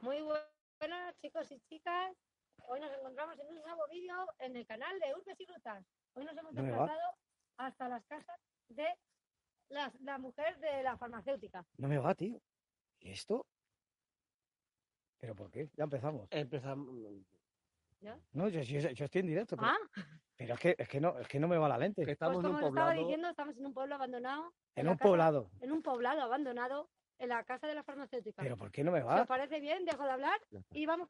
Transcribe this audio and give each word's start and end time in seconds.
Muy 0.00 0.20
buenas 0.22 1.16
chicos 1.20 1.50
y 1.50 1.60
chicas. 1.68 2.14
Hoy 2.68 2.80
nos 2.80 2.92
encontramos 2.92 3.38
en 3.38 3.48
un 3.48 3.56
nuevo 3.62 3.82
vídeo 3.90 4.14
en 4.38 4.56
el 4.56 4.66
canal 4.66 4.98
de 5.00 5.14
Urbes 5.14 5.40
y 5.40 5.46
Rutas. 5.46 5.84
Hoy 6.14 6.24
nos 6.24 6.36
hemos 6.36 6.52
No 6.54 6.62
desplazado 6.62 7.14
hasta 7.56 7.88
las 7.88 8.04
casas 8.06 8.38
de 8.68 8.86
la, 9.70 9.92
la 10.00 10.18
mujer 10.18 10.58
de 10.58 10.82
la 10.82 10.96
farmacéutica. 10.96 11.64
No 11.78 11.88
me 11.88 11.98
va, 11.98 12.14
tío. 12.14 12.40
¿Y 13.00 13.10
esto? 13.10 13.46
¿Pero 15.18 15.34
por 15.34 15.50
qué? 15.50 15.68
Ya 15.76 15.84
empezamos. 15.84 16.28
Empezamos. 16.30 16.88
No, 18.32 18.48
yo, 18.48 18.60
yo- 18.60 18.90
yo 18.90 19.04
estoy 19.04 19.20
en 19.22 19.26
directo, 19.26 19.56
pero, 19.56 19.68
Ah, 19.70 20.02
pero 20.36 20.54
es, 20.54 20.60
que, 20.60 20.76
es, 20.78 20.88
que 20.88 21.00
no, 21.00 21.18
es 21.18 21.26
que 21.26 21.40
no 21.40 21.48
me 21.48 21.58
va 21.58 21.68
la 21.68 21.78
lente. 21.78 22.02
Que 22.02 22.06
pues 22.06 22.12
estamos 22.12 22.36
en 22.36 22.42
como 22.42 22.58
un 22.58 22.62
os 22.64 22.68
estaba 22.70 22.92
diciendo, 22.92 23.28
estamos 23.28 23.56
en 23.56 23.66
un 23.66 23.74
pueblo 23.74 23.94
abandonado. 23.96 24.54
En 24.76 24.86
un 24.88 24.94
casa- 24.96 25.08
poblado. 25.08 25.50
En 25.60 25.72
un 25.72 25.82
poblado 25.82 26.22
abandonado, 26.22 26.88
en 27.18 27.28
la 27.28 27.44
casa 27.44 27.66
de 27.66 27.74
la 27.74 27.82
farmacéutica. 27.82 28.42
¿Pero 28.42 28.56
por 28.56 28.70
qué 28.70 28.82
no 28.84 28.92
me 28.92 29.00
Si 29.00 29.06
va? 29.06 29.22
os 29.22 29.26
parece 29.28 29.60
bien, 29.60 29.84
dejo 29.84 30.04
de 30.04 30.10
hablar 30.10 30.40
y 30.70 30.86
vamos 30.86 31.08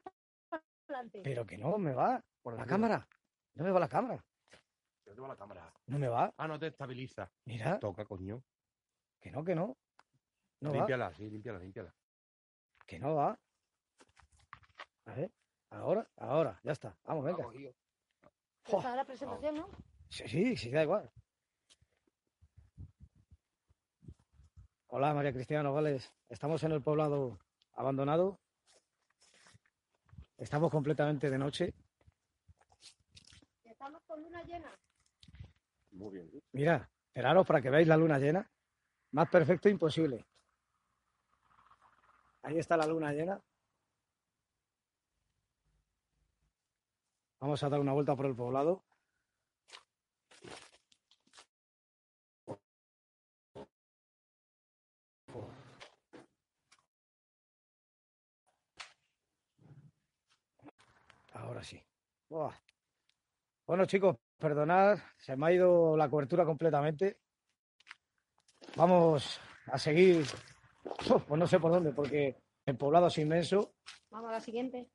para 0.49 0.63
adelante. 0.87 1.21
Pero 1.23 1.45
que 1.45 1.57
no 1.57 1.77
me 1.77 1.93
va. 1.93 2.23
Por 2.41 2.55
La 2.57 2.65
cámara. 2.65 3.07
No 3.55 3.63
me 3.63 3.71
va 3.71 3.79
la 3.79 3.89
cámara. 3.89 4.23
¿Dónde 5.05 5.21
va 5.21 5.27
la 5.29 5.35
cámara? 5.35 5.73
No 5.87 5.97
me 5.99 6.07
va. 6.07 6.33
Ah, 6.37 6.47
no 6.47 6.59
te 6.59 6.67
estabiliza. 6.67 7.31
Mira, 7.45 7.79
Toca, 7.79 8.05
coño. 8.05 8.43
que 9.19 9.31
no, 9.31 9.43
que 9.43 9.55
no. 9.55 9.75
No 10.61 10.69
va. 10.71 10.75
límpiala, 10.77 11.13
sí, 11.13 11.29
límpiala, 11.29 11.59
límpiala. 11.59 11.93
Que 12.85 12.99
no 12.99 13.15
va. 13.15 13.39
A 15.05 15.13
ver. 15.15 15.31
Ahora, 15.71 16.07
ahora. 16.17 16.59
Ya 16.63 16.71
está. 16.73 16.97
Vamos, 17.03 17.23
venga. 17.25 17.45
Está 18.65 18.95
la 18.95 19.05
presentación, 19.05 19.55
¿no? 19.55 19.69
Sí, 20.09 20.27
sí, 20.27 20.57
sí, 20.57 20.69
da 20.71 20.83
igual. 20.83 21.11
Hola, 24.91 25.13
María 25.13 25.31
Cristina 25.31 25.61
Nogales. 25.61 26.11
Estamos 26.29 26.63
en 26.63 26.71
el 26.71 26.81
poblado 26.81 27.37
abandonado. 27.73 28.39
Estamos 30.35 30.71
completamente 30.71 31.29
de 31.29 31.37
noche. 31.37 31.75
Estamos 33.63 34.01
con 34.07 34.19
luna 34.23 34.41
llena. 34.41 34.71
Muy 35.91 36.15
bien. 36.15 36.31
Mira, 36.53 36.89
esperaros 37.05 37.45
para 37.45 37.61
que 37.61 37.69
veáis 37.69 37.87
la 37.87 37.97
luna 37.97 38.17
llena. 38.17 38.49
Más 39.11 39.29
perfecto 39.29 39.69
imposible. 39.69 40.25
Ahí 42.41 42.57
está 42.57 42.75
la 42.75 42.87
luna 42.87 43.13
llena. 43.13 43.39
Vamos 47.39 47.61
a 47.61 47.69
dar 47.69 47.79
una 47.79 47.93
vuelta 47.93 48.15
por 48.15 48.25
el 48.25 48.35
poblado. 48.35 48.81
Ahora 61.49 61.63
sí. 61.63 61.83
Buah. 62.29 62.53
Bueno, 63.65 63.85
chicos, 63.85 64.17
perdonad, 64.37 64.99
se 65.17 65.35
me 65.35 65.47
ha 65.47 65.51
ido 65.51 65.97
la 65.97 66.07
cobertura 66.07 66.45
completamente. 66.45 67.21
Vamos 68.75 69.41
a 69.65 69.79
seguir, 69.79 70.27
pues 71.27 71.39
no 71.39 71.47
sé 71.47 71.59
por 71.59 71.71
dónde, 71.71 71.91
porque 71.91 72.37
el 72.67 72.77
poblado 72.77 73.07
es 73.07 73.17
inmenso. 73.17 73.73
Vamos 74.11 74.29
a 74.29 74.33
la 74.33 74.39
siguiente. 74.39 74.91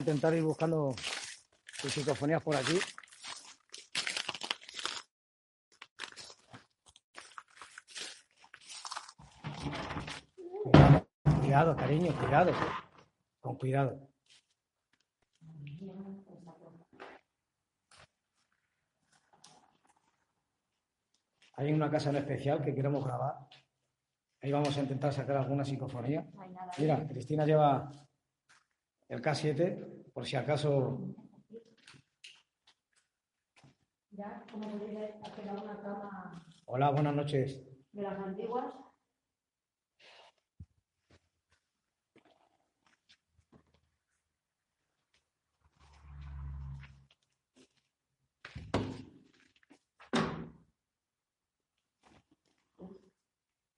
Intentar 0.00 0.34
ir 0.34 0.42
buscando 0.42 0.96
sus 1.74 1.92
psicofonías 1.92 2.42
por 2.42 2.56
aquí. 2.56 2.80
Cuidado, 11.42 11.76
cariño, 11.76 12.12
cuidado. 12.18 12.52
Con 13.42 13.56
cuidado. 13.56 14.08
Hay 21.56 21.72
una 21.72 21.90
casa 21.90 22.10
en 22.10 22.16
especial 22.16 22.62
que 22.62 22.74
queremos 22.74 23.04
grabar. 23.04 23.36
Ahí 24.40 24.50
vamos 24.50 24.76
a 24.76 24.80
intentar 24.80 25.12
sacar 25.12 25.36
alguna 25.36 25.64
psicofonía. 25.64 26.26
Mira, 26.78 27.06
Cristina 27.06 27.44
lleva 27.44 27.90
el 29.08 29.20
K7, 29.20 30.12
por 30.12 30.24
si 30.24 30.36
acaso. 30.36 31.14
Hola, 36.66 36.90
buenas 36.90 37.14
noches. 37.14 37.72
de 37.92 38.02
las 38.02 38.18
antiguas. 38.18 38.74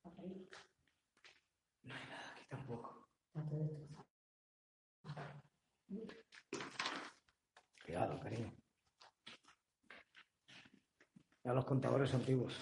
Aquí 0.04 0.48
tampoco. 2.48 3.08
Cuidado, 7.84 8.20
cariño. 8.20 8.52
Ya 11.44 11.52
los 11.52 11.66
contadores 11.66 12.12
antiguos. 12.14 12.54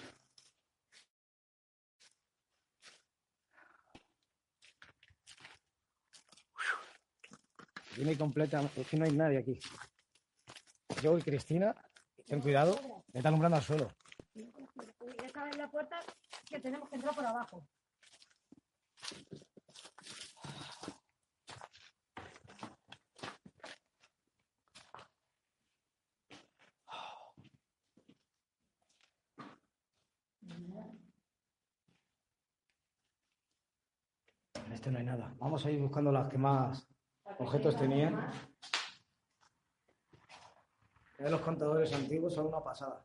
Viene 7.95 8.17
completa, 8.17 8.61
es 8.75 8.87
que 8.87 8.97
no 8.97 9.05
hay 9.05 9.13
nadie 9.13 9.37
aquí. 9.37 9.57
Yo 11.01 11.17
y 11.17 11.21
Cristina, 11.21 11.73
ten 12.25 12.41
cuidado, 12.41 12.75
me 13.13 13.19
está 13.19 13.29
alumbrando 13.29 13.57
al 13.57 13.63
suelo. 13.63 13.89
Y 14.33 14.51
esa 15.23 15.49
es 15.49 15.57
la 15.57 15.69
puerta 15.69 15.99
que 16.45 16.59
tenemos 16.59 16.89
que 16.89 16.95
entrar 16.95 17.15
por 17.15 17.25
abajo. 17.25 17.65
No 34.93 34.99
hay 34.99 35.05
nada. 35.05 35.33
Vamos 35.39 35.65
a 35.65 35.71
ir 35.71 35.81
buscando 35.81 36.11
las 36.11 36.29
que 36.29 36.37
más 36.37 36.87
objetos 37.39 37.75
tenían. 37.75 38.31
Los 41.17 41.41
contadores 41.41 41.91
antiguos 41.93 42.33
son 42.35 42.47
una 42.47 42.63
pasada. 42.63 43.03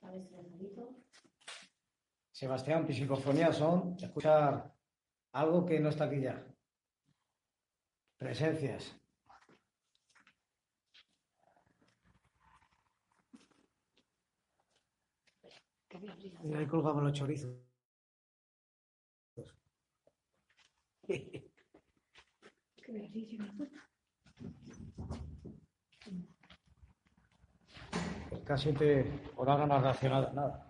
A 0.00 0.10
ver 0.10 0.22
si 0.22 0.30
lo 0.34 0.42
salito. 0.42 1.04
Sebastián, 2.32 2.86
psicofonías 2.88 3.58
son 3.58 3.94
escuchar 4.00 4.74
algo 5.32 5.66
que 5.66 5.80
no 5.80 5.90
está 5.90 6.04
aquí 6.04 6.22
ya. 6.22 6.46
Presencias. 8.16 8.98
Que. 15.88 15.98
Mira, 15.98 16.60
ahí 16.60 16.66
colgamos 16.66 17.02
los 17.02 17.12
chorizos. 17.12 17.67
Casi 28.44 28.74
te 28.74 29.10
oraron 29.36 29.70
no 29.70 29.80
relacionadas 29.80 30.34
nada. 30.34 30.66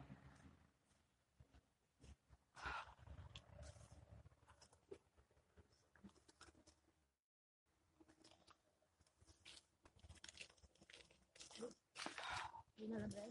Nada, 12.79 13.27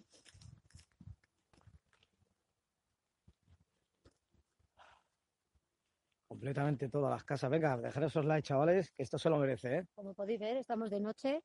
Completamente 6.47 6.87
todas 6.87 7.11
las 7.11 7.25
casas. 7.25 7.51
Venga, 7.51 7.75
dejar 7.75 8.05
esos 8.05 8.23
likes, 8.23 8.47
chavales, 8.47 8.89
que 8.91 9.03
esto 9.03 9.19
se 9.19 9.29
lo 9.29 9.37
merece, 9.37 9.79
¿eh? 9.79 9.87
Como 9.93 10.13
podéis 10.13 10.39
ver, 10.39 10.55
estamos 10.55 10.89
de 10.89 11.01
noche. 11.01 11.43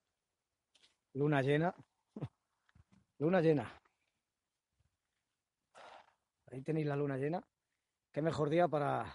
Luna 1.14 1.42
llena. 1.42 1.74
Luna 3.18 3.40
llena. 3.40 3.82
Ahí 6.52 6.62
tenéis 6.62 6.86
la 6.86 6.94
luna 6.94 7.16
llena. 7.16 7.42
Qué 8.12 8.22
mejor 8.22 8.48
día 8.48 8.68
para, 8.68 9.12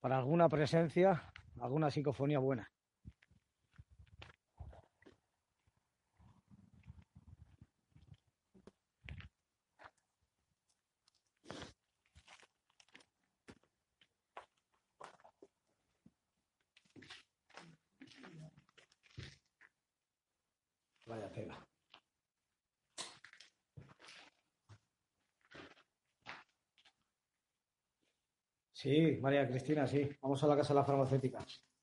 para 0.00 0.16
alguna 0.16 0.48
presencia, 0.48 1.30
alguna 1.60 1.90
psicofonía 1.90 2.38
buena. 2.38 2.72
Vaya 21.12 21.28
tela. 21.30 21.58
Sí, 28.82 29.16
María 29.20 29.46
Cristina, 29.46 29.86
sí. 29.86 30.10
Vamos 30.20 30.42
a 30.42 30.48
la 30.48 30.56
casa 30.56 30.74
de 30.74 30.80
la 30.80 30.84
farmacéutica. 30.84 31.38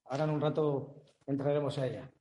Ahora 0.08 0.26
en 0.26 0.32
un 0.32 0.42
rato 0.42 0.96
entraremos 1.26 1.78
a 1.78 1.88
ella. 1.88 2.12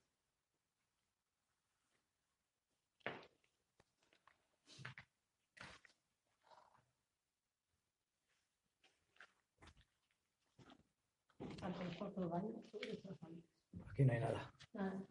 Aquí 13.90 14.04
no 14.04 14.12
hay 14.12 14.20
nada. 14.20 14.54
Nada. 14.74 15.02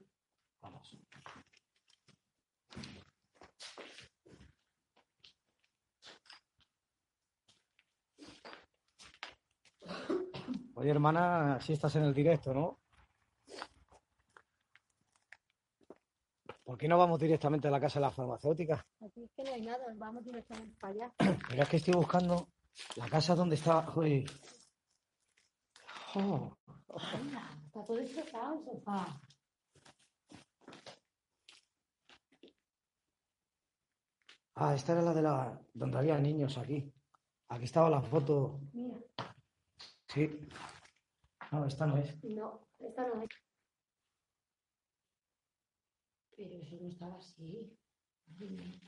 Vamos. 0.61 0.97
Oye, 10.77 10.91
hermana, 10.91 11.59
si 11.59 11.73
estás 11.73 11.95
en 11.95 12.03
el 12.03 12.13
directo, 12.13 12.53
¿no? 12.53 12.77
¿Por 16.63 16.77
qué 16.77 16.87
no 16.87 16.99
vamos 16.99 17.19
directamente 17.19 17.67
a 17.67 17.71
la 17.71 17.79
casa 17.79 17.99
de 17.99 18.05
la 18.05 18.11
farmacéutica? 18.11 18.85
Aquí 19.03 19.23
es 19.23 19.31
que 19.31 19.43
no 19.43 19.53
hay 19.53 19.61
nada, 19.61 19.85
vamos 19.95 20.23
directamente 20.23 20.77
para 20.79 20.93
allá. 20.93 21.13
Mira, 21.49 21.63
es 21.63 21.69
que 21.69 21.77
estoy 21.77 21.95
buscando 21.95 22.49
la 22.95 23.09
casa 23.09 23.33
donde 23.33 23.55
está. 23.55 23.87
Joder. 23.87 24.25
Oh, 26.13 26.55
Anda, 27.11 27.49
está 27.65 27.83
todo 27.83 27.97
destrozado 27.97 28.59
el 28.59 28.63
sofá. 28.63 29.19
Ah, 34.53 34.75
esta 34.75 34.91
era 34.91 35.01
la 35.01 35.13
de 35.15 35.21
la. 35.23 35.59
donde 35.73 35.97
había 35.97 36.19
niños 36.19 36.55
aquí. 36.59 36.93
Aquí 37.47 37.63
estaba 37.63 37.89
la 37.89 38.03
foto. 38.03 38.59
Mira, 38.73 38.99
Sí. 40.17 40.49
No, 41.51 41.67
esta 41.67 41.85
no 41.85 41.97
es. 41.97 42.23
no, 42.23 42.67
esta 42.79 43.07
no 43.07 43.21
es. 43.21 43.29
Pero 46.35 46.55
eso 46.55 46.75
no 46.81 46.87
estaba 46.87 47.17
así. 47.17 47.77
Madre 48.33 48.49
mía. 48.49 48.81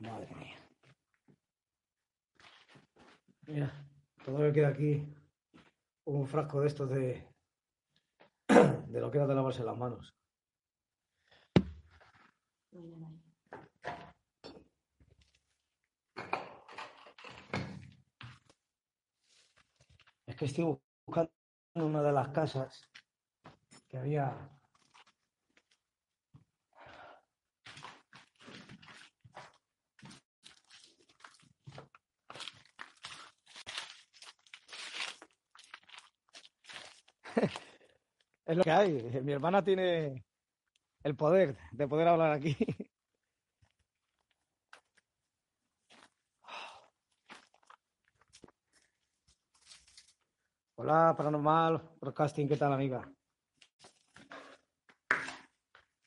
Madre. 0.00 0.56
Mira, 3.46 3.72
que 4.22 4.52
queda 4.52 4.68
aquí. 4.68 5.14
Un 6.04 6.26
frasco 6.26 6.60
de 6.60 6.66
estos 6.66 6.90
de. 6.90 7.26
de 8.88 9.00
lo 9.00 9.10
que 9.10 9.16
era 9.16 9.26
de 9.26 9.34
lavarse 9.34 9.64
las 9.64 9.78
manos. 9.78 10.14
No 10.14 10.18
hay 10.18 11.60
nada 11.60 11.60
ahí. 11.60 11.62
Es 12.72 12.80
que 20.36 20.46
estoy 20.46 20.64
buscando 21.06 21.30
una 21.74 22.02
de 22.02 22.12
las 22.12 22.28
casas 22.28 22.88
que 23.88 23.98
había. 23.98 24.34
Es 38.46 38.56
lo 38.56 38.64
que 38.64 38.70
hay. 38.70 39.20
Mi 39.22 39.32
hermana 39.32 39.62
tiene 39.62 40.24
el 41.02 41.16
poder 41.16 41.56
de 41.72 41.88
poder 41.88 42.08
hablar 42.08 42.32
aquí. 42.32 42.56
Hola, 50.76 51.14
Paranormal 51.16 51.80
Broadcasting, 52.00 52.48
¿qué 52.48 52.56
tal, 52.56 52.72
amiga? 52.72 53.02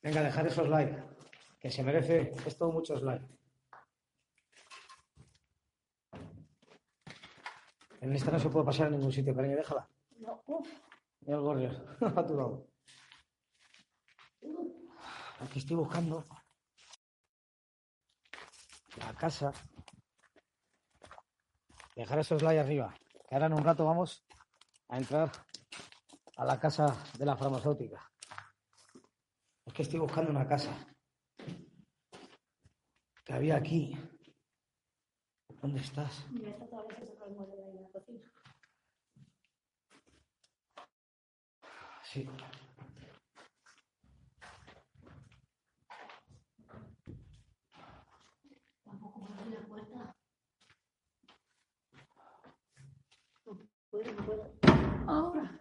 Venga, 0.02 0.22
dejar 0.22 0.48
esos 0.48 0.68
likes, 0.70 0.98
que 1.60 1.70
se 1.72 1.84
merece 1.84 2.32
esto 2.46 2.72
muchos 2.72 3.02
likes. 3.02 3.26
En 8.02 8.14
esta 8.14 8.30
no 8.30 8.40
se 8.40 8.50
puede 8.50 8.66
pasar 8.66 8.88
a 8.88 8.90
ningún 8.92 9.12
sitio, 9.12 9.36
cariño, 9.36 9.56
déjala. 9.56 9.90
No, 10.20 10.44
uf, 10.46 10.70
Mira 11.22 11.38
el 11.38 11.42
gorrio, 11.42 11.72
a 12.02 12.26
tu 12.26 12.38
lado. 12.38 12.75
Aquí 15.40 15.60
estoy 15.60 15.76
buscando 15.76 16.24
la 18.98 19.13
casa. 19.13 19.51
Dejar 21.96 22.20
esos 22.20 22.42
likes 22.42 22.60
arriba. 22.60 22.94
Que 23.27 23.36
ahora 23.36 23.48
en 23.48 23.54
un 23.54 23.63
rato 23.63 23.86
vamos 23.86 24.25
a 24.89 24.98
entrar 24.98 25.32
a 26.38 26.46
la 26.46 26.60
casa 26.60 26.86
de 27.18 27.25
la 27.25 27.36
farmacéutica. 27.36 28.12
Es 29.65 29.74
que 29.74 29.82
estoy 29.84 30.00
buscando 30.00 30.32
una 30.32 30.48
casa 30.48 30.72
que 33.25 33.34
había 33.34 33.58
aquí. 33.58 33.98
¿Dónde 35.62 35.80
estás? 35.80 36.25
mira, 36.30 36.51
esta 36.51 36.68
todavía 36.68 36.96
se 37.00 37.08
saca 37.08 37.25
el 37.25 37.32
mueble 37.34 37.56
de 37.56 37.63
ahí 37.63 37.77
en 37.77 37.84
la 37.84 37.89
cocina. 37.89 38.32
Sí. 42.04 42.30
Tampoco 48.86 49.20
me 49.22 49.42
abre 49.42 49.50
la 49.50 49.68
puerta. 49.68 50.15
No 53.46 53.58
puedo, 53.89 54.13
no 54.13 54.25
puedo. 54.25 54.54
Ahora. 55.08 55.60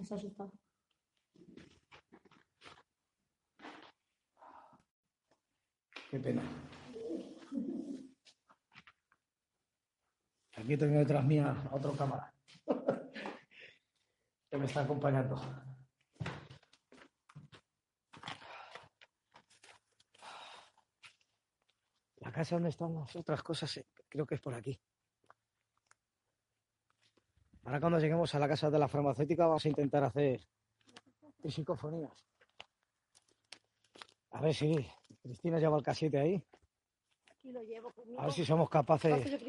Ha 0.00 0.14
asustado. 0.14 0.50
Qué 6.10 6.18
pena. 6.18 6.42
Aquí 10.56 10.76
tengo 10.76 10.98
detrás 10.98 11.24
mía 11.24 11.54
a 11.70 11.74
otro 11.74 11.94
cámara 11.96 12.34
que 14.50 14.56
me 14.56 14.64
está 14.64 14.80
acompañando. 14.80 15.36
La 22.16 22.32
casa 22.32 22.56
donde 22.56 22.70
están 22.70 22.94
las 22.94 23.14
otras 23.16 23.42
cosas, 23.42 23.76
eh, 23.76 23.86
creo 24.08 24.26
que 24.26 24.34
es 24.36 24.40
por 24.40 24.54
aquí. 24.54 24.80
Ahora 27.70 27.82
cuando 27.82 28.00
lleguemos 28.00 28.34
a 28.34 28.40
la 28.40 28.48
casa 28.48 28.68
de 28.68 28.80
la 28.80 28.88
farmacéutica 28.88 29.46
vamos 29.46 29.64
a 29.64 29.68
intentar 29.68 30.02
hacer 30.02 30.40
psicofonías. 31.44 32.26
A 34.32 34.40
ver 34.40 34.52
si 34.52 34.90
Cristina 35.22 35.60
lleva 35.60 35.76
el 35.76 35.84
casete 35.84 36.18
ahí. 36.18 36.42
Aquí 37.30 37.52
lo 37.52 37.62
llevo 37.62 37.92
conmigo. 37.92 38.20
A 38.20 38.24
ver 38.24 38.32
si 38.32 38.44
somos 38.44 38.68
capaces 38.68 39.40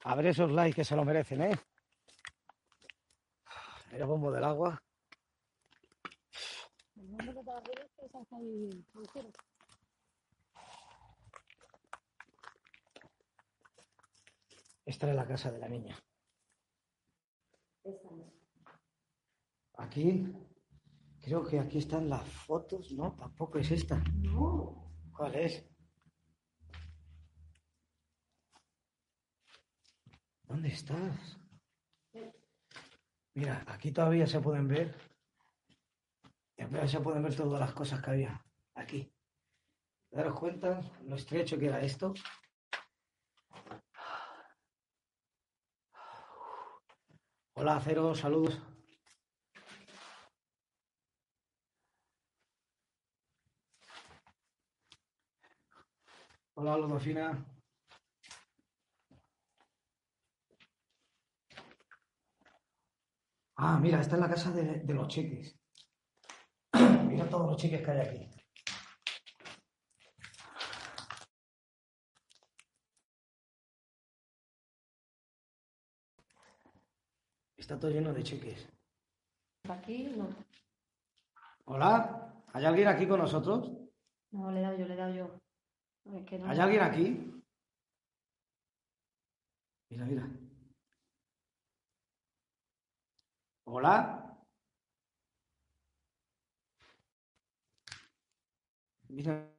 a 0.00 0.14
ver 0.16 0.26
esos 0.26 0.50
likes 0.50 0.74
que 0.74 0.84
se 0.84 0.96
lo 0.96 1.04
merecen, 1.04 1.42
¿eh? 1.42 1.56
El 3.92 4.04
bombo 4.04 4.32
del 4.32 4.42
agua. 4.42 4.82
Esta 14.84 15.08
es 15.08 15.14
la 15.14 15.24
casa 15.24 15.52
de 15.52 15.58
la 15.60 15.68
niña. 15.68 15.96
Aquí, 19.74 20.26
creo 21.20 21.44
que 21.44 21.58
aquí 21.58 21.78
están 21.78 22.08
las 22.08 22.28
fotos. 22.28 22.92
No, 22.92 23.14
tampoco 23.14 23.58
es 23.58 23.70
esta. 23.70 24.02
No. 24.14 24.92
¿Cuál 25.12 25.34
es? 25.36 25.64
¿Dónde 30.42 30.68
estás? 30.68 31.38
Mira, 33.34 33.64
aquí 33.68 33.92
todavía 33.92 34.26
se 34.26 34.40
pueden 34.40 34.66
ver. 34.66 34.96
Todavía 36.56 36.88
se 36.88 37.00
pueden 37.00 37.22
ver 37.22 37.36
todas 37.36 37.60
las 37.60 37.72
cosas 37.72 38.02
que 38.02 38.10
había 38.10 38.44
aquí. 38.74 39.12
Daros 40.10 40.38
cuenta 40.38 40.80
lo 41.04 41.16
estrecho 41.16 41.58
que 41.58 41.66
era 41.66 41.80
esto. 41.82 42.14
Hola, 47.60 47.80
Cero, 47.84 48.14
saludos. 48.14 48.56
Hola, 56.54 56.76
Ludofina. 56.76 57.44
Ah, 63.56 63.78
mira, 63.80 64.00
esta 64.00 64.14
es 64.14 64.20
la 64.20 64.28
casa 64.28 64.52
de, 64.52 64.62
de 64.84 64.94
los 64.94 65.08
cheques. 65.08 65.58
Mira 67.08 67.28
todos 67.28 67.50
los 67.50 67.56
cheques 67.60 67.82
que 67.84 67.90
hay 67.90 67.98
aquí. 67.98 68.37
Está 77.68 77.78
todo 77.78 77.90
lleno 77.90 78.14
de 78.14 78.22
cheques. 78.22 78.66
Aquí 79.68 80.04
no. 80.16 80.26
Hola, 81.66 82.42
¿hay 82.54 82.64
alguien 82.64 82.88
aquí 82.88 83.06
con 83.06 83.20
nosotros? 83.20 83.70
No, 84.30 84.50
le 84.50 84.60
he 84.60 84.62
dado 84.62 84.78
yo, 84.78 84.86
le 84.86 84.94
he 84.94 84.96
dado 84.96 85.14
yo. 85.14 85.38
Es 86.14 86.24
que 86.24 86.38
no. 86.38 86.48
¿Hay 86.48 86.58
alguien 86.58 86.80
aquí? 86.80 87.42
Mira, 89.90 90.06
mira. 90.06 90.30
Hola. 93.64 94.34
Mira, 99.08 99.54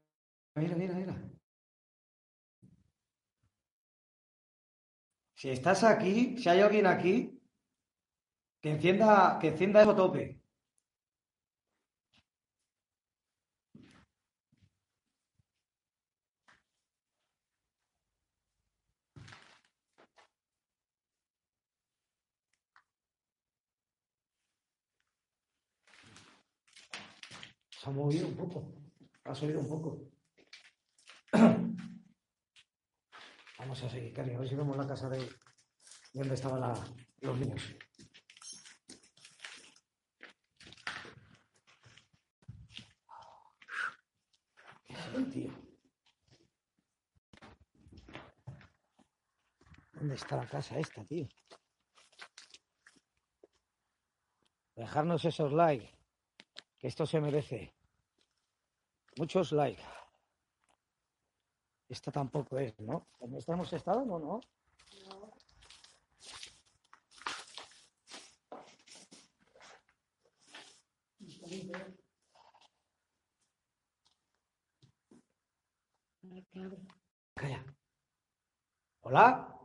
mira, 0.55 0.75
mira, 0.75 0.93
mira. 0.95 1.15
Si 5.35 5.49
estás 5.51 5.83
aquí, 5.83 6.39
si 6.39 6.49
hay 6.49 6.61
alguien 6.61 6.87
aquí, 6.87 7.38
que 8.61 8.69
encienda, 8.71 9.37
que 9.39 9.47
encienda 9.49 9.81
eso 9.81 9.95
tope. 9.95 10.39
Se 27.79 27.89
ha 27.89 27.93
movido 27.93 28.27
un 28.27 28.35
poco. 28.35 28.73
Ha 29.23 29.33
subido 29.33 29.59
un 29.61 29.69
poco. 29.69 30.11
Vamos 33.57 33.83
a 33.83 33.89
seguir, 33.89 34.13
Cari, 34.13 34.33
a 34.33 34.39
ver 34.39 34.49
si 34.49 34.55
vemos 34.55 34.75
la 34.75 34.87
casa 34.87 35.07
de, 35.09 35.19
de 35.19 35.29
donde 36.13 36.33
estaban 36.33 36.73
los 37.21 37.39
niños. 37.39 37.61
¿Qué 44.85 44.93
es 44.93 44.99
eso, 44.99 45.08
¿Dónde 49.93 50.15
está 50.15 50.37
la 50.37 50.47
casa 50.47 50.79
esta, 50.79 51.03
tío? 51.03 51.27
Dejarnos 54.75 55.25
esos 55.25 55.51
likes, 55.51 55.93
que 56.77 56.87
esto 56.87 57.05
se 57.05 57.19
merece. 57.19 57.75
Muchos 59.17 59.51
likes. 59.51 59.83
Esta 61.89 62.13
tampoco 62.13 62.57
es, 62.57 62.79
¿no? 62.79 63.09
¿En 63.19 63.35
esta 63.35 63.53
hemos 63.53 63.73
estado? 63.73 64.05
No, 64.05 64.19
no. 64.19 64.39
Calla. 77.35 77.65
¿Hola? 79.01 79.55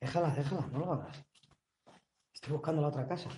Déjala, 0.00 0.34
déjala, 0.34 0.66
no 0.68 0.78
lo 0.78 0.92
hagas. 0.92 1.24
Estoy 2.32 2.52
buscando 2.52 2.80
la 2.80 2.88
otra 2.88 3.06
casa. 3.06 3.28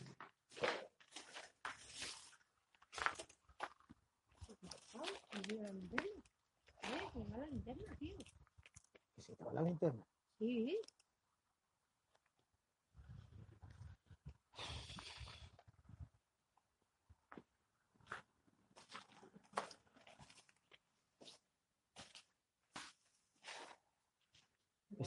Que 9.14 9.22
se 9.22 9.34
te 9.34 9.44
va 9.44 9.52
la 9.52 9.62
linterna. 9.62 10.06
Sí. 10.38 10.80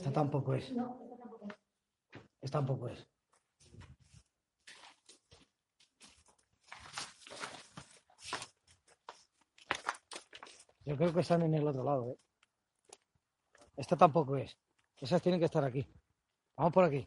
Esta 0.08 0.22
tampoco 0.22 0.54
es. 0.54 0.72
No, 0.72 1.02
esta 1.02 1.18
tampoco 1.20 1.48
es. 1.50 1.54
Esta 2.42 2.58
tampoco 2.60 2.88
es. 2.88 3.08
Yo 10.86 10.96
creo 10.96 11.14
que 11.14 11.20
están 11.20 11.42
en 11.42 11.56
el 11.56 11.68
otro 11.68 11.84
lado, 11.84 12.12
¿eh? 12.12 12.18
Esta 13.76 13.98
tampoco 13.98 14.38
es. 14.38 14.58
Esas 14.96 15.22
tienen 15.22 15.42
que 15.42 15.48
estar 15.48 15.66
aquí. 15.66 15.86
Vamos 16.56 16.72
por 16.72 16.86
aquí. 16.86 17.06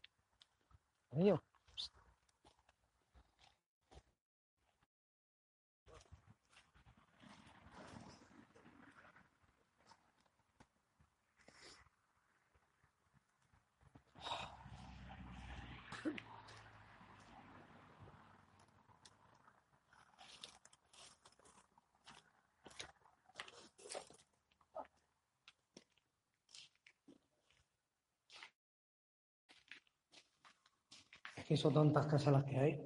Que 31.50 31.56
son 31.56 31.74
tantas 31.74 32.06
casas 32.06 32.32
las 32.32 32.44
que 32.44 32.56
hay. 32.56 32.76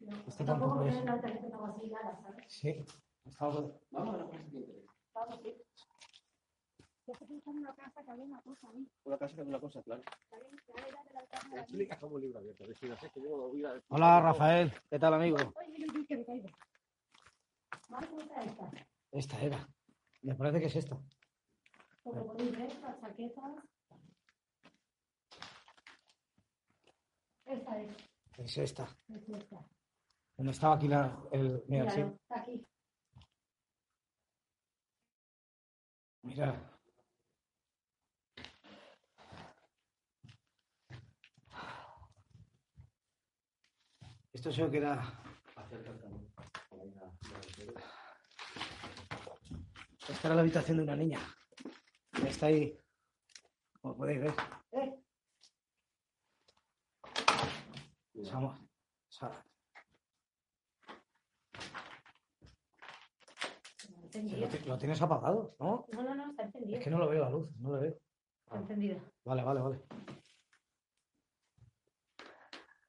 No, 0.00 0.16
Esta 0.26 0.42
tampoco 0.46 0.80
tampoco 0.80 0.88
es 0.88 0.94
tengo 1.42 1.66
así, 1.66 1.90
nada, 1.90 2.18
¿sabes? 2.22 2.44
Sí. 2.48 2.82
Vamos 3.90 4.14
a 4.14 4.16
la 4.16 4.30
casa 4.30 4.44
que. 4.50 4.84
Vamos, 5.14 5.40
sí. 5.42 5.54
Yo 7.06 7.12
estoy 7.12 7.28
pensando 7.28 7.58
en 7.60 7.66
una 7.66 7.74
casa 7.74 8.02
que 8.02 8.10
había 8.10 8.24
una 8.24 8.40
cosa 8.40 8.68
ahí. 8.70 8.88
Una 9.04 9.18
casa 9.18 9.34
que 9.36 9.42
es 9.42 9.48
una 9.48 9.60
cosa, 9.60 9.82
claro. 9.82 10.02
había- 13.50 13.82
Hola, 13.88 14.20
Rafael. 14.22 14.72
¿Qué 14.88 14.98
tal, 14.98 15.12
amigo? 15.12 15.36
Esta. 19.12 19.40
Era. 19.42 19.68
Me 20.22 20.34
parece 20.34 20.60
que 20.60 20.66
es 20.68 20.76
esta. 20.76 20.96
Como 22.02 22.28
podéis 22.28 22.52
ver, 22.52 22.80
las 22.80 22.98
chaquetas. 22.98 23.75
Esta 27.46 27.80
es. 27.80 27.90
Es 28.38 28.58
esta. 28.58 28.88
Es 29.08 29.28
esta. 29.28 29.64
¿Dónde 30.36 30.52
estaba 30.52 30.74
aquí 30.74 30.88
la, 30.88 31.16
el. 31.30 31.64
Mira, 31.68 31.90
sí. 31.90 32.00
está 32.00 32.40
aquí. 32.40 32.66
Mira. 36.22 36.72
Esto 44.32 44.50
creo 44.50 44.70
que 44.70 44.76
era. 44.76 45.22
Esta 50.08 50.28
era 50.28 50.34
la 50.34 50.40
habitación 50.42 50.76
de 50.76 50.82
una 50.82 50.96
niña. 50.96 51.20
Está 52.26 52.46
ahí, 52.46 52.78
como 53.80 53.96
podéis 53.96 54.20
ver. 54.20 54.34
¿Eh? 54.72 55.05
Lo, 64.66 64.78
tienes 64.78 65.02
apagado, 65.02 65.54
¿no? 65.60 65.86
No, 65.92 66.02
no, 66.02 66.14
no, 66.14 66.30
está 66.30 66.44
encendido. 66.44 66.78
Es 66.78 66.84
que 66.84 66.90
no 66.90 66.98
lo 66.98 67.08
veo 67.08 67.20
la 67.20 67.30
luz, 67.30 67.54
no 67.58 67.70
lo 67.70 67.80
veo. 67.80 67.98
Está 68.44 68.56
encendido. 68.58 69.00
Vale, 69.24 69.42
vale, 69.42 69.60
vale. 69.60 69.82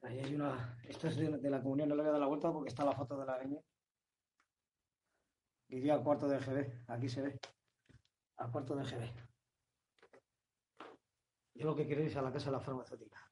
Ahí 0.03 0.19
hay 0.19 0.35
una. 0.35 0.79
Esto 0.87 1.07
es 1.07 1.17
de, 1.17 1.37
de 1.37 1.49
la 1.49 1.61
comunión, 1.61 1.89
no 1.89 1.95
le 1.95 2.03
voy 2.03 2.09
a 2.09 2.11
dar 2.13 2.21
la 2.21 2.27
vuelta 2.27 2.51
porque 2.51 2.69
está 2.69 2.85
la 2.85 2.93
foto 2.93 3.17
de 3.17 3.25
la 3.25 3.43
niña. 3.43 3.59
Iría 5.69 5.95
al 5.95 6.03
cuarto 6.03 6.29
de 6.29 6.39
GB, 6.39 6.85
aquí 6.87 7.09
se 7.09 7.21
ve. 7.21 7.39
Al 8.37 8.51
cuarto 8.51 8.75
de 8.75 8.85
GB. 8.85 9.27
Yo 11.55 11.65
lo 11.65 11.75
que 11.75 11.85
quiero 11.85 12.03
es 12.03 12.15
a 12.15 12.21
la 12.21 12.31
casa 12.31 12.45
de 12.45 12.51
la 12.53 12.61
farmacéutica. 12.61 13.26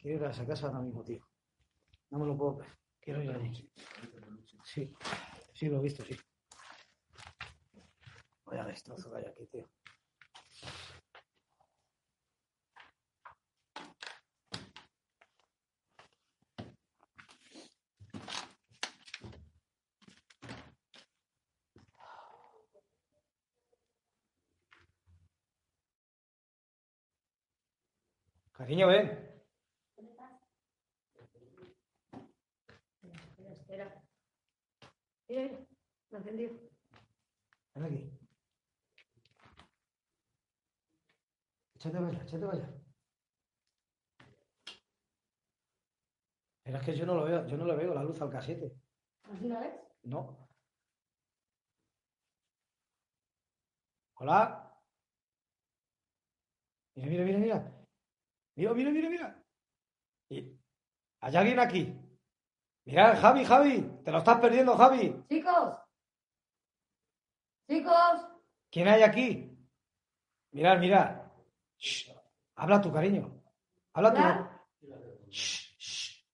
Quiero 0.00 0.16
ir 0.16 0.24
a 0.24 0.30
esa 0.30 0.46
casa 0.46 0.66
ahora 0.68 0.80
mismo, 0.80 1.04
tío. 1.04 1.20
No 2.08 2.18
me 2.18 2.26
lo 2.26 2.36
puedo 2.36 2.56
creer. 2.56 2.78
Quiero 3.00 3.22
ir 3.22 3.30
allí. 3.32 3.70
Sí, 4.64 4.92
sí, 5.52 5.68
lo 5.68 5.78
he 5.78 5.82
visto, 5.82 6.02
sí. 6.04 6.16
Vaya 8.46 8.64
destrozo 8.64 9.10
que 9.10 9.18
hay 9.18 9.24
aquí, 9.26 9.46
tío. 9.46 9.68
Cariño, 28.52 28.88
ven. 28.88 29.29
Mira, 33.70 34.02
mira, 35.28 35.42
lo 36.10 36.16
ha 36.16 36.20
encendido. 36.20 36.54
Ven 37.74 37.84
aquí. 37.84 38.10
Échate 41.76 41.96
para 41.96 42.08
allá, 42.08 42.22
échate 42.24 42.46
para 42.46 42.58
allá. 42.58 42.68
Pero 46.64 46.78
es 46.78 46.84
que 46.84 46.96
yo 46.96 47.06
no 47.06 47.14
lo 47.14 47.24
veo, 47.24 47.46
yo 47.46 47.56
no 47.56 47.64
le 47.64 47.76
veo 47.76 47.94
la 47.94 48.02
luz 48.02 48.20
al 48.20 48.30
casete. 48.30 48.74
¿Así 49.22 49.48
la 49.48 49.60
ves? 49.60 49.74
No. 50.02 50.48
Hola. 54.16 54.76
Mira, 56.96 57.08
mira, 57.08 57.24
mira, 57.24 57.38
mira. 57.38 57.86
Mira, 58.56 58.74
mira, 58.74 58.90
mira, 58.90 59.08
mira. 59.08 59.44
¿Hay 61.20 61.36
alguien 61.36 61.60
aquí? 61.60 61.99
Mira, 62.84 63.16
Javi, 63.16 63.44
Javi. 63.44 64.02
Te 64.04 64.10
lo 64.10 64.18
estás 64.18 64.40
perdiendo, 64.40 64.76
Javi. 64.76 65.24
Chicos. 65.28 65.74
Chicos. 67.68 68.26
¿Quién 68.70 68.88
hay 68.88 69.02
aquí? 69.02 69.56
Mirad, 70.52 70.78
mirad. 70.78 71.22
Shh. 71.78 72.10
Habla 72.56 72.80
tu 72.80 72.92
cariño. 72.92 73.42
Habla 73.92 74.10
Hola. 74.10 74.62
tu. 74.80 75.30
Shh, 75.30 75.76
shh. 75.78 76.24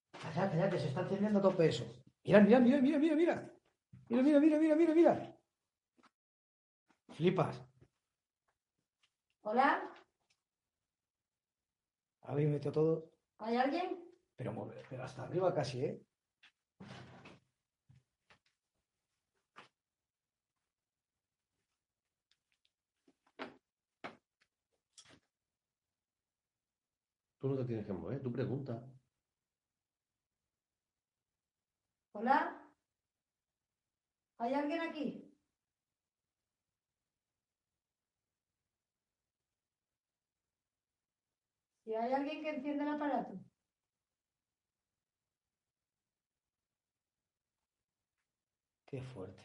Que 0.71 0.79
se 0.79 0.87
está 0.87 1.01
encendiendo 1.01 1.39
a 1.39 1.41
tope 1.41 1.67
eso. 1.67 1.85
Mira, 2.23 2.41
mira, 2.41 2.59
mira, 2.59 2.81
mira, 2.81 2.97
mira, 2.99 3.15
mira. 3.15 3.53
Mira, 4.09 4.23
mira, 4.23 4.39
mira, 4.39 4.57
mira, 4.59 4.75
mira, 4.75 4.93
mira. 4.93 5.37
Flipas. 7.09 7.63
Hola. 9.41 9.81
Habéis 12.21 12.49
metido 12.49 12.71
todo. 12.71 13.11
¿Hay 13.39 13.55
alguien? 13.55 14.03
Pero, 14.35 14.53
pero 14.89 15.03
hasta 15.03 15.23
arriba 15.23 15.53
casi, 15.53 15.85
¿eh? 15.85 16.06
Tú 27.39 27.49
no 27.49 27.55
te 27.55 27.65
tienes 27.65 27.85
que 27.85 27.93
mover, 27.93 28.21
tú 28.21 28.31
pregunta. 28.31 28.83
Hola. 32.13 32.63
¿Hay 34.39 34.53
alguien 34.53 34.81
aquí? 34.81 35.33
Si 41.85 41.93
hay 41.95 42.13
alguien 42.13 42.43
que 42.43 42.49
encienda 42.49 42.83
el 42.83 42.95
aparato. 42.95 43.46
Qué 48.87 49.01
fuerte. 49.01 49.43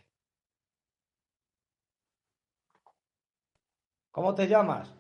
¿Cómo 4.12 4.34
te 4.34 4.46
llamas? 4.46 4.94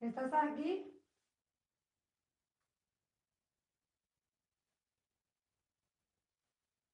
¿Estás 0.00 0.32
aquí? 0.34 1.00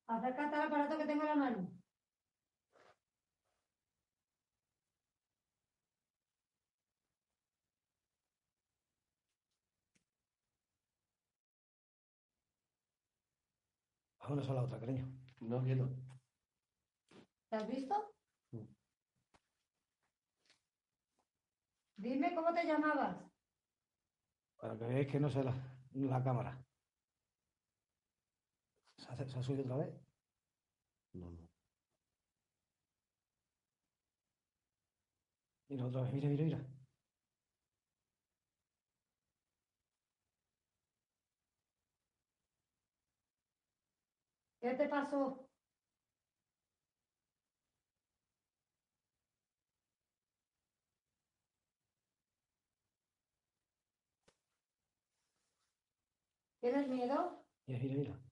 Acércate 0.08 0.56
al 0.56 0.62
aparato 0.68 0.98
que 0.98 1.06
tengo 1.06 1.22
en 1.22 1.28
la 1.28 1.34
mano. 1.36 1.77
A 14.28 14.34
la 14.34 14.62
otra, 14.62 14.78
cariño. 14.78 15.06
No 15.40 15.62
quiero. 15.62 15.88
¿Te 17.48 17.56
has 17.56 17.66
visto? 17.66 17.94
Mm. 18.52 18.66
Dime 21.96 22.34
cómo 22.34 22.52
te 22.52 22.66
llamabas. 22.66 23.16
Para 24.58 24.76
que 24.76 24.84
veáis 24.84 25.08
que 25.08 25.18
no 25.18 25.30
sé 25.30 25.42
la, 25.42 25.54
la 25.94 26.22
cámara. 26.22 26.62
¿Se 28.98 29.10
ha, 29.10 29.16
se 29.16 29.38
ha 29.38 29.42
subido 29.42 29.62
otra 29.62 29.78
vez? 29.78 29.94
No, 31.14 31.30
no. 31.30 31.48
Mira, 35.70 35.86
otra 35.86 36.02
vez, 36.02 36.12
mira, 36.12 36.28
mira, 36.28 36.44
mira. 36.44 36.77
¿Qué 44.68 44.74
te 44.74 44.86
pasó? 44.86 45.48
¿Tienes 56.60 56.86
miedo? 56.88 57.44
Mira, 57.66 57.80
mira, 57.82 57.96
mira. 57.96 58.27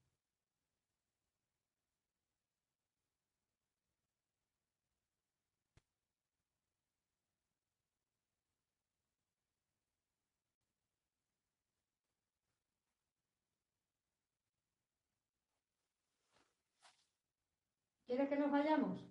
¿Quieres 18.07 18.29
que 18.29 18.37
nos 18.37 18.53
vayamos? 18.53 19.05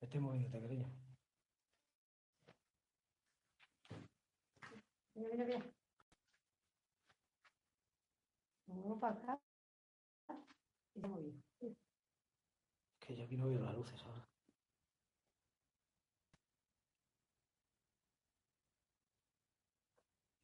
Vete 0.00 0.20
moviéndote, 0.20 0.60
cariño. 0.62 0.88
Mira, 5.14 5.28
mira, 5.32 5.44
mira. 5.44 5.64
Vamos 8.66 8.98
para 9.00 9.14
acá. 9.14 9.40
Y 10.94 11.00
se 11.00 11.06
ha 11.06 11.08
movido. 11.10 11.42
Que 13.00 13.16
yo 13.16 13.24
aquí 13.24 13.36
no 13.36 13.48
veo 13.48 13.60
las 13.60 13.74
luces 13.74 14.02
ahora. 14.02 14.26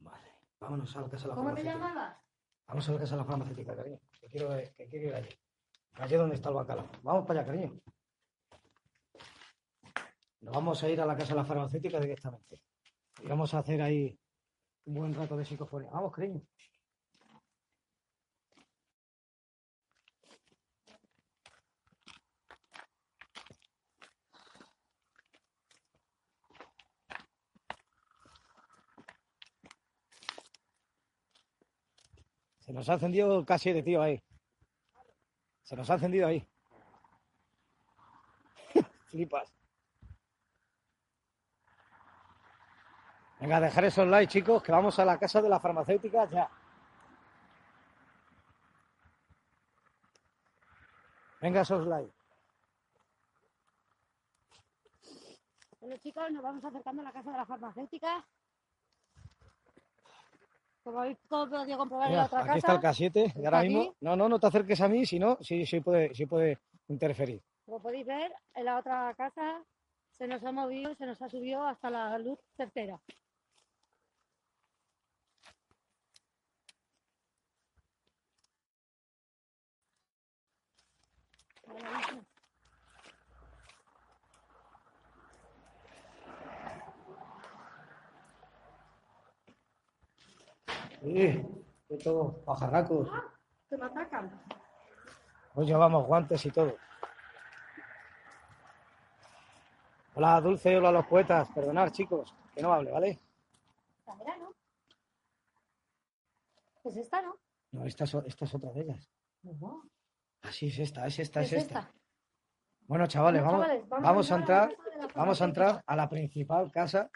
Vale. 0.01 0.31
Vámonos 0.61 0.95
a 0.97 1.01
la 1.01 1.09
casa 1.09 1.23
de 1.23 1.29
la 1.29 1.35
¿Cómo 1.37 1.55
te 1.55 1.65
llamabas? 1.65 2.24
Vamos 2.66 2.88
a 2.88 2.92
la 2.92 2.98
casa 2.98 3.14
de 3.16 3.22
la 3.22 3.24
farmacéutica, 3.24 3.77
cariño. 3.77 3.98
Que 4.20 4.29
quiero, 4.29 4.48
quiero 4.77 5.07
ir 5.09 5.14
allí. 5.14 5.29
Allí 5.94 6.16
donde 6.16 6.35
está 6.35 6.48
el 6.48 6.55
bacalao. 6.57 6.88
Vamos 7.03 7.27
para 7.27 7.40
allá, 7.40 7.46
cariño. 7.46 7.81
Nos 10.40 10.55
vamos 10.55 10.83
a 10.83 10.88
ir 10.88 11.00
a 11.00 11.07
la 11.07 11.16
casa 11.16 11.31
de 11.31 11.37
la 11.37 11.44
farmacéutica 11.44 12.00
directamente. 12.00 12.61
Y 13.22 13.27
vamos 13.27 13.55
a 13.55 13.59
hacer 13.61 13.81
ahí 13.81 14.18
un 14.87 14.94
buen 14.94 15.14
rato 15.14 15.37
de 15.37 15.44
psicofonía. 15.44 15.90
Vamos, 15.90 16.12
cariño. 16.12 16.42
Se 32.64 32.72
nos 32.72 32.88
ha 32.88 32.94
encendido 32.94 33.44
casi 33.44 33.74
de 33.74 33.83
tío 33.83 34.00
ahí. 34.00 34.22
Se 35.64 35.77
nos 35.77 35.90
ha 35.90 35.94
encendido 35.94 36.27
ahí. 36.27 36.48
Flipas. 39.09 39.55
Venga, 43.38 43.61
dejar 43.61 43.85
esos 43.85 44.07
likes, 44.09 44.33
chicos, 44.33 44.62
que 44.62 44.72
vamos 44.72 44.98
a 44.98 45.05
la 45.05 45.18
casa 45.18 45.42
de 45.42 45.50
la 45.50 45.61
farmacéutica 45.61 46.24
ya. 46.31 46.50
Venga, 51.42 51.61
esos 51.61 51.87
likes. 51.87 52.14
Bueno, 55.81 55.98
chicos, 55.98 56.33
nos 56.33 56.42
vamos 56.42 56.64
acercando 56.64 57.03
a 57.03 57.05
la 57.05 57.12
casa 57.12 57.31
de 57.31 57.37
la 57.37 57.44
farmacéutica. 57.44 58.27
Como 60.85 61.01
habéis 61.01 61.16
podido 61.27 61.79
comprobar 61.79 62.11
en 62.11 62.16
la 62.18 62.27
otra 62.27 62.40
aquí 62.40 62.59
está 62.59 62.75
el 62.75 62.81
casa, 62.81 63.03
K7 63.03 63.33
y 63.37 63.44
ahora 63.47 63.59
aquí. 63.61 63.68
mismo. 63.68 63.94
No, 64.03 64.16
no, 64.16 64.29
no 64.29 64.38
te 64.38 64.47
acerques 64.47 64.81
a 64.83 64.88
mí, 64.88 65.07
si 65.07 65.18
no, 65.18 65.38
sí, 65.40 65.64
sí 65.64 65.81
puede, 65.81 66.14
sí 66.14 66.27
puede 66.27 66.59
interferir. 66.88 67.40
como 67.64 67.81
podéis 67.81 68.07
ver, 68.07 68.31
en 68.55 68.66
la 68.66 68.79
otra 68.79 69.14
casa 69.16 69.64
se 70.12 70.29
nos 70.29 70.44
ha 70.44 70.53
movido, 70.53 70.94
se 70.94 71.07
nos 71.07 71.20
ha 71.23 71.29
subido 71.31 71.66
hasta 71.66 71.88
la 71.88 72.18
luz. 72.18 72.38
Ahora 81.66 81.99
mismo. 81.99 82.25
Sí, 91.05 91.47
de 91.90 91.99
todo, 92.03 92.43
pajarracos. 92.47 93.11
Que 93.69 93.77
me 93.77 93.85
atacan. 93.85 94.43
Hoy 95.55 95.67
llevamos 95.67 96.07
guantes 96.07 96.47
y 96.47 96.51
todo. 96.51 96.75
Hola, 100.14 100.40
Dulce, 100.40 100.75
hola 100.79 100.88
a 100.88 100.93
los 100.93 101.07
poetas. 101.07 101.49
Perdonad, 101.55 101.90
chicos, 101.90 102.35
que 102.55 102.62
no 102.62 102.73
hable, 102.73 102.90
¿vale? 102.90 103.21
Esta 103.99 104.14
¿no? 104.14 104.55
Pues 106.83 106.97
esta, 106.97 107.21
¿no? 107.21 107.37
No, 107.73 107.85
esta 107.85 108.05
es, 108.05 108.14
esta 108.14 108.45
es 108.47 108.55
otra 108.55 108.73
de 108.73 108.81
ellas. 108.81 109.11
No. 109.43 109.83
Así 110.40 110.69
es 110.69 110.79
esta, 110.79 111.07
es 111.07 111.19
esta, 111.19 111.40
¿Qué 111.40 111.47
es 111.47 111.53
es 111.53 111.62
esta. 111.64 111.81
esta? 111.81 111.93
Bueno, 112.87 113.07
chavales, 113.07 113.43
Bueno, 113.43 113.59
vamos, 113.59 113.67
chavales, 113.67 113.88
vamos 113.90 114.33
a 114.33 114.35
entrar 114.37 114.77
vamos 115.14 115.43
a 115.43 115.45
entrar 115.45 115.83
a 115.87 115.97
la 115.97 116.09
principal 116.09 116.71
casa 116.71 117.11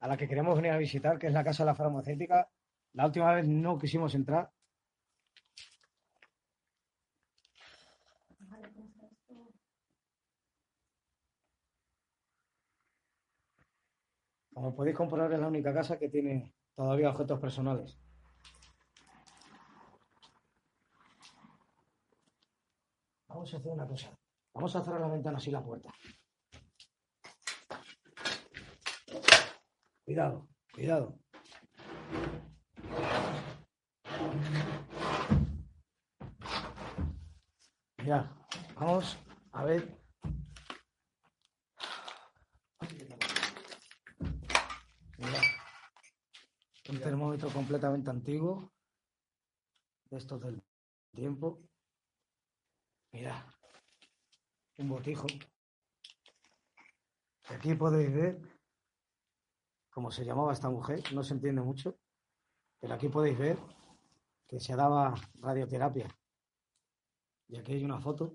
a 0.00 0.08
la 0.08 0.16
que 0.16 0.26
queremos 0.26 0.56
venir 0.56 0.72
a 0.72 0.78
visitar, 0.78 1.18
que 1.18 1.26
es 1.26 1.32
la 1.34 1.44
casa 1.44 1.64
de 1.64 1.66
la 1.70 1.74
farmacéutica. 1.74 2.48
La 2.96 3.04
última 3.04 3.34
vez 3.34 3.46
no 3.46 3.78
quisimos 3.78 4.14
entrar. 4.14 4.50
Como 14.54 14.74
podéis 14.74 14.96
comprobar, 14.96 15.30
es 15.34 15.38
la 15.38 15.48
única 15.48 15.74
casa 15.74 15.98
que 15.98 16.08
tiene 16.08 16.54
todavía 16.74 17.10
objetos 17.10 17.38
personales. 17.38 17.98
Vamos 23.28 23.52
a 23.52 23.56
hacer 23.58 23.72
una 23.72 23.86
cosa. 23.86 24.18
Vamos 24.54 24.74
a 24.74 24.82
cerrar 24.82 25.02
la 25.02 25.08
ventana 25.08 25.36
así 25.36 25.50
la 25.50 25.62
puerta. 25.62 25.92
Cuidado, 30.06 30.48
cuidado. 30.72 31.18
Mira, 37.98 38.32
vamos 38.76 39.18
a 39.50 39.64
ver. 39.64 39.98
Mira, 45.18 45.40
un 46.88 47.00
termómetro 47.00 47.48
completamente 47.50 48.10
antiguo, 48.10 48.72
de 50.08 50.18
estos 50.18 50.40
del 50.40 50.62
tiempo. 51.12 51.60
Mira, 53.10 53.44
un 54.78 54.88
botijo. 54.88 55.26
Aquí 57.48 57.74
podéis 57.74 58.14
ver 58.14 58.40
cómo 59.90 60.12
se 60.12 60.24
llamaba 60.24 60.52
esta 60.52 60.70
mujer, 60.70 61.02
no 61.12 61.24
se 61.24 61.34
entiende 61.34 61.60
mucho, 61.60 61.98
pero 62.80 62.94
aquí 62.94 63.08
podéis 63.08 63.38
ver 63.38 63.58
que 64.48 64.60
se 64.60 64.76
daba 64.76 65.14
radioterapia. 65.40 66.08
Y 67.48 67.58
aquí 67.58 67.74
hay 67.74 67.84
una 67.84 68.00
foto, 68.00 68.34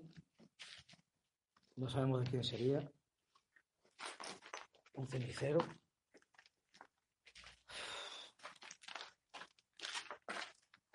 no 1.76 1.88
sabemos 1.88 2.24
de 2.24 2.30
quién 2.30 2.44
sería, 2.44 2.90
un 4.94 5.08
cenicero. 5.08 5.60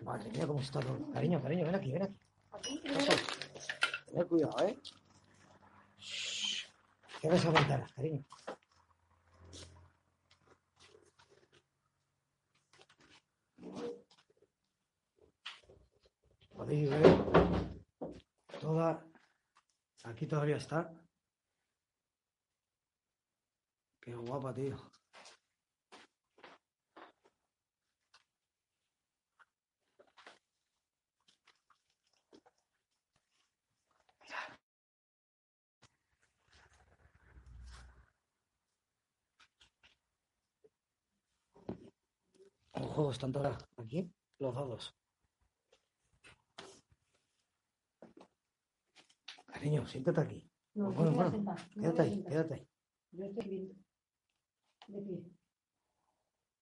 Madre 0.04 0.30
mía, 0.30 0.48
cómo 0.48 0.62
está 0.62 0.80
todo. 0.80 1.12
Cariño, 1.12 1.42
cariño, 1.42 1.66
ven 1.66 1.76
aquí, 1.76 1.92
ven 1.92 2.04
aquí. 2.04 2.18
Ten 4.14 4.28
cuidado, 4.28 4.66
¿eh? 4.66 4.80
Shh. 5.98 6.68
Cierra 7.20 7.36
esa 7.36 7.52
ventana, 7.52 7.88
cariño. 7.96 8.24
Podéis 16.58 16.90
ver 16.90 17.06
toda. 18.60 19.06
Aquí 20.04 20.26
todavía 20.26 20.58
está. 20.58 20.92
Qué 24.02 24.16
guapa, 24.16 24.54
tío. 24.56 24.76
Ojo, 42.72 43.12
están 43.12 43.32
todas 43.32 43.58
aquí 43.78 44.12
los 44.40 44.56
dados. 44.56 45.07
Cariño, 49.58 49.88
siéntate 49.88 50.22
aquí. 50.22 50.40
No, 50.76 50.92
Bueno, 50.92 51.10
no 51.10 51.16
bueno, 51.16 51.32
sentar, 51.32 51.58
Quédate 51.74 52.02
ahí, 52.04 52.14
sentar. 52.14 52.32
quédate 52.32 52.54
ahí. 52.54 52.68
Yo 53.12 53.26
estoy 53.26 53.48
bien. 53.50 53.86
De 54.88 55.02
pie. 55.02 55.24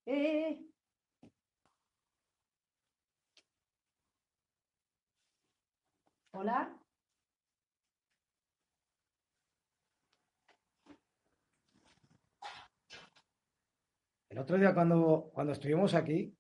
Eh, 0.06 0.50
eh. 0.50 0.66
Hola. 6.32 6.80
El 14.30 14.38
otro 14.40 14.58
día 14.58 14.74
cuando, 14.74 15.32
cuando 15.34 15.52
estuvimos 15.52 15.94
aquí, 15.94 16.34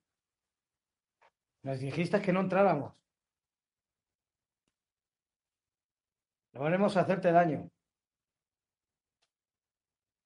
nos 1.63 1.79
dijiste 1.79 2.21
que 2.21 2.31
no 2.31 2.39
entráramos. 2.39 2.93
No 6.55 6.61
a 6.95 7.01
hacerte 7.01 7.31
daño. 7.33 7.69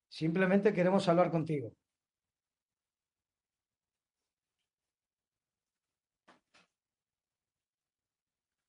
Simplemente 0.10 0.74
queremos 0.74 1.08
hablar 1.10 1.32
contigo. 1.32 1.72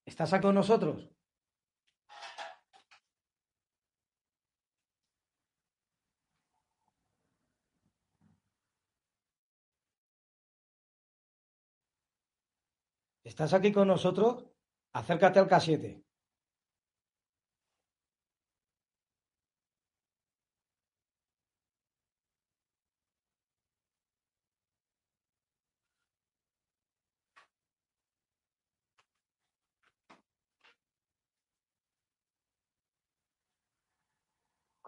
¿Estás 0.07 0.33
aquí 0.33 0.43
con 0.43 0.55
nosotros? 0.55 1.11
¿Estás 13.25 13.53
aquí 13.55 13.73
con 13.73 13.89
nosotros? 13.89 14.45
Acércate 14.93 15.39
al 15.39 15.49
K7. 15.49 16.10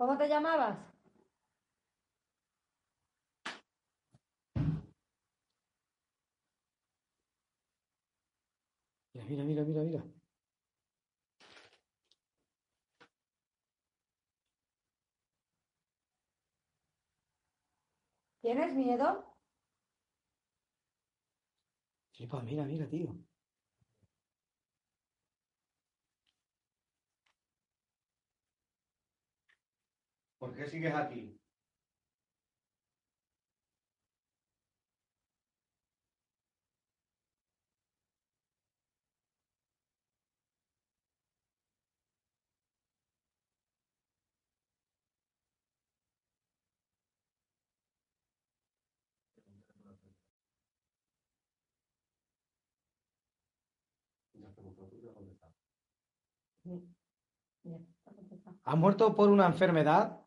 ¿Cómo 0.03 0.19
te 0.19 0.27
llamabas? 0.29 0.77
Mira, 9.15 9.25
mira, 9.29 9.45
mira, 9.45 9.63
mira, 9.63 9.83
mira. 9.83 10.05
¿Tienes 18.41 18.75
miedo? 18.75 19.37
Flipa, 22.11 22.43
mira, 22.43 22.65
mira, 22.65 22.89
tío. 22.89 23.15
¿Por 30.43 30.57
qué 30.57 30.67
sigues 30.67 30.93
aquí? 30.93 31.39
¿Has 58.65 58.77
muerto 58.77 59.15
por 59.15 59.29
una 59.29 59.47
enfermedad? 59.47 60.22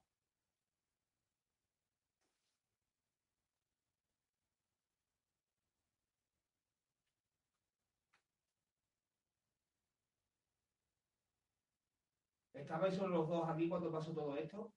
¿Estabais 12.75 12.97
solo 12.97 13.19
los 13.19 13.29
dos 13.29 13.47
aquí 13.47 13.69
cuando 13.69 13.89
pasó 13.89 14.11
todo 14.11 14.35
esto? 14.35 14.73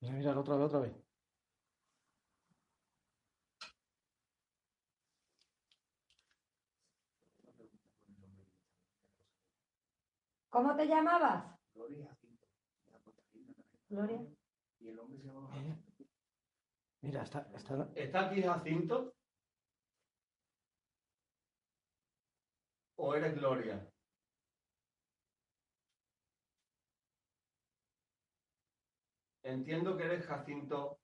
Mira, 0.00 0.14
mira, 0.14 0.40
otra 0.40 0.56
vez, 0.56 0.64
otra 0.64 0.78
vez. 0.80 0.94
¿Cómo 10.48 10.74
te 10.76 10.86
llamabas? 10.86 11.44
Gloria. 11.74 12.16
¿Y 14.84 14.88
el 14.90 14.98
hombre 14.98 15.18
se 15.18 15.28
llama 15.28 15.48
Eh, 15.56 15.76
Mira, 17.00 17.22
está, 17.22 17.48
está, 17.54 17.90
¿Está 17.94 18.26
aquí 18.28 18.42
Jacinto? 18.42 19.14
¿O 22.96 23.14
eres 23.14 23.34
Gloria? 23.34 23.90
Entiendo 29.42 29.96
que 29.96 30.04
eres 30.04 30.26
Jacinto. 30.26 30.98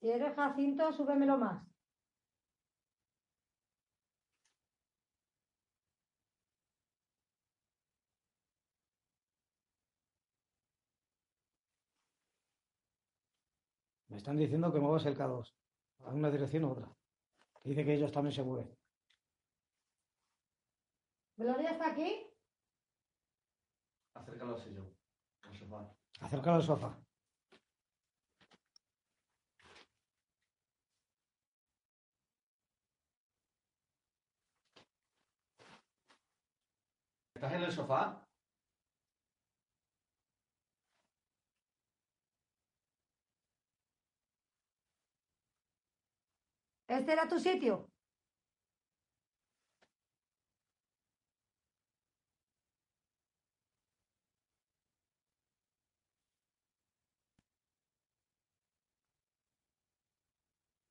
Si 0.00 0.10
eres 0.10 0.34
Jacinto, 0.34 0.92
súbemelo 0.92 1.38
más. 1.38 1.71
Me 14.12 14.18
están 14.18 14.36
diciendo 14.36 14.70
que 14.70 14.78
muevas 14.78 15.06
el 15.06 15.16
K2 15.16 15.54
a 16.04 16.10
una 16.10 16.30
dirección 16.30 16.64
u 16.64 16.72
otra. 16.72 16.86
Dice 17.64 17.82
que 17.82 17.94
ellos 17.94 18.12
también 18.12 18.34
se 18.34 18.42
mueven. 18.42 18.70
¿Gloria 21.38 21.70
está 21.70 21.92
aquí? 21.92 22.26
Acércalo 24.14 24.54
al 24.54 24.60
sillón. 24.60 24.94
al 25.44 25.54
sofá. 25.56 25.94
Acércalo 26.20 26.56
al 26.56 26.62
sofá. 26.62 26.98
¿Estás 37.34 37.52
en 37.54 37.62
el 37.62 37.72
sofá? 37.72 38.28
¿Este 46.98 47.12
era 47.12 47.26
tu 47.26 47.38
sitio? 47.40 47.74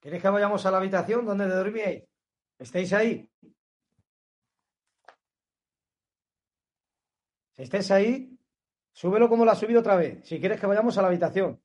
¿Queréis 0.02 0.24
que 0.24 0.30
vayamos 0.30 0.66
a 0.66 0.72
la 0.72 0.78
habitación 0.78 1.24
donde 1.26 1.48
dormíais? 1.48 2.04
¿Estáis 2.58 2.92
ahí? 2.94 3.30
Si 7.56 7.62
estáis 7.62 7.92
ahí, 7.92 8.40
súbelo 8.92 9.30
como 9.30 9.46
lo 9.46 9.52
has 9.52 9.60
subido 9.60 9.82
otra 9.82 9.96
vez. 9.96 10.28
Si 10.28 10.40
quieres 10.40 10.60
que 10.60 10.66
vayamos 10.66 10.98
a 10.98 11.02
la 11.04 11.10
habitación. 11.10 11.62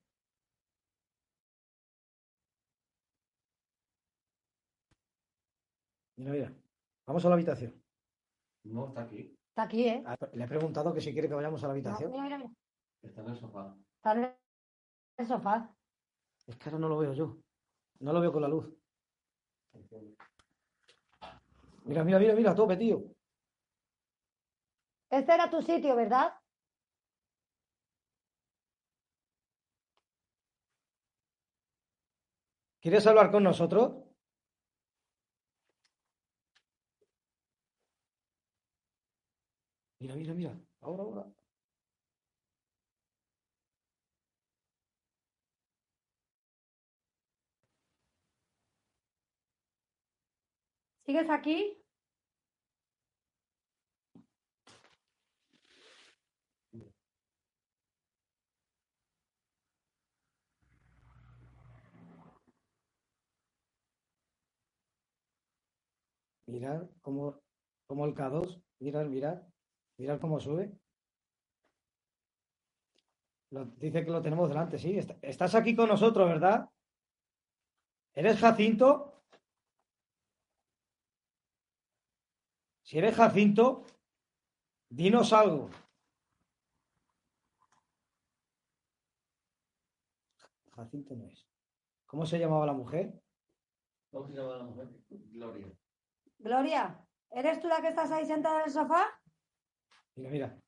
Mira, 6.27 6.49
mira. 6.49 6.53
Vamos 7.07 7.25
a 7.25 7.29
la 7.29 7.35
habitación. 7.37 7.81
No, 8.65 8.89
está 8.89 9.03
aquí. 9.03 9.33
Está 9.51 9.63
aquí, 9.63 9.89
¿eh? 9.89 10.03
Ah, 10.05 10.17
Le 10.33 10.45
he 10.45 10.49
preguntado 10.49 10.93
que 10.93 11.01
si 11.01 11.13
quiere 11.13 11.29
que 11.29 11.35
vayamos 11.35 11.63
a 11.63 11.69
la 11.69 11.75
No, 11.75 11.75
habitación. 11.75 12.11
mira, 12.11 12.23
mira, 12.25 12.39
mira. 12.39 12.51
Está 13.01 13.23
en 13.23 13.29
el 13.29 13.37
sofá. 13.39 13.77
Está 13.99 14.13
en 14.13 14.35
el 15.19 15.27
sofá. 15.29 15.73
Es 16.49 16.57
que 16.57 16.69
ahora 16.69 16.81
no 16.81 16.89
lo 16.89 16.99
veo 16.99 17.13
yo. 17.15 17.39
No 18.01 18.13
lo 18.13 18.21
veo 18.21 18.33
con 18.33 18.43
la 18.43 18.49
luz. 18.49 18.69
Mira, 21.85 22.03
mira, 22.03 22.19
mira, 22.19 22.35
mira, 22.35 22.55
tope, 22.57 22.77
tío. 22.77 23.05
Este 25.11 25.33
era 25.33 25.49
tu 25.49 25.63
sitio, 25.63 25.95
¿verdad? 25.95 26.35
¿Quieres 32.81 33.07
hablar 33.07 33.31
con 33.31 33.45
nosotros? 33.45 34.06
Mira, 40.07 40.15
mira, 40.15 40.35
mira. 40.35 40.61
Ahora, 40.83 41.03
ahora. 41.03 41.27
¿Sigues 51.05 51.29
aquí? 51.29 51.83
Mirad 66.47 66.89
cómo, 67.03 67.41
cómo 67.89 68.07
el 68.07 68.15
K2. 68.15 68.63
Mirad, 68.79 69.07
mirad. 69.07 69.43
Mirad 69.99 70.21
cómo 70.21 70.41
sube. 70.41 70.71
Lo- 73.51 73.65
dice 73.65 74.05
que 74.05 74.11
lo 74.11 74.21
tenemos 74.21 74.49
delante, 74.49 74.79
sí. 74.79 74.99
Est- 74.99 75.13
Estás 75.23 75.55
aquí 75.55 75.75
con 75.75 75.89
nosotros, 75.89 76.29
¿verdad? 76.29 76.69
¿Eres 78.15 78.39
Jacinto? 78.39 79.23
Si 82.83 82.99
eres 82.99 83.15
Jacinto, 83.17 83.85
dinos 84.89 85.33
algo. 85.33 85.71
Jacinto 90.73 91.15
no 91.17 91.27
es. 91.27 91.47
¿Cómo 92.07 92.27
se 92.27 92.39
llamaba 92.39 92.67
la 92.67 92.73
mujer? 92.73 93.13
¿Cómo 94.11 94.27
se 94.29 94.35
llama 94.35 94.57
la 94.57 94.65
mujer? 94.65 94.89
Gloria. 95.09 95.67
Gloria, 96.39 97.07
¿eres 97.31 97.61
tú 97.61 97.67
la 97.69 97.81
que 97.81 97.89
estás 97.89 98.11
ahí 98.11 98.27
sentada 98.27 98.61
en 98.61 98.67
el 98.67 98.71
sofá? 98.73 99.16
Mira, 100.17 100.31
mira. 100.31 100.59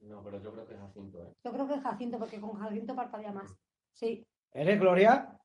No, 0.00 0.22
pero 0.22 0.40
yo 0.42 0.52
creo 0.52 0.66
que 0.66 0.74
es 0.74 0.80
Jacinto, 0.80 1.22
¿eh? 1.22 1.32
Yo 1.42 1.52
creo 1.52 1.66
que 1.66 1.74
es 1.74 1.82
Jacinto, 1.82 2.18
porque 2.18 2.40
con 2.40 2.58
Jacinto 2.58 2.94
parpadea 2.94 3.32
más. 3.32 3.56
Sí. 3.92 4.26
¿Eres 4.52 4.78
Gloria? 4.78 5.38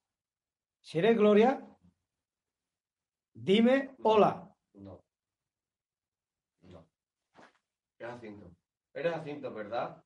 Si 0.82 1.00
eres 1.00 1.18
Gloria, 1.18 1.66
dime 3.34 3.96
hola. 4.04 4.54
No. 4.74 5.02
No. 6.62 6.86
Es 7.98 8.08
Jacinto. 8.08 8.52
Eres 8.94 9.14
Jacinto, 9.14 9.54
¿verdad? 9.54 10.04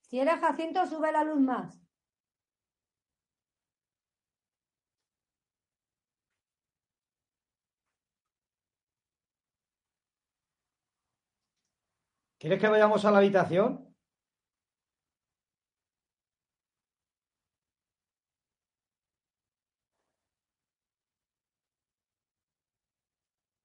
Si 0.00 0.18
eres 0.18 0.40
Jacinto, 0.40 0.86
sube 0.86 1.12
la 1.12 1.24
luz 1.24 1.40
más. 1.40 1.85
¿Quieres 12.46 12.60
que 12.60 12.68
vayamos 12.68 13.04
a 13.04 13.10
la 13.10 13.18
habitación? 13.18 13.92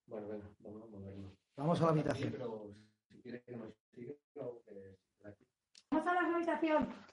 Bueno, 0.08 0.30
venga, 0.30 0.50
vamos 0.58 0.82
a 0.82 0.88
movernos. 0.88 1.32
Vamos 1.56 1.80
a 1.80 1.84
la 1.84 1.92
habitación. 1.92 2.32
pero 2.32 2.76
si 3.08 3.22
quieres 3.22 3.44
que 3.44 3.56
nos 3.56 3.72
siga, 3.94 4.14
o 4.38 4.64
que 4.64 4.74
de 4.74 4.98
aquí. 5.26 5.46
Vamos 5.92 6.08
a 6.08 6.14
la 6.16 6.36
habitación. 6.36 7.11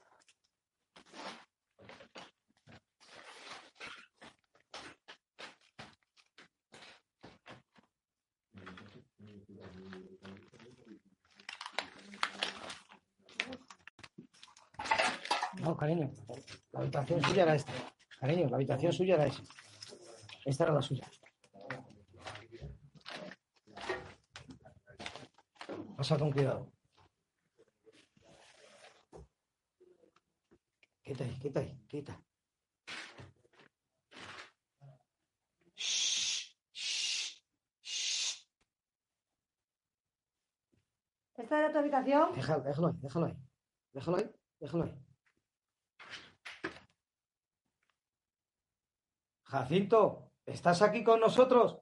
No, 15.60 15.76
cariño. 15.76 16.10
La 16.72 16.80
habitación 16.80 17.22
suya 17.22 17.42
era 17.42 17.54
esta. 17.54 17.72
Cariño, 18.20 18.48
la 18.48 18.56
habitación 18.56 18.92
suya 18.92 19.14
era 19.14 19.26
esa. 19.26 19.42
Esta 20.44 20.64
era 20.64 20.72
la 20.72 20.82
suya. 20.82 21.08
Pasa 25.96 26.18
con 26.18 26.30
cuidado. 26.30 26.72
Quita 31.02 31.24
ahí, 31.24 31.38
quita 31.40 31.60
ahí, 31.60 31.86
quita. 31.88 32.20
¿Esta 41.36 41.58
era 41.58 41.72
tu 41.72 41.78
habitación? 41.78 42.34
Déjalo, 42.34 42.62
déjalo 42.62 42.88
ahí, 42.88 42.96
déjalo 43.00 43.26
ahí. 43.26 43.36
Déjalo 43.92 44.16
ahí, 44.18 44.30
déjalo 44.60 44.84
ahí. 44.84 45.07
Jacinto, 49.48 50.30
¿estás 50.44 50.82
aquí 50.82 51.02
con 51.02 51.20
nosotros? 51.20 51.80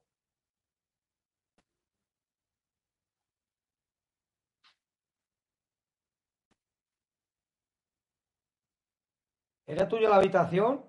¿Era 9.65 9.85
tuya 9.85 10.07
la 10.07 10.15
habitación? 10.15 10.85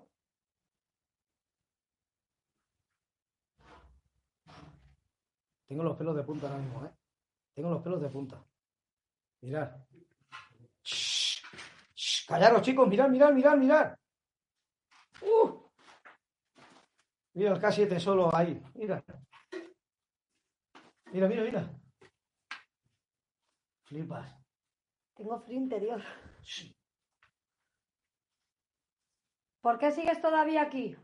Tengo 5.67 5.83
los 5.83 5.97
pelos 5.97 6.15
de 6.15 6.23
punta 6.23 6.47
ahora 6.47 6.59
mismo, 6.59 6.85
¿eh? 6.85 6.91
Tengo 7.53 7.71
los 7.71 7.83
pelos 7.83 8.01
de 8.01 8.07
punta. 8.07 8.41
Mirad. 9.41 9.85
Shh, 10.81 12.25
Callaros, 12.25 12.61
chicos, 12.61 12.87
mirad, 12.87 13.09
mirad, 13.09 13.33
mirad, 13.33 13.57
mirad. 13.57 13.97
Uh. 15.21 15.68
Mira 17.39 17.53
el 17.53 17.61
K7 17.61 17.97
solo 18.01 18.35
ahí. 18.35 18.61
Mira. 18.75 19.01
Mira, 21.13 21.29
mira, 21.29 21.43
mira. 21.43 21.79
Flipas. 23.85 24.29
Tengo 25.15 25.39
frío 25.39 25.57
interior. 25.57 26.01
Shh. 26.41 26.73
¿Por 29.61 29.79
qué 29.79 29.89
sigues 29.93 30.21
todavía 30.21 30.63
aquí? 30.63 30.97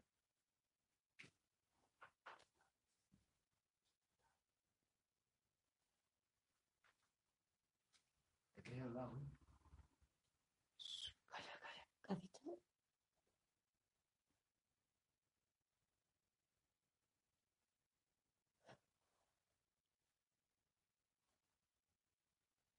Calla, 11.29 11.59
calla. 11.61 11.85
¿Qué 12.03 12.13
has 12.13 12.21
dicho? 12.21 12.59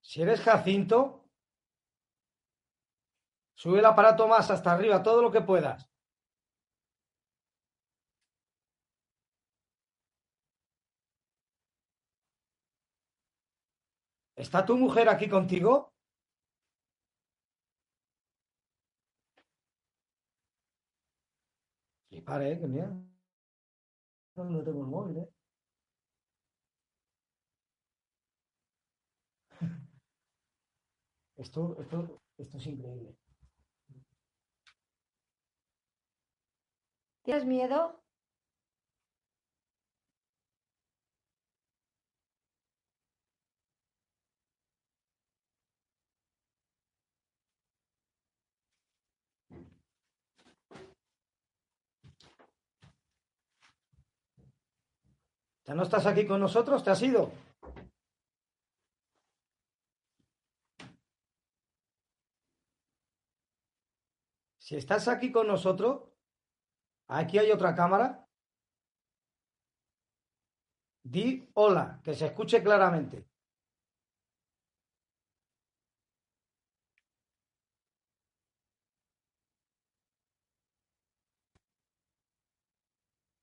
Si 0.07 0.21
eres 0.21 0.39
Jacinto, 0.41 0.99
sube 3.55 3.79
el 3.79 3.85
aparato 3.85 4.25
más 4.27 4.49
hasta 4.49 4.71
arriba, 4.71 5.03
todo 5.03 5.21
lo 5.21 5.31
que 5.31 5.41
puedas. 5.41 5.89
¿Está 14.37 14.65
tu 14.65 14.77
mujer 14.77 15.09
aquí 15.09 15.27
contigo? 15.27 15.93
Flipar, 22.09 22.41
¿eh? 22.43 22.57
Que 22.59 22.67
mira. 22.67 22.89
No 24.35 24.63
tengo 24.63 24.81
el 24.81 24.87
móvil, 24.87 25.17
¿eh? 25.17 25.36
Esto, 31.37 31.77
esto, 31.79 32.19
esto 32.39 32.57
es 32.57 32.65
increíble. 32.65 33.15
¿Tienes 37.21 37.45
miedo? 37.45 38.01
¿Ya 55.65 55.75
no 55.75 55.83
estás 55.83 56.05
aquí 56.05 56.25
con 56.25 56.39
nosotros? 56.39 56.83
¿Te 56.83 56.89
has 56.89 57.01
ido? 57.03 57.29
Si 64.67 64.75
estás 64.75 65.07
aquí 65.07 65.31
con 65.31 65.47
nosotros, 65.47 66.09
aquí 67.07 67.37
hay 67.37 67.51
otra 67.51 67.73
cámara. 67.73 68.27
Di 71.03 71.49
hola, 71.53 72.01
que 72.03 72.13
se 72.13 72.25
escuche 72.25 72.61
claramente. 72.61 73.25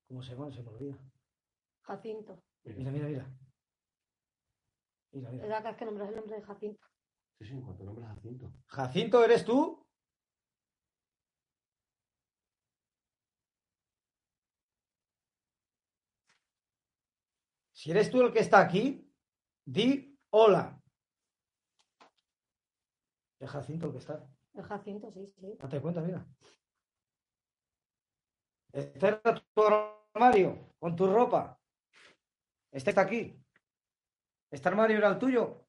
¿Cómo 0.07 0.21
se 0.21 0.33
llama? 0.33 0.51
Se 0.51 0.61
me 0.61 0.69
olvida. 0.69 0.99
Jacinto. 1.81 2.43
Mira, 2.65 2.91
mira, 2.91 3.07
mira. 3.07 3.35
Mira, 5.11 5.31
mira. 5.31 5.43
Es 5.43 5.49
la 5.49 5.71
que 5.71 5.77
que 5.77 5.85
nombras 5.85 6.09
el 6.09 6.17
nombre 6.17 6.35
de 6.35 6.43
Jacinto. 6.43 6.87
Sí, 7.39 7.45
sí, 7.45 7.53
en 7.53 7.61
cuanto 7.63 7.83
nombres 7.83 8.07
Jacinto. 8.09 8.53
Jacinto, 8.67 9.23
¿eres 9.23 9.43
tú? 9.43 9.84
Si 17.85 17.91
eres 17.91 18.09
tú 18.09 18.19
el 18.19 18.33
que 18.33 18.39
está 18.39 18.61
aquí, 18.61 19.13
di 19.63 20.17
hola. 20.31 20.81
Es 23.39 23.47
Jacinto 23.47 23.85
el 23.85 23.91
que 23.91 23.99
está. 23.99 24.27
Es 24.55 24.65
Jacinto, 24.65 25.11
sí, 25.11 25.31
sí. 25.39 25.55
Date 25.59 25.79
cuenta, 25.79 26.01
mira. 26.01 26.25
Este 28.73 29.07
era 29.07 29.21
tu 29.21 29.61
armario 29.61 30.73
con 30.79 30.95
tu 30.95 31.05
ropa. 31.05 31.61
Este 32.71 32.89
está 32.89 33.01
aquí. 33.01 33.39
Este 34.49 34.67
armario 34.67 34.97
era 34.97 35.09
el 35.09 35.19
tuyo. 35.19 35.67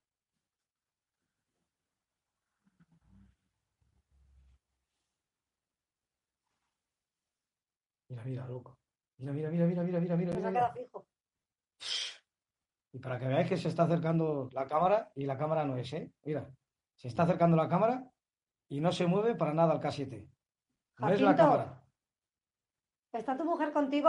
Mira, 8.08 8.24
mira, 8.24 8.46
loco. 8.46 8.78
Mira, 9.18 9.34
mira, 9.34 9.50
mira, 9.50 9.66
mira, 9.66 9.82
mira, 9.82 10.00
mira, 10.00 10.16
mira, 10.16 10.32
Se 10.32 10.46
ha 10.46 10.50
quedado 10.50 10.72
fijo. 10.72 11.06
Y 12.96 12.98
para 12.98 13.18
que 13.18 13.28
veáis 13.28 13.46
que 13.46 13.58
se 13.58 13.68
está 13.68 13.82
acercando 13.82 14.48
la 14.54 14.66
cámara 14.66 15.12
y 15.14 15.26
la 15.26 15.36
cámara 15.36 15.66
no 15.66 15.76
es, 15.76 15.92
¿eh? 15.92 16.10
Mira, 16.24 16.50
se 16.96 17.08
está 17.08 17.24
acercando 17.24 17.54
la 17.54 17.68
cámara 17.68 18.10
y 18.70 18.80
no 18.80 18.90
se 18.90 19.06
mueve 19.06 19.34
para 19.34 19.52
nada 19.52 19.74
el 19.74 19.80
K7. 19.80 20.26
No 21.00 21.08
es 21.10 21.20
la 21.20 21.36
cámara. 21.36 21.84
¿Está 23.12 23.36
tu 23.36 23.44
mujer 23.44 23.74
contigo? 23.74 24.08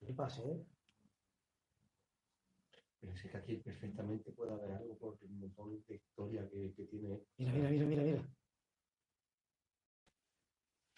Flipas, 0.00 0.40
¿eh? 0.40 0.62
Pero 3.00 3.14
es 3.14 3.22
que 3.22 3.36
aquí 3.38 3.56
perfectamente 3.56 4.30
puede 4.32 4.52
haber 4.52 4.72
algo 4.72 4.98
por 4.98 5.16
el 5.22 5.30
montón 5.30 5.82
de 5.88 5.94
historia 5.94 6.46
que, 6.50 6.74
que 6.74 6.84
tiene. 6.84 7.18
Mira, 7.38 7.52
mira, 7.54 7.70
mira, 7.70 7.86
mira, 7.86 8.02
mira. 8.02 8.22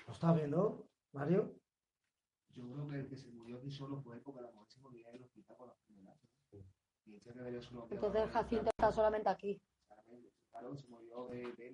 ¿Lo 0.04 0.12
estás 0.12 0.34
viendo, 0.34 0.88
Mario? 1.12 1.60
Yo 2.56 2.70
creo 2.72 2.88
que 2.88 2.96
el 2.96 3.08
que 3.08 3.16
se 3.16 3.30
murió 3.30 3.58
aquí 3.58 3.70
solo 3.70 4.00
fue 4.00 4.20
porque 4.20 4.42
la 4.42 4.50
mujer 4.52 4.70
se 4.72 4.80
moría 4.80 5.08
en 5.10 5.16
el 5.16 5.22
hospital 5.24 5.56
con 5.56 5.66
la 5.68 5.74
enfermedad. 5.74 6.16
Y 7.06 7.62
solo 7.62 7.88
Entonces 7.90 8.30
Jacinto 8.30 8.70
está 8.70 8.92
solamente 8.92 9.28
aquí. 9.28 9.60
Claro, 10.50 10.76
se 10.76 10.86
murió 10.88 11.26
de 11.26 11.72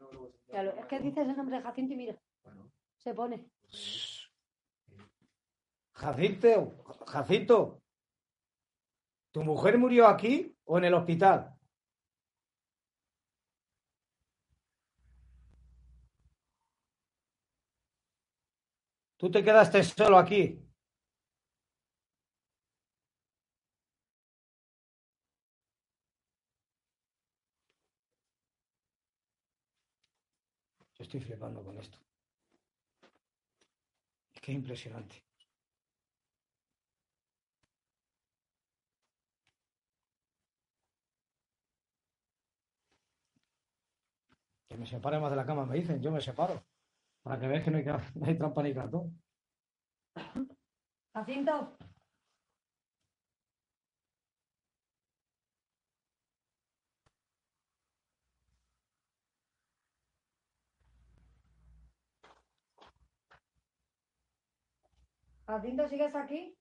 Ya 0.53 0.63
lo- 0.63 0.73
es 0.73 0.87
que 0.87 1.01
dices 1.01 1.29
el 1.29 1.37
nombre 1.37 1.57
de 1.57 1.63
Jacinto 1.63 1.93
y 1.93 1.97
mira, 1.97 2.19
Bueno, 2.43 2.73
se 2.99 3.15
pone. 3.15 3.51
Jacinto, 5.93 6.85
Jacinto. 7.07 7.83
¿Tu 9.33 9.45
mujer 9.45 9.79
murió 9.79 10.09
aquí 10.09 10.57
o 10.65 10.79
en 10.79 10.85
el 10.85 10.95
hospital? 10.95 11.55
Tú 19.19 19.31
te 19.31 19.45
quedaste 19.45 19.83
solo 19.85 20.17
aquí. 20.19 20.59
Yo 30.95 31.00
estoy 31.11 31.21
flipando 31.21 31.65
con 31.65 31.77
esto. 31.77 31.99
Es 34.33 34.49
impresionante. 34.49 35.17
Que 44.69 44.77
me 44.77 44.87
separe 44.87 45.19
más 45.19 45.31
de 45.31 45.37
la 45.37 45.45
cama, 45.45 45.67
me 45.67 45.75
dicen, 45.75 46.01
yo 46.01 46.13
me 46.13 46.21
separo. 46.21 46.65
Para 47.23 47.41
que 47.41 47.49
veas 47.49 47.65
que 47.65 47.71
no 47.73 47.79
hay, 47.79 47.85
no 48.15 48.27
hay 48.27 48.39
trampa 48.39 48.63
ni 48.63 48.73
cartón. 48.73 49.21
Jacinto, 51.13 51.77
Jacinto, 65.51 65.89
¿sigues 65.89 66.15
aquí? 66.15 66.57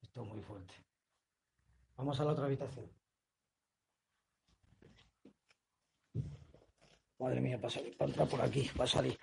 Esto 0.00 0.22
es 0.22 0.28
muy 0.28 0.40
fuerte. 0.40 0.74
Vamos 1.96 2.18
a 2.18 2.24
la 2.24 2.32
otra 2.32 2.46
habitación. 2.46 2.90
Madre 7.18 7.40
mía, 7.42 7.58
para 7.60 7.68
salir, 7.68 7.94
para 7.98 8.08
entrar 8.10 8.28
por 8.28 8.40
aquí, 8.40 8.70
para 8.74 8.88
salir. 8.88 9.18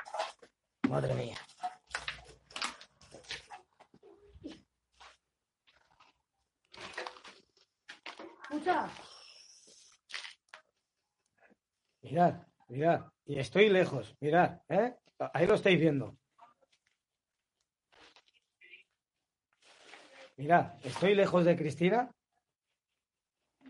Madre 0.89 1.15
mía. 1.15 1.37
Escucha, 8.43 8.89
Mirad, 12.03 12.54
mirad. 12.67 13.05
Y 13.25 13.39
estoy 13.39 13.69
lejos, 13.69 14.15
mirad, 14.19 14.61
¿eh? 14.69 14.95
Ahí 15.33 15.47
lo 15.47 15.55
estáis 15.55 15.79
viendo. 15.79 16.17
Mirad, 20.37 20.73
estoy 20.85 21.15
lejos 21.15 21.45
de 21.45 21.55
Cristina. 21.55 22.11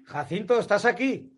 Jacinto, 0.05 0.59
¿estás 0.59 0.85
aquí? 0.85 1.31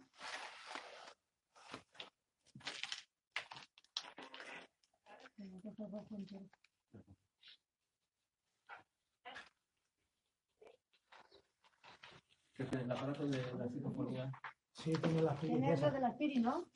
El 12.72 12.92
aparato 12.92 13.28
de 13.28 13.38
la 13.58 13.68
psicofonía. 13.70 14.32
Sí, 14.72 14.92
tengo 14.94 15.22
las 15.22 15.40
tienes 15.40 15.82
lo 15.82 15.92
de 15.92 16.00
la 16.00 16.12
Spiri, 16.12 16.40
¿no? 16.40 16.68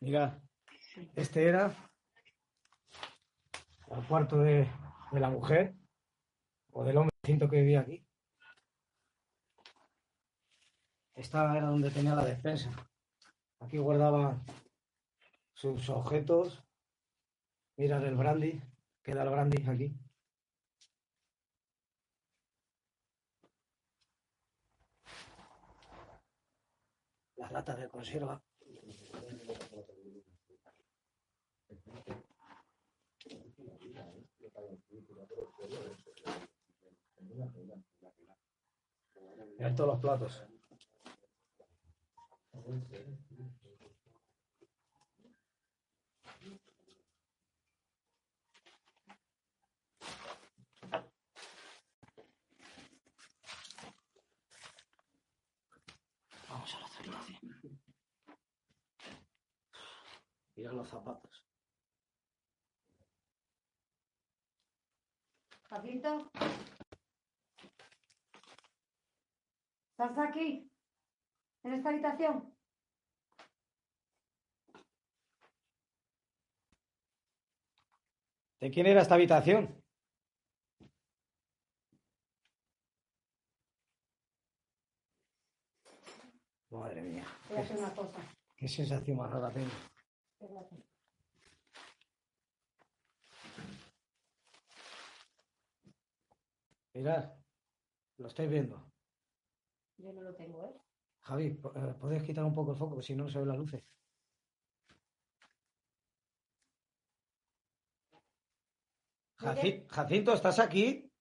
Mira, 0.00 0.40
este 1.14 1.48
era 1.48 1.74
el 3.90 4.06
cuarto 4.06 4.38
de, 4.38 4.68
de 5.12 5.20
la 5.20 5.30
mujer 5.30 5.74
o 6.72 6.84
del 6.84 6.98
hombre 6.98 7.16
que 7.24 7.60
vivía 7.60 7.80
aquí. 7.80 8.06
Esta 11.14 11.56
era 11.56 11.68
donde 11.68 11.90
tenía 11.90 12.14
la 12.14 12.24
despensa. 12.24 12.70
Aquí 13.60 13.78
guardaba 13.78 14.38
sus 15.54 15.88
objetos. 15.88 16.62
Mira 17.76 17.96
el 17.96 18.14
brandy, 18.16 18.62
queda 19.02 19.22
el 19.22 19.30
brandy 19.30 19.64
aquí. 19.66 19.98
Las 27.36 27.50
latas 27.52 27.78
de 27.78 27.88
conserva. 27.88 28.42
Mirad 39.58 39.74
todos 39.74 39.88
los 39.88 40.00
platos. 40.00 40.42
Vamos 56.48 56.74
a 56.74 56.80
la 56.80 56.86
habitación. 56.86 57.80
Mirad 60.56 60.72
los 60.72 60.88
zapatos. 60.88 61.25
Jacinto. 65.68 66.30
¿Estás 69.92 70.18
aquí? 70.18 70.70
¿En 71.64 71.72
esta 71.74 71.88
habitación? 71.90 72.54
¿De 78.60 78.70
quién 78.70 78.86
era 78.86 79.00
esta 79.02 79.14
habitación? 79.14 79.82
Madre 86.70 87.02
mía, 87.02 87.24
Voy 87.48 87.58
a 87.58 87.60
hacer 87.62 87.78
una 87.78 87.94
cosa. 87.94 88.18
qué 88.56 88.68
sensación 88.68 89.16
más 89.16 89.30
rara 89.30 89.50
tengo. 89.52 89.70
Mirad, 96.96 97.30
lo 98.16 98.28
estáis 98.28 98.48
viendo. 98.48 98.90
Yo 99.98 100.14
no 100.14 100.22
lo 100.22 100.34
tengo, 100.34 100.64
¿eh? 100.64 100.72
Javi, 101.20 101.44
eh, 101.74 101.94
¿puedes 102.00 102.22
quitar 102.22 102.42
un 102.44 102.54
poco 102.54 102.70
el 102.72 102.78
foco? 102.78 103.02
Si 103.02 103.14
no, 103.14 103.24
no 103.24 103.28
se 103.28 103.38
ven 103.38 103.48
las 103.48 103.58
luces. 103.58 103.84
Jaci- 109.38 109.86
Jacinto, 109.90 110.32
¿estás 110.32 110.58
aquí? 110.58 111.12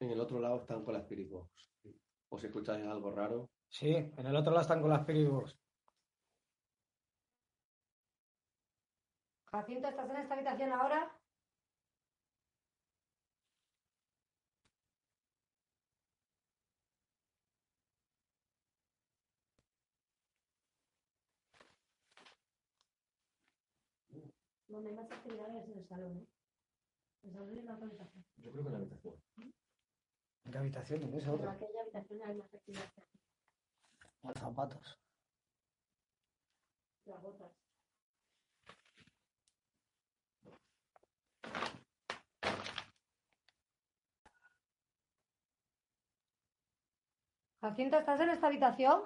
En 0.00 0.10
el 0.10 0.20
otro 0.20 0.40
lado 0.40 0.56
están 0.62 0.82
con 0.84 0.94
la 0.94 1.00
Spirit 1.00 1.28
Box. 1.28 1.70
O 2.30 2.38
si 2.38 2.46
escucháis 2.46 2.84
algo 2.86 3.12
raro, 3.12 3.50
Sí, 3.72 3.88
en 3.88 4.26
el 4.26 4.36
otro 4.36 4.52
lado 4.52 4.60
están 4.62 4.82
con 4.82 4.90
las 4.90 5.00
Spirit 5.00 5.30
Jacinto, 9.50 9.88
¿estás 9.88 10.10
en 10.10 10.16
esta 10.16 10.34
habitación 10.34 10.72
ahora? 10.72 11.10
Bueno, 24.68 24.88
hay 24.88 24.94
más 24.94 25.10
actividades 25.10 25.68
en 25.68 25.78
el 25.78 25.86
salón, 25.86 26.18
¿eh? 26.18 26.26
El 27.22 27.32
salón 27.32 27.58
es 27.58 27.64
la 27.64 27.72
habitación. 27.72 28.24
Yo 28.36 28.52
creo 28.52 28.62
que 28.62 28.68
en 28.68 28.72
la 28.72 28.78
habitación. 28.78 29.14
¿En 30.44 30.52
qué 30.52 30.58
habitación? 30.58 31.02
¿En 31.04 31.14
esa 31.14 31.32
otra? 31.32 31.50
En 31.50 31.56
aquella 31.56 31.80
habitación 31.82 32.22
hay 32.22 32.34
más 32.36 32.54
actividades. 32.54 32.92
Los 34.22 34.34
zapatos. 34.38 34.98
Las 37.06 37.20
botas. 37.22 37.50
Jacinto, 47.60 47.98
¿estás 47.98 48.20
en 48.20 48.30
esta 48.30 48.48
habitación? 48.48 49.02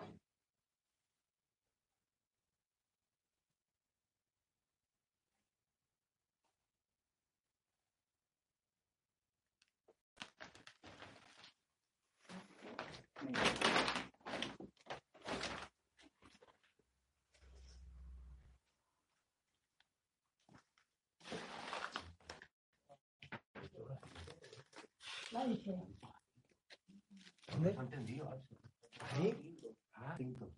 La 25.33 25.45
dije. 25.45 25.71
¿Dónde? 27.53 27.75
No 27.75 27.81
he 27.81 27.85
entendido. 27.85 28.26
Alce. 28.26 28.26
Ahí. 29.01 29.59
Ah, 29.95 30.15
cinco. 30.17 30.49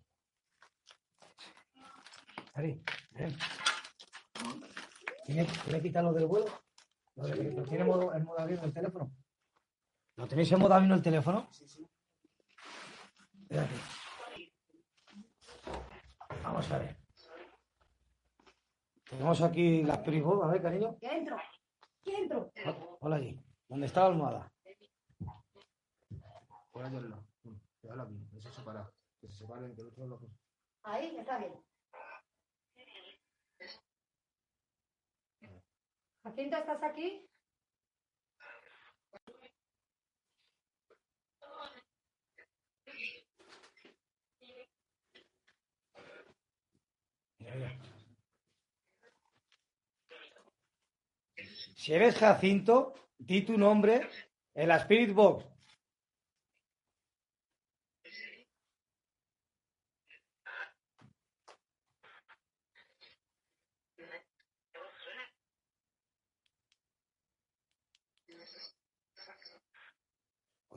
Ari, 2.55 2.83
ven. 3.11 3.35
¿Tiene, 5.25 5.45
¿Tiene 5.45 5.77
que 5.79 5.81
quitarlo 5.87 6.13
del 6.13 6.25
vuelo? 6.25 6.47
¿Lo, 7.15 7.27
de- 7.27 7.51
lo 7.53 7.63
tiene 7.63 7.81
en 7.83 7.87
modo, 7.87 8.13
en 8.13 8.23
modo 8.23 8.39
avión 8.39 8.63
el 8.63 8.73
teléfono? 8.73 9.11
¿Lo 10.15 10.27
tenéis 10.27 10.51
en 10.51 10.59
modo 10.59 10.73
avión 10.73 10.91
el 10.91 11.01
teléfono? 11.01 11.47
Sí, 11.51 11.67
sí. 11.67 11.87
Espérate. 13.43 13.73
Vamos 16.43 16.71
a 16.71 16.77
ver. 16.79 16.97
Tenemos 19.09 19.41
aquí 19.41 19.83
las 19.83 19.97
perifos, 19.99 20.43
a 20.43 20.47
ver, 20.47 20.61
cariño. 20.61 20.97
¿Qué 20.99 21.07
entro? 21.07 21.37
¿Qué 22.03 22.15
entro? 22.17 22.51
Hola 22.99 23.15
allí. 23.17 23.39
¿Dónde 23.67 23.87
está 23.87 24.01
la 24.01 24.07
almohada? 24.07 24.51
Por 26.71 26.85
ahí 26.85 26.95
al 26.95 27.09
lado. 27.09 27.23
Mm, 27.89 27.91
Déjalo 27.91 28.03
aquí. 28.03 28.37
Eso 28.37 28.51
separa. 28.51 28.91
Que 29.19 29.27
se 29.27 29.37
separen, 29.37 29.75
que 29.75 29.81
el 29.81 29.87
otro 29.87 30.05
lo 30.05 30.19
Ahí, 30.83 31.17
está 31.17 31.37
bien. 31.39 31.53
Jacinto, 36.23 36.57
¿estás 36.57 36.83
aquí? 36.83 37.25
Si 51.75 51.93
eres 51.93 52.15
Jacinto, 52.17 52.93
di 53.17 53.41
tu 53.41 53.57
nombre 53.57 54.07
en 54.53 54.67
la 54.67 54.77
Spirit 54.77 55.13
Box. 55.13 55.58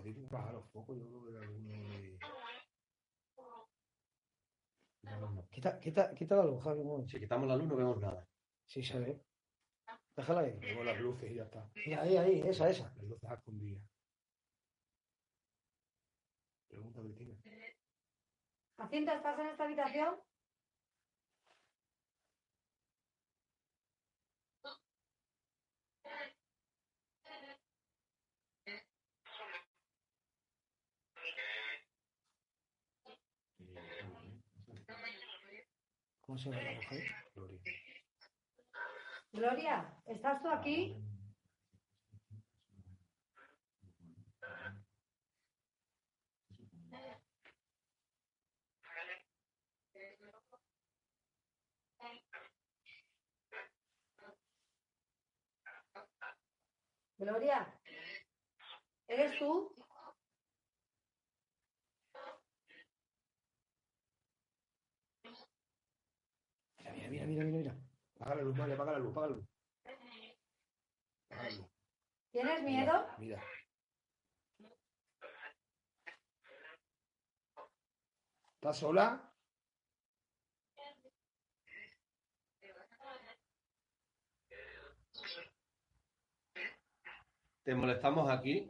Podéis 0.02 0.28
bajar 0.28 0.54
los 0.54 0.68
focos, 0.70 0.98
yo 0.98 1.06
creo 1.06 1.26
que 1.26 1.46
alguno 1.46 1.70
de. 1.70 2.18
No, 5.02 5.48
Quita, 5.48 5.78
quita, 5.78 6.12
quita 6.12 6.36
la 6.36 6.44
luz, 6.44 6.60
Javi, 6.64 6.80
un. 6.80 7.08
Si 7.08 7.20
quitamos 7.20 7.46
la 7.46 7.56
luz 7.56 7.68
no 7.68 7.76
vemos 7.76 8.00
nada. 8.00 8.26
Sí, 8.66 8.82
se 8.82 8.98
ve. 8.98 9.20
Déjala 10.16 10.40
ahí. 10.40 10.58
Tengo 10.58 10.82
las 10.82 11.00
luces 11.00 11.30
y 11.30 11.34
ya 11.36 11.44
está. 11.44 11.70
Mira, 11.86 12.02
ahí, 12.02 12.16
ahí, 12.16 12.40
esa, 12.40 12.68
esa. 12.68 12.92
Las 12.96 13.04
luces 13.04 13.30
escondidas. 13.30 13.82
Pregunta, 16.66 17.00
Cristina. 17.00 17.34
Jacinto, 18.78 19.12
¿estás 19.12 19.38
en 19.38 19.46
esta 19.46 19.64
habitación? 19.64 20.16
Gloria. 36.34 36.80
Gloria, 39.32 40.02
¿estás 40.06 40.42
tú 40.42 40.48
aquí? 40.48 40.96
Gloria, 57.18 57.78
¿eres 59.06 59.38
tú? 59.38 59.81
Mira, 67.26 67.44
mira, 67.44 67.44
mira, 67.44 67.44
mira, 67.44 67.58
mira. 67.58 67.76
Apaga 68.16 68.34
la 68.36 68.42
luz, 68.42 68.56
María, 68.56 68.74
apaga 68.74 68.92
la 68.92 68.98
luz, 68.98 69.10
apaga 69.12 69.26
la 69.28 69.36
luz. 69.36 69.46
Apaga 71.30 71.42
la 71.42 71.50
luz. 71.50 71.66
¿Tienes 72.32 72.62
Mira, 72.62 72.80
miedo? 72.84 73.06
Mira. 73.18 73.42
¿Estás 78.54 78.78
sola? 78.78 79.32
¿Te 87.64 87.74
molestamos 87.74 88.30
aquí? 88.30 88.68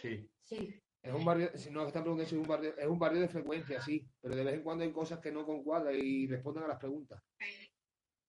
Sí. 0.00 0.28
Sí. 0.44 0.81
Es 1.02 1.12
un 1.12 1.24
barrio, 1.24 1.50
si 1.56 1.70
no, 1.70 1.84
están 1.84 2.04
preguntando 2.04 2.28
si 2.28 2.36
es 2.36 2.40
un 2.40 2.46
barrio, 2.46 2.78
es 2.78 2.86
un 2.86 2.98
barrio 2.98 3.20
de 3.20 3.28
frecuencia, 3.28 3.80
sí, 3.80 4.08
pero 4.20 4.36
de 4.36 4.44
vez 4.44 4.54
en 4.54 4.62
cuando 4.62 4.84
hay 4.84 4.92
cosas 4.92 5.18
que 5.18 5.32
no 5.32 5.44
concuadran 5.44 5.96
y 5.96 6.28
responden 6.28 6.62
a 6.62 6.68
las 6.68 6.78
preguntas. 6.78 7.20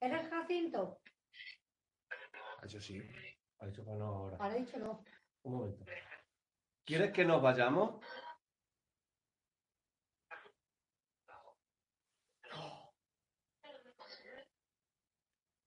¿Eres 0.02 0.28
Jacinto? 0.28 1.00
Ah, 2.10 2.66
Eso 2.66 2.82
sí. 2.82 3.00
Ha 3.60 3.68
dicho 3.68 3.86
que 3.86 3.92
no 3.92 4.06
ahora. 4.06 4.38
Ahora 4.40 4.58
he 4.58 4.62
dicho 4.62 4.80
no. 4.80 5.04
Un 5.44 5.54
momento. 5.54 5.86
¿Quieres 6.84 7.12
que 7.12 7.24
nos 7.26 7.42
vayamos? 7.44 8.04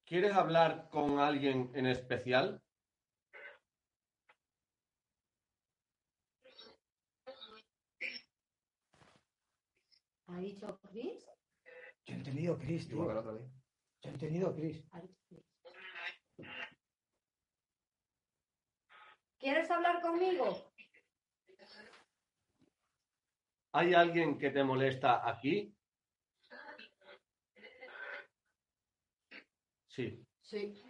¿Quieres 0.05 0.33
hablar 0.35 0.89
con 0.91 1.19
alguien 1.19 1.71
en 1.75 1.87
especial? 1.87 2.63
¿Ha 10.29 10.39
dicho 10.39 10.79
Chris? 10.91 11.24
Yo 12.05 12.14
he 12.14 12.16
entendido 12.16 12.59
Chris, 12.59 12.89
tío. 12.89 13.03
otra 13.03 13.33
vez. 13.33 13.43
Yo 14.03 14.11
he 14.11 14.12
entendido 14.12 14.55
Chris. 14.55 14.85
Ha 14.93 15.01
dicho 15.01 15.20
Chris. 15.29 15.45
¿Quieres 19.39 19.70
hablar 19.70 20.01
conmigo? 20.01 20.72
¿Hay 23.72 23.95
alguien 23.95 24.39
que 24.39 24.51
te 24.51 24.64
molesta 24.64 25.29
aquí? 25.29 25.77
Sí. 29.89 30.27
Sí. 30.41 30.83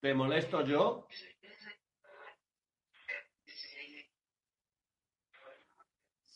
¿Te 0.00 0.14
molesto 0.14 0.64
yo? 0.64 1.06
Sí. 1.10 1.37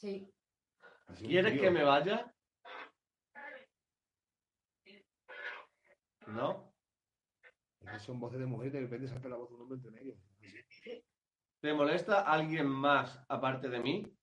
Sí. 0.03 0.29
¿Quieres 1.17 1.61
que 1.61 1.71
me 1.71 1.85
vaya? 1.85 2.35
¿No? 6.27 6.75
son 8.01 8.19
voces 8.19 8.41
de 8.41 8.47
mujer 8.47 8.67
y 8.69 8.71
de 8.71 8.81
repente 8.81 9.29
la 9.29 9.37
voz 9.37 9.49
de 9.51 9.55
un 9.55 9.61
hombre 9.61 9.77
entre 9.77 9.93
medio. 9.93 10.17
¿Te 11.61 11.73
molesta 11.73 12.23
alguien 12.23 12.67
más 12.67 13.25
aparte 13.29 13.69
de 13.69 13.79
mí? 13.79 14.19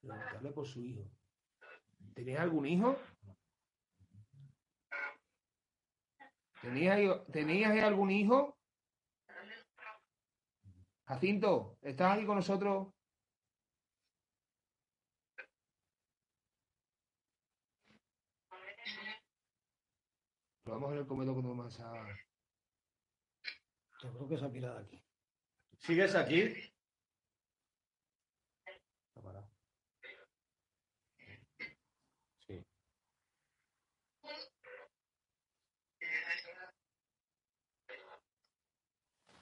Preguntarle 0.00 0.52
por 0.52 0.68
su 0.68 0.84
hijo. 0.84 1.10
¿Tenías 2.14 2.42
algún 2.42 2.66
hijo? 2.66 2.96
¿Tenías, 6.66 7.24
¿Tenías 7.30 7.84
algún 7.84 8.10
hijo? 8.10 8.58
Jacinto, 11.04 11.78
¿estás 11.80 12.16
aquí 12.16 12.26
con 12.26 12.34
nosotros? 12.34 12.88
Lo 20.64 20.72
vamos 20.72 20.88
a 20.88 20.90
ver 20.90 21.00
el 21.02 21.06
comedor 21.06 21.34
cuando 21.34 21.54
más 21.54 21.78
a... 21.78 21.92
Yo 24.02 24.12
creo 24.14 24.28
que 24.28 24.36
se 24.36 24.44
ha 24.44 24.50
pirado 24.50 24.78
aquí. 24.80 25.00
¿Sigues 25.78 26.16
aquí? 26.16 26.40
Está 29.06 29.22
parado. 29.22 29.48
Sí. 32.48 32.66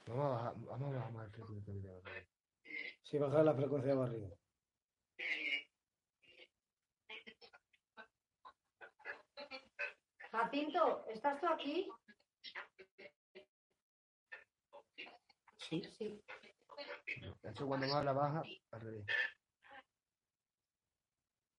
Vamos 0.07 0.25
a 0.27 0.29
bajar, 0.29 0.55
vamos 0.57 0.93
a 0.93 0.97
bajar 0.97 1.13
más 1.13 1.25
el 1.27 1.33
frecuencia 1.33 1.73
de 1.73 1.81
video. 1.81 2.03
Sí, 3.03 3.19
bajar 3.19 3.45
la 3.45 3.55
frecuencia 3.55 3.91
de 3.93 3.99
barrido. 3.99 4.39
Jacinto, 10.31 11.07
¿estás 11.09 11.41
tú 11.41 11.47
aquí? 11.47 11.89
Sí. 15.57 15.83
Sí. 15.97 16.23
De 17.43 17.51
hecho, 17.51 17.67
cuando 17.67 17.87
más 17.87 18.05
la 18.05 18.13
baja, 18.13 18.43
al 18.73 18.81
revés. 18.81 19.07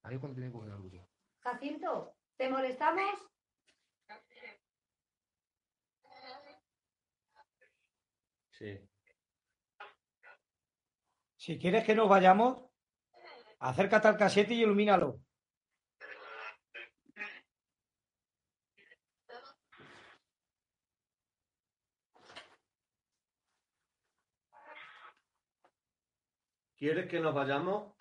Ahí 0.03 0.15
es 0.15 0.19
cuando 0.19 0.35
tiene 0.35 0.51
que 0.51 0.57
coger 0.57 0.71
algo. 0.71 1.09
Jacinto, 1.39 2.15
¿te 2.37 2.49
molestamos? 2.49 3.34
Sí. 8.57 8.79
Si 11.35 11.59
quieres 11.59 11.83
que 11.83 11.93
nos 11.93 12.07
vayamos, 12.07 12.69
acércate 13.59 14.07
al 14.07 14.17
casete 14.17 14.53
y 14.53 14.63
ilumínalo. 14.63 15.19
¿Quieres 26.77 27.09
que 27.09 27.19
nos 27.19 27.33
vayamos? 27.33 27.93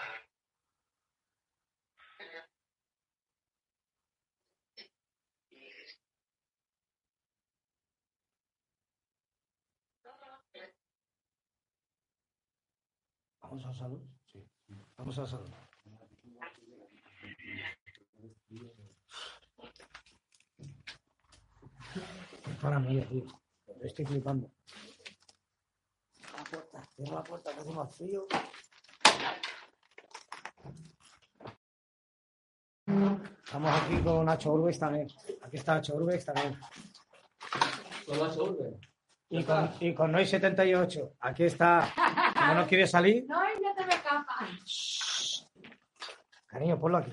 Vamos 13.44 13.66
al 13.66 13.74
salón. 13.74 14.02
Sí. 14.24 14.42
Vamos 14.96 15.18
al 15.18 15.26
salón. 15.26 15.52
Para 22.62 22.78
mí, 22.78 23.00
tío. 23.02 23.24
Estoy 23.82 24.06
flipando. 24.06 24.50
Cierra 26.10 26.38
la 26.38 26.44
puerta, 26.44 26.82
cierra 26.96 27.14
la 27.16 27.22
puerta, 27.22 27.52
que 27.52 27.60
hace 27.60 27.70
más 27.70 27.96
frío. 27.96 28.26
Estamos 33.44 33.82
aquí 33.82 34.02
con 34.02 34.24
Nacho 34.24 34.52
Urbex 34.54 34.78
también. 34.78 35.06
Aquí 35.42 35.56
está 35.56 35.74
Nacho 35.74 35.96
Urbex 35.96 36.24
también. 36.24 36.58
Y 39.28 39.44
con, 39.44 39.70
y 39.80 39.94
con 39.94 40.12
Noy 40.12 40.26
78. 40.26 41.16
Aquí 41.20 41.44
está. 41.44 41.92
No 42.52 42.66
quiere 42.66 42.86
salir. 42.86 43.24
No, 43.28 43.40
y 43.44 43.60
no 43.62 43.74
te 43.74 43.86
me 43.86 43.94
escapas. 43.94 45.50
Cariño, 46.46 46.78
ponlo 46.78 46.98
aquí. 46.98 47.12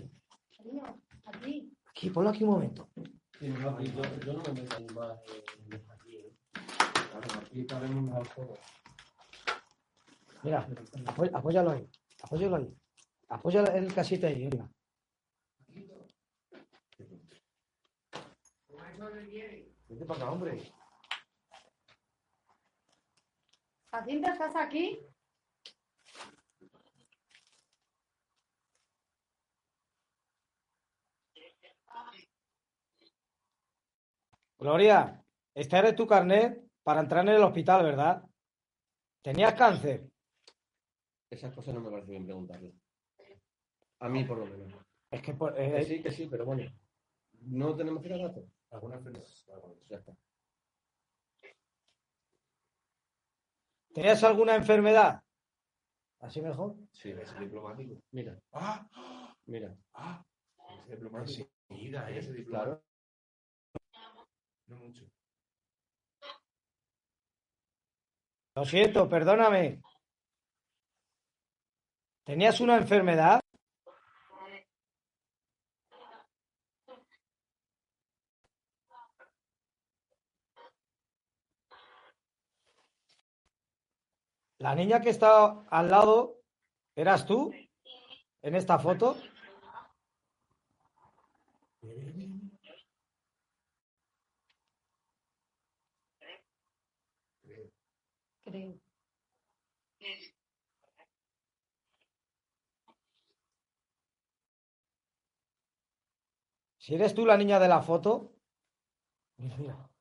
Cariño, 0.58 0.84
aquí. 1.26 1.74
Aquí, 1.90 2.10
ponlo 2.10 2.30
aquí 2.30 2.44
un 2.44 2.50
momento. 2.52 2.90
Sí, 3.40 3.48
no, 3.48 3.80
yo, 3.82 4.02
yo 4.26 4.34
no 4.34 4.44
me 4.44 4.62
meto 4.62 4.94
más 4.94 5.20
en 5.72 5.92
aquí. 5.92 6.16
¿eh? 6.18 6.34
Claro, 7.12 7.40
aquí 7.46 7.66
cabemos 7.66 8.04
mejor 8.04 8.28
todo. 8.36 8.58
Mira, 10.44 10.68
apó- 11.06 11.30
apóyalo 11.38 11.72
ahí. 11.72 11.90
Apóyalo 12.24 12.56
ahí. 12.58 12.76
Apoya 13.30 13.64
el 13.64 13.94
casito 13.94 14.28
ahí. 14.28 14.46
Mira. 14.46 14.70
Vete 19.90 20.06
para 20.06 20.20
acá, 20.22 20.32
hombre. 20.32 20.62
Jacinto, 23.92 24.32
¿estás 24.32 24.56
aquí? 24.56 25.00
Gloria, 34.62 35.20
este 35.56 35.76
eres 35.76 35.96
tu 35.96 36.06
carnet 36.06 36.64
para 36.84 37.00
entrar 37.02 37.28
en 37.28 37.34
el 37.34 37.44
hospital, 37.44 37.84
¿verdad? 37.84 38.24
¿Tenías 39.24 39.56
cáncer? 39.56 40.08
Esas 41.32 41.52
cosas 41.56 41.74
no 41.74 41.82
me 41.82 41.90
parece 41.90 42.12
bien 42.12 42.26
preguntarle. 42.26 42.72
A 44.02 44.08
mí, 44.08 44.24
por 44.24 44.38
lo 44.38 44.46
menos. 44.46 44.72
Es 45.10 45.22
que 45.24 45.34
por- 45.34 45.56
Que 45.56 45.78
eh, 45.78 45.84
sí, 45.84 46.04
que 46.04 46.12
sí, 46.12 46.28
pero 46.30 46.46
bueno. 46.46 46.72
No 47.42 47.76
tenemos 47.76 48.04
que 48.04 48.10
ir 48.10 48.14
a 48.14 48.28
datos. 48.28 48.46
¿Alguna 48.70 48.98
enfermedad? 48.98 49.26
Ya 49.90 49.98
está. 49.98 50.16
¿tenías 53.96 54.24
alguna 54.24 54.56
enfermedad? 54.56 55.22
¿Así 56.20 56.40
mejor? 56.40 56.76
Sí, 56.92 57.10
es 57.12 57.40
diplomático. 57.40 57.96
Mira, 58.12 58.40
Ah, 58.54 58.88
mira. 59.48 59.76
ah. 59.96 60.24
Ese 60.86 60.92
diplomático. 60.96 61.50
Enseguida, 61.70 62.10
¿eh? 62.12 62.20
Ese 62.20 62.32
diplomático. 62.34 62.80
Claro. 62.80 62.91
Lo 68.56 68.66
siento, 68.66 69.08
perdóname. 69.08 69.82
¿Tenías 72.24 72.60
una 72.60 72.78
enfermedad? 72.78 73.42
La 84.60 84.76
niña 84.76 85.02
que 85.02 85.10
está 85.10 85.64
al 85.70 85.90
lado, 85.90 86.42
¿eras 86.96 87.26
tú? 87.26 87.52
¿En 88.44 88.56
esta 88.56 88.78
foto? 88.78 89.18
Si 106.78 106.96
eres 106.96 107.14
tú 107.14 107.26
la 107.26 107.38
niña 107.38 107.60
de 107.60 107.68
la 107.68 107.82
foto 107.82 108.34
mira. 109.38 109.92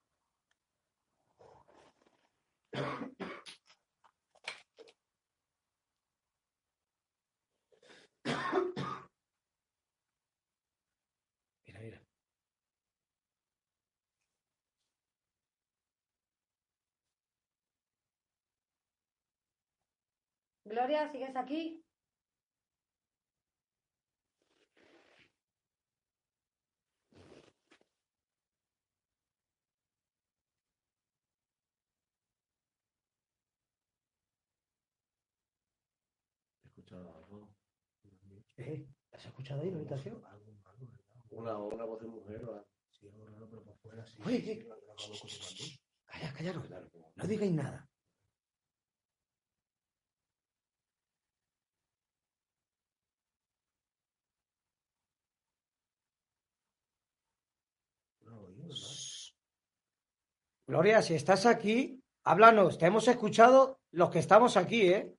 Gloria, 20.70 21.10
¿sigues 21.10 21.34
aquí? 21.34 21.84
He 36.62 36.68
escuchado 36.68 37.16
algo. 37.16 37.48
Eh, 38.56 38.86
¿Has 39.10 39.26
escuchado 39.26 39.62
ahí 39.62 39.72
la 39.72 39.78
habitación? 39.78 40.22
Una, 41.30 41.58
una 41.58 41.84
voz 41.84 42.00
de 42.00 42.06
mujer 42.06 42.36
algo. 42.36 42.64
Sí, 42.92 43.08
algo 43.08 43.26
raro, 43.26 43.48
pero 43.50 43.64
por 43.64 43.76
fuera 43.78 44.06
sí. 44.06 44.22
Oye, 44.24 44.44
¿qué? 44.44 44.54
Sí, 44.54 44.68
mando. 44.68 44.84
Calla, 46.04 46.32
callaros. 46.32 46.70
No 47.16 47.24
digáis 47.26 47.52
nada. 47.52 47.89
Gloria, 60.70 61.02
si 61.02 61.14
estás 61.14 61.46
aquí, 61.46 62.00
háblanos. 62.22 62.78
Te 62.78 62.86
hemos 62.86 63.08
escuchado 63.08 63.80
los 63.90 64.08
que 64.10 64.20
estamos 64.20 64.56
aquí, 64.56 64.82
¿eh? 64.82 65.12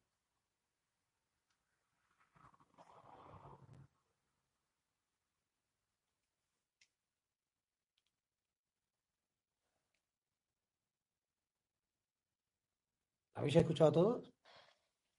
¿Habéis 13.36 13.58
escuchado 13.58 13.92
todos? 13.92 14.32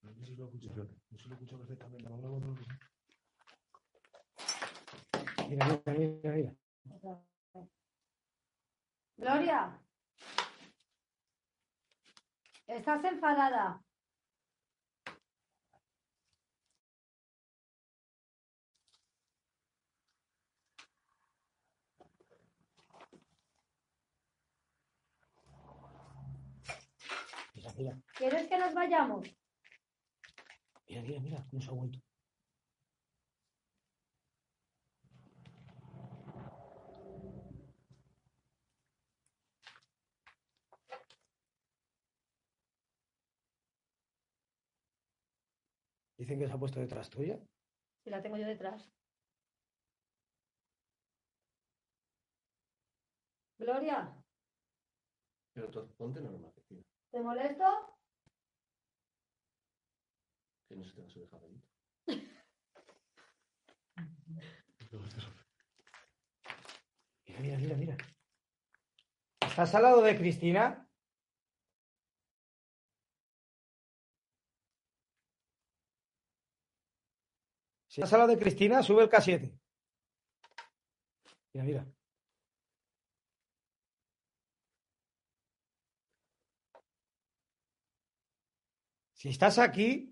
No 0.00 0.14
sé 0.14 0.24
si 0.24 0.34
lo 0.34 0.46
escucho, 0.46 0.72
yo 0.74 1.18
sí 1.18 1.28
lo 1.28 1.34
escucho 1.34 1.58
perfectamente. 1.58 2.08
Vamos 2.08 2.24
a 2.24 2.28
ver 2.28 2.42
lo 2.42 2.54
que- 2.54 2.64
Mira, 5.50 5.66
mira, 5.66 5.98
mira, 6.22 6.32
mira. 6.32 6.56
Gloria. 9.18 9.78
Estás 12.78 13.04
enfadada. 13.04 13.64
Mira, 27.54 27.70
mira, 27.76 27.92
¿Quieres 28.16 28.48
que 28.48 28.58
nos 28.58 28.72
vayamos? 28.74 29.28
mira, 30.88 31.02
mira, 31.02 31.20
mira, 31.20 31.60
se 31.60 31.68
ha 31.68 31.72
vuelto. 31.72 31.98
Dicen 46.22 46.38
que 46.38 46.46
se 46.46 46.52
ha 46.52 46.56
puesto 46.56 46.78
detrás 46.78 47.10
tuya. 47.10 47.36
Si 48.04 48.08
la 48.08 48.22
tengo 48.22 48.36
yo 48.36 48.46
detrás. 48.46 48.88
Gloria, 53.58 54.14
Pero 55.52 55.68
tú 55.72 55.92
ponte 55.96 56.20
normal, 56.20 56.52
tío. 56.68 56.80
¿te 57.10 57.20
molesto? 57.20 57.64
Que 60.68 60.76
no 60.76 60.84
se 60.84 60.94
te 60.94 61.00
va 61.00 61.08
a 61.08 61.10
subir 61.10 61.28
jabonito. 61.28 61.68
Mira, 67.26 67.40
mira, 67.40 67.58
mira, 67.58 67.76
mira. 67.76 67.96
¿Estás 69.40 69.74
al 69.74 69.82
lado 69.82 70.02
de 70.02 70.16
Cristina? 70.16 70.88
Si 77.92 78.00
estás 78.00 78.14
al 78.14 78.20
lado 78.20 78.32
de 78.32 78.38
Cristina, 78.38 78.82
sube 78.82 79.02
el 79.02 79.10
K7. 79.10 79.52
Mira, 81.52 81.64
mira. 81.66 81.86
Si 89.12 89.28
estás 89.28 89.58
aquí, 89.58 90.10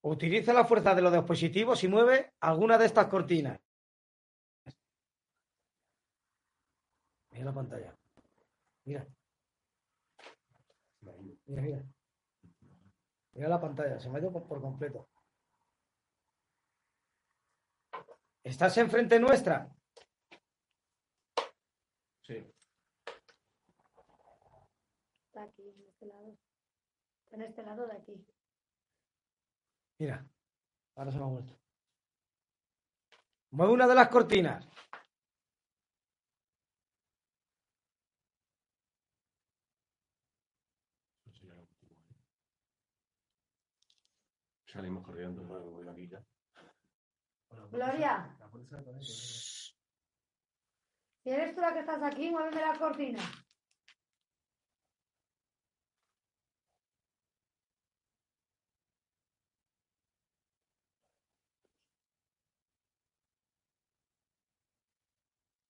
utiliza 0.00 0.52
la 0.52 0.64
fuerza 0.64 0.92
de 0.96 1.02
los 1.02 1.12
dispositivos 1.12 1.84
y 1.84 1.88
mueve 1.88 2.32
alguna 2.40 2.76
de 2.76 2.86
estas 2.86 3.06
cortinas. 3.06 3.60
Mira 7.30 7.44
la 7.44 7.54
pantalla. 7.54 7.96
Mira. 8.86 9.06
Mira, 11.46 11.62
mira. 11.62 11.84
Mira 13.34 13.48
la 13.48 13.60
pantalla, 13.60 14.00
se 14.00 14.10
me 14.10 14.18
ha 14.18 14.20
ido 14.20 14.32
por 14.32 14.60
completo. 14.60 15.09
¿Estás 18.42 18.76
enfrente 18.78 19.20
nuestra? 19.20 19.68
Sí. 22.22 22.44
Está 25.26 25.42
aquí, 25.42 25.68
en 25.68 25.86
este 25.88 26.06
lado. 26.06 26.38
En 27.30 27.42
este 27.42 27.62
lado 27.62 27.86
de 27.86 27.92
aquí. 27.92 28.26
Mira. 29.98 30.26
Ahora 30.96 31.12
se 31.12 31.18
me 31.18 31.24
ha 31.24 31.28
vuelto. 31.28 31.58
Mueve 33.50 33.72
una 33.72 33.86
de 33.86 33.94
las 33.94 34.08
cortinas. 34.08 34.66
Salimos 44.66 45.04
corriendo, 45.04 45.42
bueno, 45.42 45.66
voy 45.66 45.88
aquí 45.88 46.06
ya. 46.06 46.24
Gloria, 47.70 48.36
si 51.22 51.30
eres 51.30 51.54
tú 51.54 51.60
la 51.60 51.72
que 51.72 51.80
estás 51.80 52.02
aquí, 52.02 52.30
muéveme 52.30 52.60
la 52.60 52.78
cortina. 52.78 53.22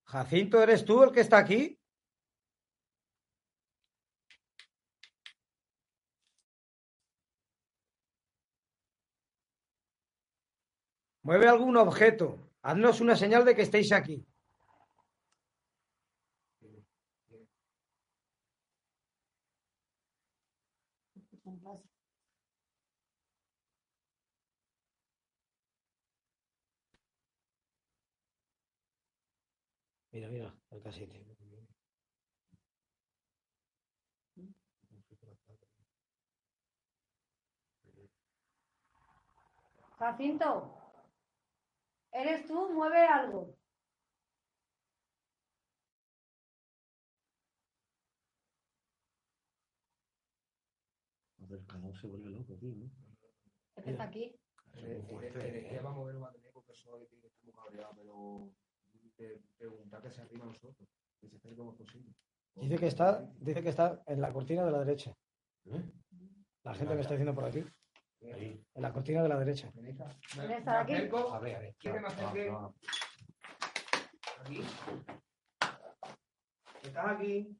Jacinto, 0.05 0.63
¿eres 0.63 0.85
tú 0.85 1.03
el 1.05 1.13
que 1.13 1.21
está 1.21 1.39
aquí? 1.39 1.80
Mueve 11.23 11.49
algún 11.49 11.77
objeto. 11.77 12.39
Haznos 12.63 13.01
una 13.01 13.17
señal 13.17 13.45
de 13.45 13.55
que 13.55 13.63
estéis 13.63 13.93
aquí. 13.93 14.25
Mira, 30.13 30.29
mira, 30.29 30.55
el 30.71 30.83
casete. 30.83 31.25
Jacinto, 39.99 40.80
¿eres 42.21 42.47
tú? 42.47 42.69
Mueve 42.71 43.07
algo. 43.07 43.57
Joder, 51.39 51.65
cada 51.67 51.87
uno 51.87 51.95
se 51.95 52.07
vuelve 52.07 52.31
loco, 52.31 52.55
tío, 52.57 52.75
¿no? 52.75 52.91
Es 53.77 53.85
que 53.85 53.91
está 53.91 54.05
aquí. 54.05 54.37
Energía 54.75 55.19
a 55.19 55.21
ver, 55.21 56.17
a 56.17 56.33
que 56.33 57.53
muy 57.53 59.13
pero 59.17 59.41
preguntar 59.59 60.03
que 60.03 60.11
se 60.11 60.23
arriba 60.23 60.45
a 60.45 60.49
nosotros, 60.49 60.89
que 61.21 61.29
se 61.29 61.37
acerque 61.37 61.57
lo 61.57 61.65
más 61.65 61.77
posible. 61.77 62.15
Dice 62.55 62.77
que 62.79 62.87
está, 62.87 63.21
dice 63.39 63.63
que 63.63 63.69
está 63.69 64.03
en 64.07 64.21
la 64.21 64.33
cortina 64.33 64.65
de 64.65 64.71
la 64.71 64.79
derecha. 64.79 65.15
¿Eh? 65.67 65.83
La 66.65 66.75
gente 66.75 66.95
me 66.95 67.01
está 67.01 67.15
diciendo 67.15 67.35
por 67.35 67.45
aquí. 67.45 67.65
Ahí. 68.23 68.63
En 68.75 68.83
la 68.83 68.93
cortina 68.93 69.23
de 69.23 69.29
la 69.29 69.39
derecha. 69.39 69.71
¿Tenéis 69.73 69.99
a- 70.01 70.07
me- 70.07 70.47
¿Quieres 70.47 70.65
me 70.65 70.73
aquí? 70.73 70.93
acerco, 70.95 71.33
A 71.35 71.39
ver, 71.39 71.57
a 71.57 71.59
ver. 71.61 71.75
¿Quiere 71.79 71.97
que 71.97 72.03
me 72.03 72.09
acerque? 72.09 72.53
Aquí. 74.45 74.63
¿Estás 76.83 77.07
aquí? 77.07 77.57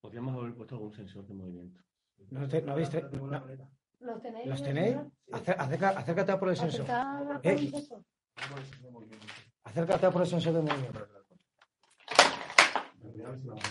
Podríamos 0.00 0.34
haber 0.36 0.54
puesto 0.54 0.74
algún 0.76 0.92
sensor 0.92 1.26
de 1.26 1.34
movimiento. 1.34 1.80
¿No, 2.30 2.48
te- 2.48 2.62
no 2.62 2.72
habéis 2.72 2.92
no-. 2.92 3.46
¿Los 4.00 4.22
tenéis? 4.22 4.46
¿Los 4.46 4.62
tenéis? 4.62 4.96
acerca- 5.32 5.90
acércate 5.90 6.32
a 6.32 6.38
por 6.38 6.48
el 6.50 6.56
sensor. 6.56 6.86
Eh. 7.42 7.72
Acércate 9.64 10.06
a 10.06 10.10
por 10.10 10.22
el 10.22 10.28
sensor 10.28 10.52
de 10.54 10.62
movimiento. 10.62 11.08
Cuidado, 13.18 13.36
si 13.36 13.48
vamos 13.48 13.64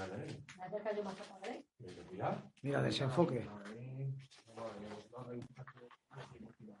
a 0.00 0.06
ver. 0.06 0.20
Ahí. 0.22 0.44
Acerca 0.58 0.96
yo 0.96 1.04
más 1.04 1.20
acá, 1.20 1.38
¿vale? 1.38 1.66
Cuidado. 2.08 2.42
Mira, 2.62 2.80
desenfoque. 2.80 3.46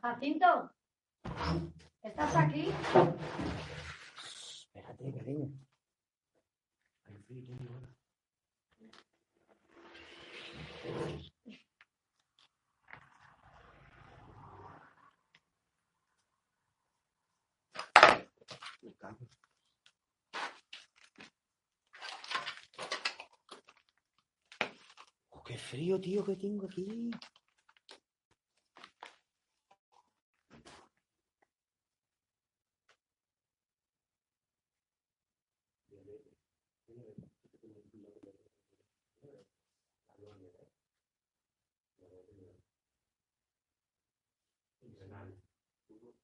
Jacinto, 0.00 0.70
¿estás 2.02 2.36
aquí? 2.36 2.72
Espérate, 4.74 5.12
cariño. 5.12 5.50
Frío, 25.68 26.00
tío, 26.00 26.24
que 26.24 26.36
tengo 26.36 26.66
aquí. 26.66 27.10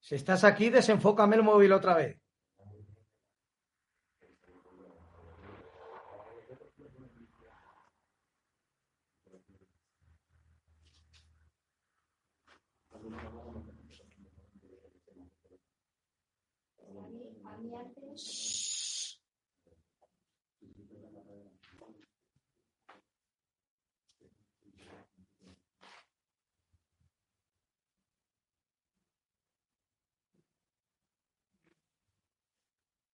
Si 0.00 0.14
estás 0.14 0.44
aquí, 0.44 0.68
desenfócame 0.70 1.36
el 1.36 1.42
móvil 1.42 1.72
otra 1.72 1.94
vez. 1.94 2.23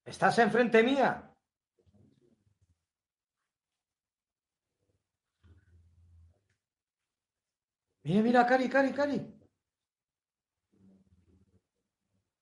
¿Estás 0.05 0.39
enfrente 0.39 0.83
mía? 0.83 1.11
Mira, 8.05 8.23
mira, 8.23 8.47
Cari, 8.47 8.69
Cari, 8.69 8.93
Cari. 8.93 9.19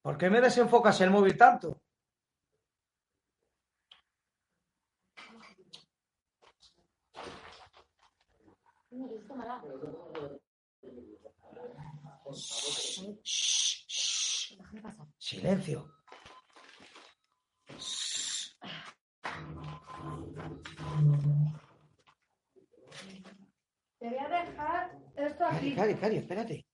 ¿Por 0.02 0.16
qué 0.18 0.30
me 0.30 0.40
desenfocas 0.40 1.00
el 1.02 1.11
móvil 1.11 1.36
tanto? 1.36 1.82
Silencio. 15.18 15.88
Te 23.99 24.09
voy 24.09 24.18
a 24.18 24.28
dejar 24.28 24.99
esto 25.16 25.44
aquí. 25.44 25.74
Cari, 25.74 25.94
Cari, 25.94 26.16
espérate. 26.16 26.66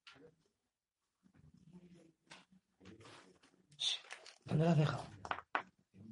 Shh, 3.76 3.98
¿Dónde 4.44 4.64
lo 4.64 4.70
has 4.70 4.78
dejado? 4.78 5.04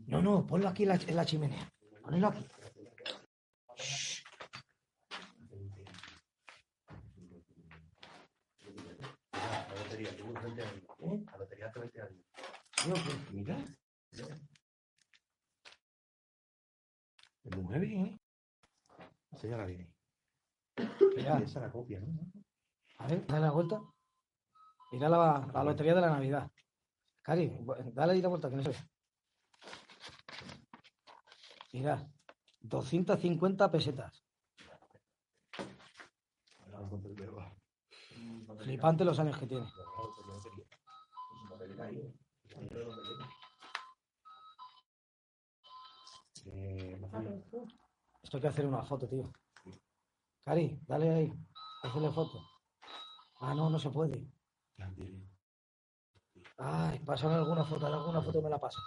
No, 0.06 0.20
no, 0.20 0.46
ponlo 0.46 0.68
aquí 0.68 0.82
en 0.82 0.90
la, 0.90 0.94
en 0.96 1.16
la 1.16 1.24
chimenea. 1.24 1.72
Ponelo 2.02 2.28
aquí. 2.28 2.46
Lotería, 9.92 10.16
tengo 10.16 10.32
20 10.40 10.62
años. 10.62 10.84
¿Eh? 11.00 11.24
La 11.30 11.38
lotería 11.38 11.66
hace 11.66 11.78
20 11.78 12.02
años. 12.02 12.24
Tío, 12.82 12.94
pues, 12.94 13.32
mira. 13.32 13.58
Es 17.44 17.56
muy 17.56 17.78
bien, 17.78 18.06
¿eh? 18.06 18.20
Esa 19.32 19.48
ya 19.48 19.56
la 19.56 19.66
viene. 19.66 19.92
Mira, 21.16 21.38
Esa 21.38 21.60
la 21.60 21.70
copia, 21.70 22.00
¿no? 22.00 22.12
a 22.98 23.06
ver, 23.06 23.26
dale 23.26 23.40
la 23.40 23.50
vuelta. 23.50 23.80
Mira 24.92 25.08
la, 25.08 25.50
la 25.52 25.64
lotería 25.64 25.94
de 25.94 26.00
la 26.00 26.10
Navidad. 26.10 26.50
Cari, 27.22 27.58
dale 27.92 28.12
ahí 28.12 28.22
la 28.22 28.28
vuelta, 28.28 28.48
que 28.48 28.56
no 28.56 28.62
se 28.62 28.70
ve. 28.70 28.76
Mira, 31.72 32.06
250 32.60 33.70
pesetas. 33.70 34.22
Flipante 38.62 39.04
los 39.04 39.18
años 39.18 39.36
que 39.38 39.46
tiene. 39.46 39.66
Esto 48.22 48.36
hay 48.36 48.40
que 48.40 48.48
hacer 48.48 48.66
una 48.66 48.84
foto, 48.84 49.08
tío. 49.08 49.32
Cari, 50.44 50.80
dale 50.86 51.10
ahí. 51.10 51.32
Hazle 51.82 52.10
foto. 52.10 52.38
Ah, 53.40 53.54
no, 53.54 53.68
no 53.68 53.78
se 53.78 53.90
puede. 53.90 54.26
Ay, 56.58 56.98
pásame 57.00 57.34
alguna 57.34 57.64
foto, 57.64 57.86
alguna 57.86 58.22
foto 58.22 58.40
me 58.42 58.50
la 58.50 58.58
pasa. 58.58 58.80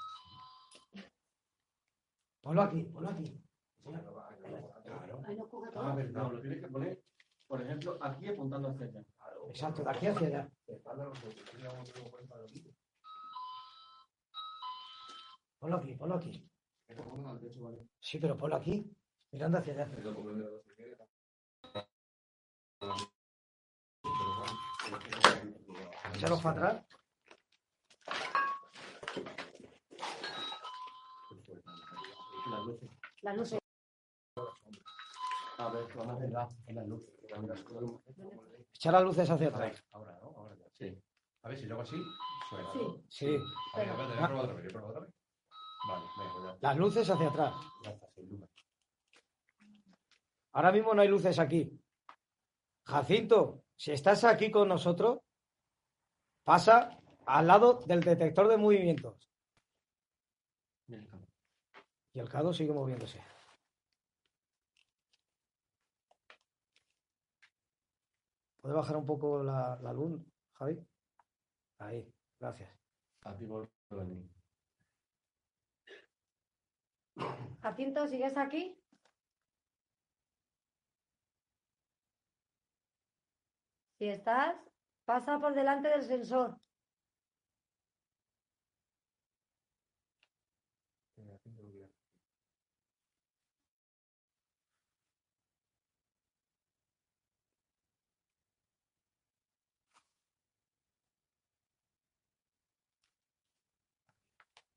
Ponlo 2.41 2.61
aquí, 2.61 2.83
ponlo 2.83 3.09
aquí. 3.09 3.41
Coja 3.83 4.01
Ah. 5.75 5.95
No, 6.11 6.31
lo 6.31 6.41
tienes 6.41 6.61
que 6.61 6.67
poner, 6.67 7.03
por 7.47 7.61
ejemplo, 7.61 7.97
aquí 8.01 8.27
apuntando 8.27 8.69
hacia 8.69 8.85
allá. 8.85 9.03
Exacto, 9.49 9.83
de 9.83 9.89
aquí 9.89 10.07
hacia 10.07 10.27
allá. 10.27 10.49
Ponlo 15.59 15.77
aquí, 15.77 15.93
ponlo 15.95 16.15
aquí. 16.15 16.49
Sí, 17.99 18.19
pero 18.19 18.37
ponlo 18.37 18.55
aquí, 18.55 18.91
mirando 19.31 19.57
hacia 19.57 19.73
allá. 19.73 19.89
Échalo 26.13 26.39
para 26.41 26.51
atrás. 26.51 26.85
Las 32.49 32.65
luces. 32.65 32.89
Las 33.21 33.37
luces. 33.37 33.64
A 35.65 35.69
ver, 35.71 35.87
vamos 35.95 36.07
a 36.07 36.17
hacer 36.17 36.29
la- 36.29 36.49
en 36.67 36.75
las 36.75 36.87
luces. 36.87 37.15
Echa 38.73 38.91
las 38.91 39.03
luces 39.03 39.29
hacia 39.29 39.47
atrás. 39.47 39.83
Ahora, 39.91 40.19
¿no? 40.21 40.27
Ahora 40.37 40.55
ya. 40.55 40.65
Sí. 40.73 41.01
A 41.43 41.49
ver 41.49 41.59
si 41.59 41.65
lo 41.65 41.75
hago 41.75 41.83
así, 41.83 41.97
suena. 42.49 42.69
Sí. 42.73 43.05
Sí, 43.09 43.25
A 43.73 43.77
ver, 43.79 43.87
espérate, 43.89 44.15
voy 44.15 44.23
a 44.23 44.27
probar 44.27 44.43
otra 44.45 44.53
vez, 44.53 44.63
voy 44.63 44.69
a 44.69 44.73
probar 44.73 44.89
otra 44.91 45.01
vez. 45.01 45.13
Vale, 45.87 46.05
venga, 46.17 46.53
ya. 46.53 46.57
las 46.67 46.77
luces 46.77 47.09
hacia 47.09 47.27
atrás. 47.29 47.53
Ya 47.83 47.91
está, 47.91 48.07
sin 48.15 48.29
duda. 48.29 48.47
Ahora 50.53 50.71
mismo 50.71 50.93
no 50.93 51.01
hay 51.01 51.07
luces 51.07 51.37
aquí. 51.39 51.79
Jacinto, 52.85 53.63
si 53.75 53.91
estás 53.91 54.23
aquí 54.23 54.49
con 54.51 54.67
nosotros, 54.67 55.19
pasa 56.43 56.97
al 57.25 57.47
lado 57.47 57.79
del 57.85 58.01
detector 58.01 58.47
de 58.47 58.57
movimientos. 58.57 59.29
Y 60.87 62.19
el 62.19 62.29
cado 62.29 62.53
sigue 62.53 62.71
moviéndose. 62.71 63.21
¿Puede 68.65 68.77
bajar 68.77 68.97
un 68.97 69.05
poco 69.05 69.43
la, 69.43 69.77
la 69.83 69.93
luz, 69.93 70.19
Javi? 70.53 70.83
Ahí, 71.77 72.11
gracias. 72.39 72.75
A 73.21 73.37
ti 73.37 73.45
por 73.45 73.69
venir. 73.91 74.27
Jacinto, 77.61 78.07
¿sigues 78.07 78.35
aquí? 78.35 78.75
Si 83.99 84.09
estás, 84.09 84.55
pasa 85.05 85.37
por 85.37 85.53
delante 85.53 85.89
del 85.89 86.01
sensor. 86.01 86.59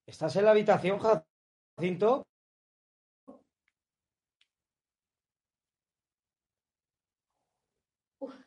¿Estás 0.08 0.34
en 0.36 0.46
la 0.46 0.52
habitación, 0.52 0.98
Jacinto? 0.98 2.26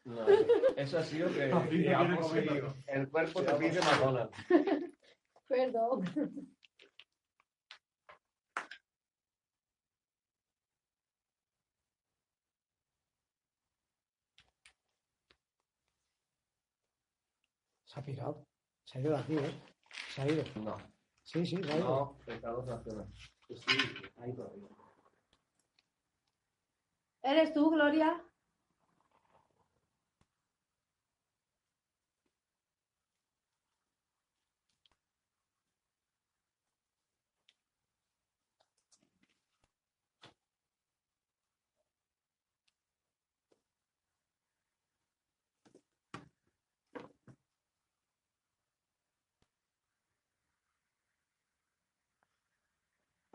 No, 0.04 0.28
eso 0.76 0.98
ha 0.98 1.04
sido 1.04 1.32
que 1.32 1.44
el 2.88 3.10
cuerpo 3.12 3.44
te 3.44 3.54
pide. 3.54 3.80
McDonald's. 3.80 4.38
Perdón. 5.48 6.04
Se 17.86 18.00
ha 18.00 18.04
pirado. 18.04 18.48
Se 18.84 18.98
ha 18.98 19.02
ido 19.02 19.12
de 19.12 19.20
aquí, 19.20 19.38
¿eh? 19.38 19.62
Se 20.16 20.22
ha 20.24 20.28
ido. 20.28 20.44
No. 20.56 20.91
Sí, 21.32 21.46
sí, 21.46 21.56
radio. 21.62 21.84
No, 21.86 22.18
pecados 22.26 22.66
nacionales. 22.66 23.32
Sí, 23.48 23.56
sí, 23.56 23.78
ahí 24.22 24.34
todavía. 24.34 24.68
¿Eres 27.24 27.54
tú, 27.54 27.70
Gloria? 27.70 28.22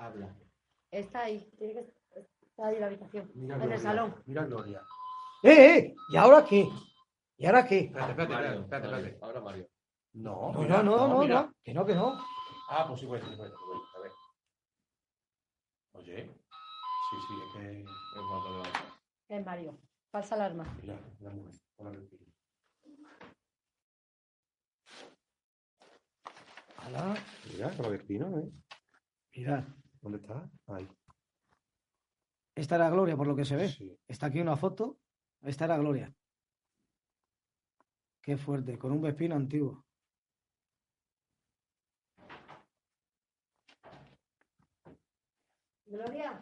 Habla. 0.06 0.34
Está 0.90 1.22
ahí. 1.22 1.50
Tiene 1.58 1.74
que 1.74 1.80
estar 2.46 2.66
ahí 2.66 2.74
en 2.76 2.80
la 2.80 2.86
habitación. 2.86 3.30
Mira 3.34 3.54
En 3.56 3.62
el 3.62 3.68
Gloria. 3.68 3.82
salón. 3.82 4.22
Mira 4.26 4.44
Gloria. 4.44 4.82
¡Eh, 5.42 5.76
eh! 5.78 5.94
¿Y 6.10 6.16
ahora 6.16 6.44
qué? 6.44 6.68
¿Y 7.38 7.46
ahora 7.46 7.66
qué? 7.66 7.78
Espérate, 7.80 8.10
espérate, 8.12 8.34
Mario, 8.34 8.60
espérate, 8.60 8.88
Mario, 8.88 9.06
espérate. 9.06 9.24
Ahora 9.24 9.40
Mario. 9.40 9.68
No, 10.14 10.52
No, 10.52 10.60
mira, 10.60 10.82
no, 10.82 10.96
no, 10.96 11.08
no, 11.08 11.18
mira. 11.20 11.42
no, 11.42 11.54
que 11.62 11.74
no, 11.74 11.84
que 11.86 11.94
no. 11.94 12.18
Ah, 12.70 12.84
pues 12.88 13.00
sí, 13.00 13.06
pues 13.06 13.22
sí, 13.22 13.30
pues 13.36 13.50
sí, 13.50 13.56
pues 13.68 13.78
sí, 13.80 13.96
a 13.96 14.00
ver. 14.00 14.12
Oye, 15.92 16.30
sí, 17.10 17.16
sí, 17.28 17.34
es 17.46 17.52
que 17.52 17.80
es 17.82 18.26
falta 18.30 18.50
de 18.50 18.58
la- 18.58 19.36
Es 19.38 19.44
Mario. 19.44 19.78
Falsa 20.10 20.34
alarma. 20.36 20.64
Mira, 20.80 20.98
la 21.20 21.30
mujer, 21.30 21.60
con 21.76 21.86
la 21.86 21.92
respira. 21.92 22.24
Ala, 26.78 27.16
Mira, 27.52 27.70
con 27.76 27.94
¿eh? 27.94 28.50
mira, 29.34 29.66
¿Dónde 30.06 30.18
está? 30.18 30.48
Ahí. 30.68 30.88
esta 32.54 32.76
era 32.76 32.88
Gloria, 32.90 33.16
por 33.16 33.26
lo 33.26 33.34
que 33.34 33.44
se 33.44 33.56
ve. 33.56 33.68
Sí. 33.68 33.98
Está 34.06 34.26
aquí 34.26 34.40
una 34.40 34.56
foto. 34.56 35.00
Esta 35.42 35.64
era 35.64 35.76
Gloria. 35.78 36.14
Qué 38.22 38.36
fuerte, 38.36 38.78
con 38.78 38.92
un 38.92 39.02
Vespino 39.02 39.34
antiguo. 39.34 39.84
Gloria. 45.86 46.40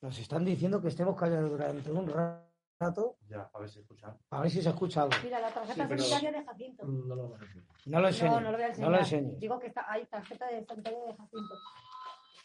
Nos 0.00 0.18
están 0.18 0.44
diciendo 0.44 0.80
que 0.80 0.88
estemos 0.88 1.16
callados 1.18 1.50
durante 1.50 1.90
un 1.90 2.08
rato 2.08 3.16
Ya, 3.28 3.50
a 3.52 3.58
ver 3.58 3.68
si 3.70 3.80
escuchan. 3.80 4.16
a 4.30 4.40
ver 4.40 4.50
si 4.50 4.62
se 4.62 4.68
escucha 4.70 5.02
algo. 5.02 5.14
Mira, 5.22 5.40
la 5.40 5.52
tarjeta 5.52 5.74
Sí, 5.82 5.88
pero- 5.88 6.02
sanitaria 6.02 6.38
de 6.40 6.44
Jacinto. 6.46 6.86
No 6.86 7.14
lo 7.14 7.28
vas 7.30 7.40
a 7.40 7.44
decir. 7.44 7.64
No 7.86 8.00
lo 8.00 8.08
enseñes. 8.08 8.32
No, 8.32 8.40
no 8.40 8.50
lo 8.50 8.56
voy 8.56 8.62
a 8.64 8.68
enseñar. 8.68 8.90
No 8.90 8.96
lo 8.96 9.02
enseñes. 9.02 9.40
Digo 9.40 9.58
que 9.58 9.66
está 9.68 9.90
ahí, 9.90 10.06
tarjeta 10.06 10.46
de 10.46 10.64
sanitaria 10.64 10.98
de 10.98 11.14
Jacinto. 11.16 11.54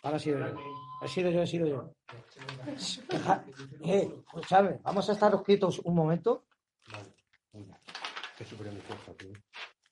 Ahora 0.03 0.17
he 0.17 0.19
sido 0.19 0.39
yo. 0.39 0.59
He 1.01 1.07
sido 1.07 1.29
yo, 1.31 1.41
he 1.41 1.47
sido 1.47 1.67
yo. 1.67 1.93
Eh, 3.83 4.09
escuchadme, 4.25 4.79
vamos 4.83 5.09
a 5.09 5.13
estar 5.13 5.43
quietos 5.43 5.79
un 5.79 5.95
momento. 5.95 6.45
Vale, 6.91 7.15
venga. 7.53 7.79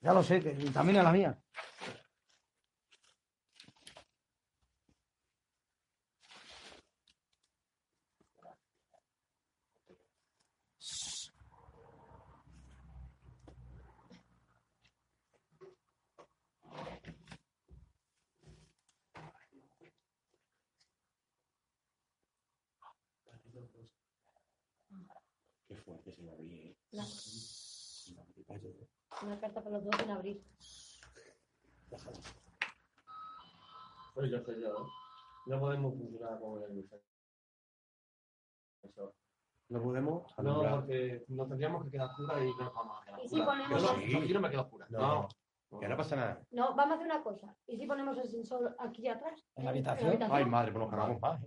Ya 0.01 0.14
lo 0.14 0.24
sé, 0.24 0.39
que 0.39 0.51
también 0.72 0.99
a 0.99 1.03
la 1.03 1.12
mía. 1.12 1.38
Qué 25.68 25.76
fuerte 25.76 26.14
se 26.14 26.22
me 26.22 26.77
¿eh? 26.92 27.02
Una 29.24 29.40
carta 29.40 29.62
para 29.64 29.78
los 29.78 29.86
dos 29.86 30.00
en 30.02 30.12
abril. 30.12 30.44
Pues 34.14 34.32
yo 34.32 34.40
sé 34.44 34.62
yo, 34.62 34.74
¿no? 34.74 34.88
No 35.48 35.60
podemos 35.60 35.94
funcionar 35.96 36.40
como 36.40 36.58
el 36.66 36.86
Eso. 38.84 39.14
No 39.70 39.84
podemos 39.84 40.24
No, 40.40 40.62
porque 40.76 41.24
nos 41.28 41.48
tendríamos 41.50 41.84
que 41.86 41.92
quedar 41.92 42.10
oscuras 42.10 42.42
y 42.42 42.46
no 42.58 42.64
nos 42.66 42.74
vamos 42.74 43.02
a 43.02 43.06
quedar 43.06 43.20
¿Y 43.24 43.30
si 43.30 43.42
ponemos- 43.42 43.70
Yo 43.82 43.88
no, 43.88 43.96
Sí. 44.02 44.12
yo 44.12 44.18
aquí 44.20 44.34
no 44.34 44.40
me 44.42 44.50
quedo 44.50 44.62
oscura. 44.62 44.88
No. 44.90 45.28
No. 45.70 45.80
Que 45.82 45.88
no 45.90 45.98
pasa 45.98 46.16
nada. 46.16 46.42
No, 46.52 46.74
vamos 46.76 46.92
a 46.94 46.96
hacer 46.96 47.06
una 47.08 47.22
cosa. 47.22 47.54
¿Y 47.68 47.76
si 47.78 47.86
ponemos 47.86 48.18
el 48.18 48.30
sensor 48.30 48.74
aquí 48.80 49.06
atrás? 49.10 49.34
¿En 49.56 49.66
la 49.66 49.72
habitación? 49.72 50.18
Ay, 50.32 50.46
madre, 50.46 50.72
pues 50.72 50.82
nos 50.82 50.90
cargamos 50.90 51.20
más. 51.20 51.42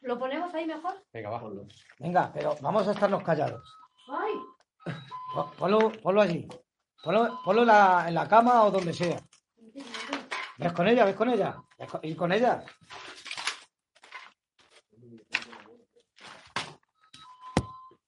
¿Lo 0.00 0.18
ponemos 0.18 0.52
ahí 0.54 0.66
mejor? 0.66 1.00
Venga. 1.12 1.40
Ponlo. 1.40 1.66
Venga, 2.00 2.32
pero 2.34 2.56
vamos 2.60 2.88
a 2.88 2.92
estarnos 2.92 3.22
callados. 3.22 3.62
¡Ay! 4.08 4.32
Po- 5.34 5.50
Ponlo, 5.58 5.90
ponlo 6.02 6.20
allí. 6.20 6.46
Ponlo, 7.02 7.40
ponlo 7.44 7.62
en, 7.62 7.68
la, 7.68 8.04
en 8.08 8.14
la 8.14 8.28
cama 8.28 8.64
o 8.64 8.70
donde 8.70 8.92
sea. 8.92 9.20
¿Ves 10.58 10.72
con 10.72 10.86
ella? 10.88 11.04
¿Ves 11.04 11.16
con 11.16 11.30
ella? 11.30 11.56
¿Ves 11.78 11.90
con- 11.90 12.00
¿Ir 12.04 12.16
con 12.16 12.32
ella? 12.32 12.62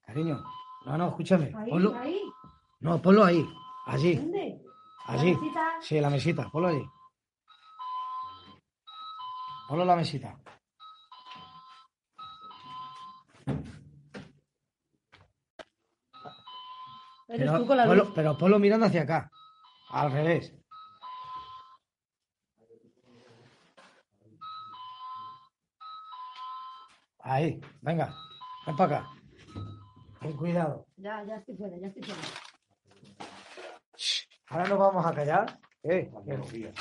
Cariño, 0.06 0.42
no, 0.84 0.98
no, 0.98 1.08
escúchame. 1.08 1.46
Ponlo, 1.70 1.94
no, 2.80 3.00
ponlo 3.00 3.24
ahí. 3.24 3.46
Allí, 3.86 4.14
¿Dónde? 4.16 4.62
allí. 5.06 5.36
Sí, 5.80 6.00
la 6.00 6.10
mesita, 6.10 6.48
ponlo 6.50 6.68
allí. 6.68 6.84
Ponlo 9.68 9.82
en 9.84 9.88
la 9.88 9.96
mesita. 9.96 10.38
Eres 17.32 17.46
Pero 17.48 17.58
tú 17.58 17.66
con 17.66 17.76
la 17.76 17.86
ponlo, 17.86 18.04
luz. 18.04 18.12
pero 18.14 18.36
ponlo 18.38 18.58
mirando 18.58 18.86
hacia 18.86 19.02
acá. 19.02 19.30
Al 19.90 20.12
revés. 20.12 20.54
Ahí, 27.20 27.60
venga, 27.80 28.12
ven 28.66 28.76
para 28.76 28.96
acá. 28.98 29.10
Ten 30.20 30.36
cuidado. 30.36 30.86
Ya, 30.96 31.24
ya 31.24 31.36
estoy 31.36 31.56
fuera, 31.56 31.76
ya 31.78 31.86
estoy 31.88 32.02
fuera. 32.02 32.20
Ahora 34.48 34.68
nos 34.68 34.78
vamos 34.78 35.06
a 35.06 35.14
callar. 35.14 35.58
Eh, 35.84 36.10
eh, 36.26 36.72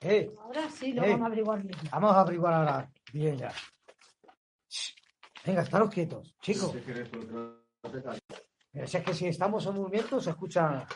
eh, 0.00 0.30
Ahora 0.40 0.70
sí 0.70 0.92
lo 0.92 1.02
Eh. 1.04 1.10
vamos 1.10 1.22
a 1.22 1.26
averiguar 1.26 1.62
bien. 1.62 1.78
vamos 1.90 2.12
a 2.14 2.20
averiguar 2.20 2.54
ahora 2.54 2.90
bien 3.12 3.36
ya. 3.36 3.52
Venga, 5.44 5.62
estaros 5.62 5.90
quietos, 5.90 6.34
chicos. 6.40 6.74
Pero 8.70 8.86
si 8.86 8.96
es 8.96 9.04
que 9.04 9.14
si 9.14 9.26
estamos 9.26 9.66
en 9.66 9.74
movimiento 9.74 10.20
se 10.20 10.30
escucha. 10.30 10.86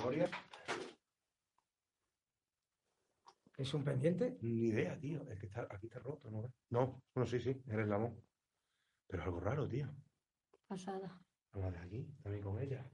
Gloria. 0.00 0.30
¿Es 3.56 3.72
un 3.72 3.84
pendiente? 3.84 4.36
Ni 4.40 4.68
idea, 4.68 4.98
tío. 4.98 5.22
Es 5.30 5.38
que 5.38 5.46
está, 5.46 5.66
aquí 5.70 5.86
está 5.86 6.00
roto, 6.00 6.30
¿no? 6.30 6.42
ves? 6.42 6.52
No, 6.70 7.02
bueno, 7.14 7.26
sí, 7.26 7.40
sí, 7.40 7.62
el 7.68 7.80
eslabón. 7.80 8.20
Pero 9.06 9.22
algo 9.22 9.40
raro, 9.40 9.68
tío. 9.68 9.88
Pasada. 10.66 11.20
Vamos 11.52 11.72
de 11.72 11.78
aquí, 11.78 12.16
también 12.22 12.42
con 12.42 12.58
ella. 12.60 12.90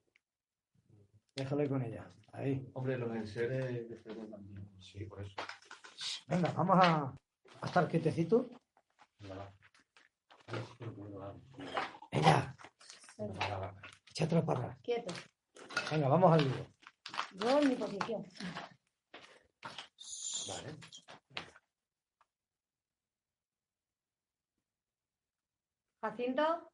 Déjalo 1.35 1.69
con 1.69 1.83
ella. 1.83 2.13
Ahí. 2.33 2.71
Hombre, 2.75 2.99
los 2.99 3.15
enseres 3.17 3.89
de 3.89 3.97
fuego 3.97 4.27
también. 4.27 4.71
Sí, 4.79 5.05
por 5.05 5.23
eso. 5.23 5.35
Venga, 6.29 6.53
vamos 6.53 6.79
a, 6.83 7.15
a 7.63 7.67
estar 7.67 7.89
quietecitos. 7.89 8.47
Venga, 9.19 9.35
va. 9.37 9.53
A 10.47 10.53
ver 10.53 10.65
si 10.67 10.85
lo 10.85 10.95
puedo 10.95 11.19
dar. 11.19 11.35
Venga, 12.13 12.57
Venga, 13.19 13.49
va, 13.49 13.59
va. 13.59 13.81
échatelo 14.09 14.45
para 14.45 14.61
atrás. 14.61 14.79
Quieto. 14.83 15.15
Venga, 15.91 16.09
vamos 16.09 16.33
al 16.33 16.43
lío. 16.45 16.67
Yo 17.35 17.61
en 17.61 17.69
mi 17.69 17.75
posición. 17.77 18.25
Vale. 20.49 20.77
Jacinto. 26.03 26.71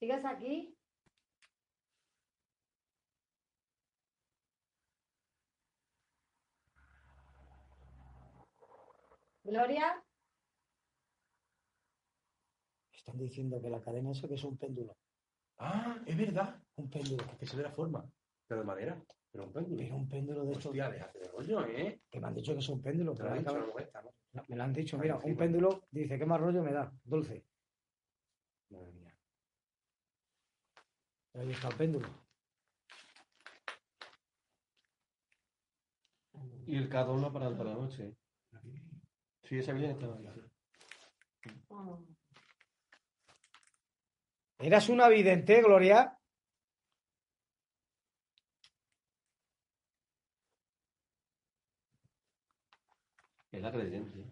¿Sigues 0.00 0.24
aquí? 0.24 0.76
Gloria. 9.44 10.02
Están 12.92 13.18
diciendo 13.18 13.60
que 13.60 13.68
la 13.70 13.80
cadena 13.82 14.12
esa 14.12 14.28
que 14.28 14.34
es 14.34 14.44
un 14.44 14.56
péndulo. 14.56 14.96
Ah, 15.58 16.00
es 16.06 16.16
verdad. 16.16 16.62
Un 16.76 16.88
péndulo. 16.88 17.24
Que 17.38 17.46
se 17.46 17.56
ve 17.56 17.62
la 17.64 17.70
forma. 17.72 18.04
Pero 18.46 18.60
de 18.60 18.66
madera. 18.66 19.02
Pero 19.30 19.44
un 19.44 19.52
péndulo. 19.52 19.76
Pero 19.82 19.96
un 19.96 20.08
péndulo 20.08 20.44
de 20.44 20.52
estos 20.52 20.66
Hostia, 20.66 20.90
de 20.90 21.28
rollo, 21.28 21.66
¿eh? 21.66 22.02
que 22.10 22.20
me 22.20 22.26
han 22.28 22.34
dicho 22.34 22.52
que 22.52 22.60
es 22.60 22.68
un 22.68 22.82
péndulo. 22.82 23.14
Pero 23.14 23.28
lo 23.30 23.34
he 23.34 23.38
dicho, 23.38 23.50
acaba- 23.50 23.66
no 23.66 23.72
molesta, 23.72 24.02
¿no? 24.02 24.10
No, 24.32 24.42
me 24.48 24.56
lo 24.56 24.62
han 24.62 24.72
dicho, 24.72 24.98
mira, 24.98 25.16
un 25.16 25.36
péndulo 25.36 25.82
dice, 25.90 26.18
¿qué 26.18 26.24
más 26.26 26.40
rollo 26.40 26.62
me 26.62 26.72
da? 26.72 26.92
Dulce. 27.04 27.44
Madre 28.70 28.92
mía. 28.92 29.14
Ahí 31.34 31.50
está 31.50 31.68
el 31.68 31.76
péndulo. 31.76 32.08
Y 36.66 36.76
el 36.76 36.88
cada 36.88 37.10
uno 37.12 37.32
para 37.32 37.50
toda 37.50 37.64
la 37.64 37.74
noche. 37.74 38.16
Sí, 39.44 39.58
esa 39.58 39.72
bien 39.72 39.90
estaba 39.90 40.16
ahí. 40.16 40.26
sí. 40.34 40.40
¿Eras 44.58 44.88
una 44.88 45.08
vidente, 45.08 45.60
Gloria? 45.60 46.16
Era 53.50 53.70
creyente. 53.70 54.24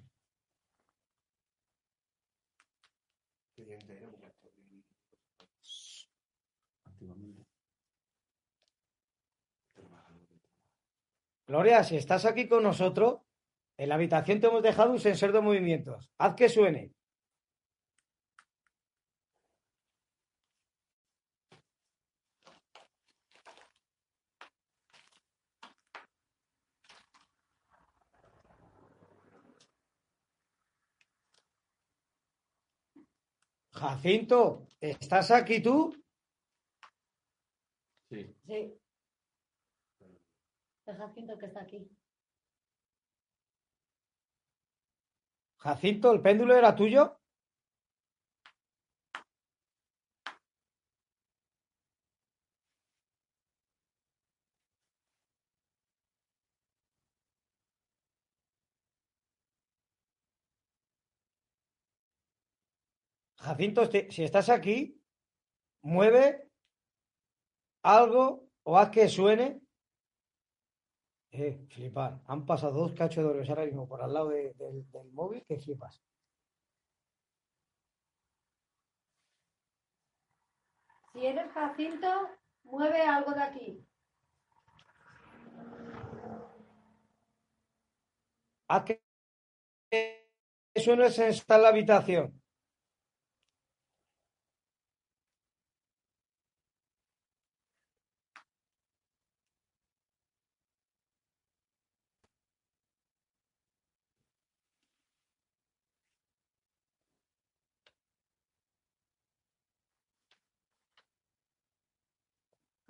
Cliente 3.55 3.97
era 3.97 4.09
un 4.09 4.21
gasto. 4.21 4.49
Antiguamente. 6.85 7.45
Gloria, 11.47 11.83
si 11.83 11.97
estás 11.97 12.25
aquí 12.25 12.47
con 12.47 12.63
nosotros, 12.63 13.23
en 13.81 13.89
la 13.89 13.95
habitación 13.95 14.41
te 14.41 14.47
hemos 14.47 14.63
dejado 14.63 14.93
un 14.93 15.01
sensor 15.01 15.33
de 15.33 15.41
movimientos. 15.41 16.11
Haz 16.19 16.35
que 16.35 16.51
suene. 16.51 16.93
Jacinto, 33.73 34.67
¿estás 34.79 35.31
aquí 35.31 35.63
tú? 35.63 35.97
Sí. 38.11 38.37
Sí. 38.47 38.79
Es 40.85 40.97
Jacinto 40.99 41.33
el 41.33 41.39
que 41.39 41.47
está 41.47 41.63
aquí. 41.63 42.00
Jacinto, 45.61 46.13
¿el 46.13 46.23
péndulo 46.23 46.55
era 46.57 46.75
tuyo? 46.75 47.21
Jacinto, 63.37 63.87
si 63.87 64.23
estás 64.23 64.49
aquí, 64.49 65.03
mueve 65.83 66.51
algo 67.83 68.49
o 68.63 68.79
haz 68.79 68.91
que 68.91 69.09
suene. 69.09 69.61
Eh, 71.33 71.67
flipar. 71.69 72.21
Han 72.27 72.45
pasado 72.45 72.73
dos 72.73 72.93
cachos 72.93 73.23
de 73.25 73.31
oros 73.31 73.49
ahora 73.49 73.65
mismo 73.65 73.89
por 73.89 74.03
al 74.03 74.13
lado 74.13 74.31
de- 74.31 74.53
del, 74.55 74.91
del 74.91 75.11
móvil 75.13 75.45
que 75.47 75.59
flipas. 75.59 76.03
Si 81.13 81.27
eres 81.27 81.53
Jacinto, 81.53 82.09
mueve 82.65 83.03
algo 83.03 83.33
de 83.33 83.43
aquí. 83.43 83.87
Haz 88.69 88.85
que 88.85 89.03
que 89.91 90.81
suene 90.81 91.07
en 91.07 91.63
la 91.63 91.69
habitación. 91.69 92.40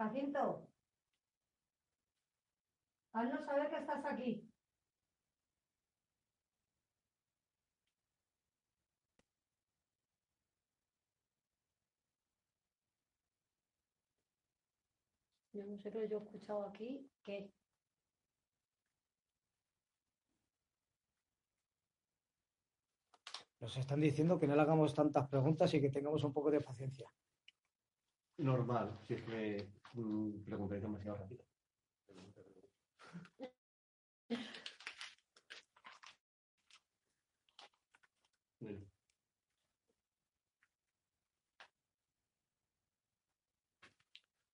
Jacinto. 0.01 0.67
Haznos 3.13 3.45
saber 3.45 3.69
que 3.69 3.77
estás 3.77 4.03
aquí. 4.07 4.51
Yo 15.53 15.67
no 15.67 15.77
sé, 15.77 15.91
pero 15.91 16.07
yo 16.09 16.19
he 16.19 16.23
escuchado 16.23 16.65
aquí 16.65 17.11
que 17.23 17.53
Nos 23.61 23.77
están 23.77 24.01
diciendo 24.01 24.41
que 24.41 24.47
no 24.47 24.57
le 24.57 24.63
hagamos 24.63 24.95
tantas 24.95 25.29
preguntas 25.29 25.75
y 25.75 25.83
que 25.83 25.91
tengamos 25.91 26.25
un 26.25 26.33
poco 26.33 26.51
de 26.51 26.63
paciencia. 26.63 27.07
Normal, 28.39 28.99
si 29.03 29.13
es 29.13 29.23
que 29.23 29.80
mm, 29.95 30.45
preguntáis 30.45 30.83
demasiado 30.83 31.19
rápido. 31.19 31.45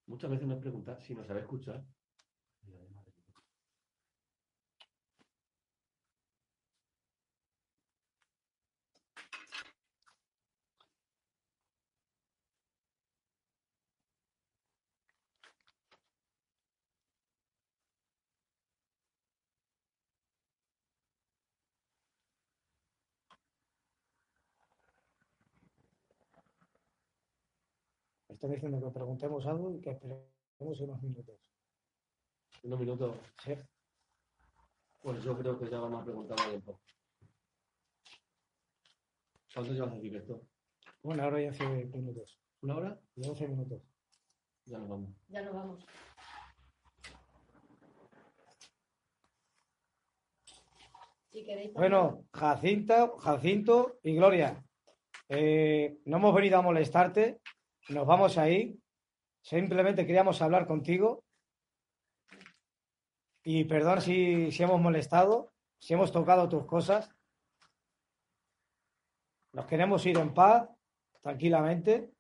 Muchas 0.07 0.31
veces 0.31 0.47
nos 0.47 0.61
preguntan 0.61 1.01
si 1.03 1.15
nos 1.15 1.27
sabe 1.27 1.41
escuchar. 1.41 1.85
Me 28.29 28.35
están 28.47 28.71
diciendo 28.71 28.87
que 28.87 28.95
preguntemos 28.95 29.47
algo 29.47 29.73
y 29.73 29.81
que 29.81 29.91
esperemos 29.91 30.81
unos 30.81 31.03
minutos. 31.03 31.37
Unos 32.63 32.81
minutos, 32.81 33.17
Sí. 33.45 33.55
pues 35.03 35.23
yo 35.25 35.37
creo 35.37 35.59
que 35.59 35.69
ya 35.69 35.79
vamos 35.79 36.03
a 36.03 36.05
preguntar 36.05 36.41
a 36.41 36.49
tiempo. 36.49 36.81
¿Cuánto 39.55 39.73
llevas 39.73 39.95
aquí, 39.95 40.15
esto? 40.15 40.43
Bueno, 41.03 41.23
ahora 41.25 41.41
ya 41.41 41.49
11 41.49 41.99
minutos. 41.99 42.39
¿Una 42.63 42.77
hora? 42.77 43.01
Ya 43.15 43.29
12 43.29 43.49
minutos. 43.49 43.83
Ya 44.65 44.79
nos 44.79 44.89
vamos. 44.89 45.11
ya 45.29 45.43
nos 45.43 45.55
vamos. 45.55 45.87
Si 51.33 51.45
Bueno, 51.75 52.25
Jacinto, 52.33 53.19
Jacinto 53.19 53.99
y 54.03 54.15
Gloria, 54.15 54.65
eh, 55.29 55.99
no 56.07 56.17
hemos 56.17 56.35
venido 56.35 56.59
a 56.59 56.63
molestarte, 56.63 57.41
nos 57.89 58.07
vamos 58.07 58.39
a 58.39 58.49
ir. 58.49 58.79
Simplemente 59.43 60.07
queríamos 60.07 60.43
hablar 60.43 60.67
contigo. 60.67 61.25
Y 63.43 63.65
perdón 63.65 64.01
si, 64.01 64.51
si 64.51 64.63
hemos 64.63 64.81
molestado, 64.81 65.53
si 65.79 65.95
hemos 65.95 66.11
tocado 66.11 66.49
tus 66.49 66.67
cosas. 66.67 67.15
Nos 69.53 69.67
queremos 69.67 70.05
ir 70.05 70.19
en 70.19 70.35
paz, 70.35 70.69
tranquilamente. 71.23 72.13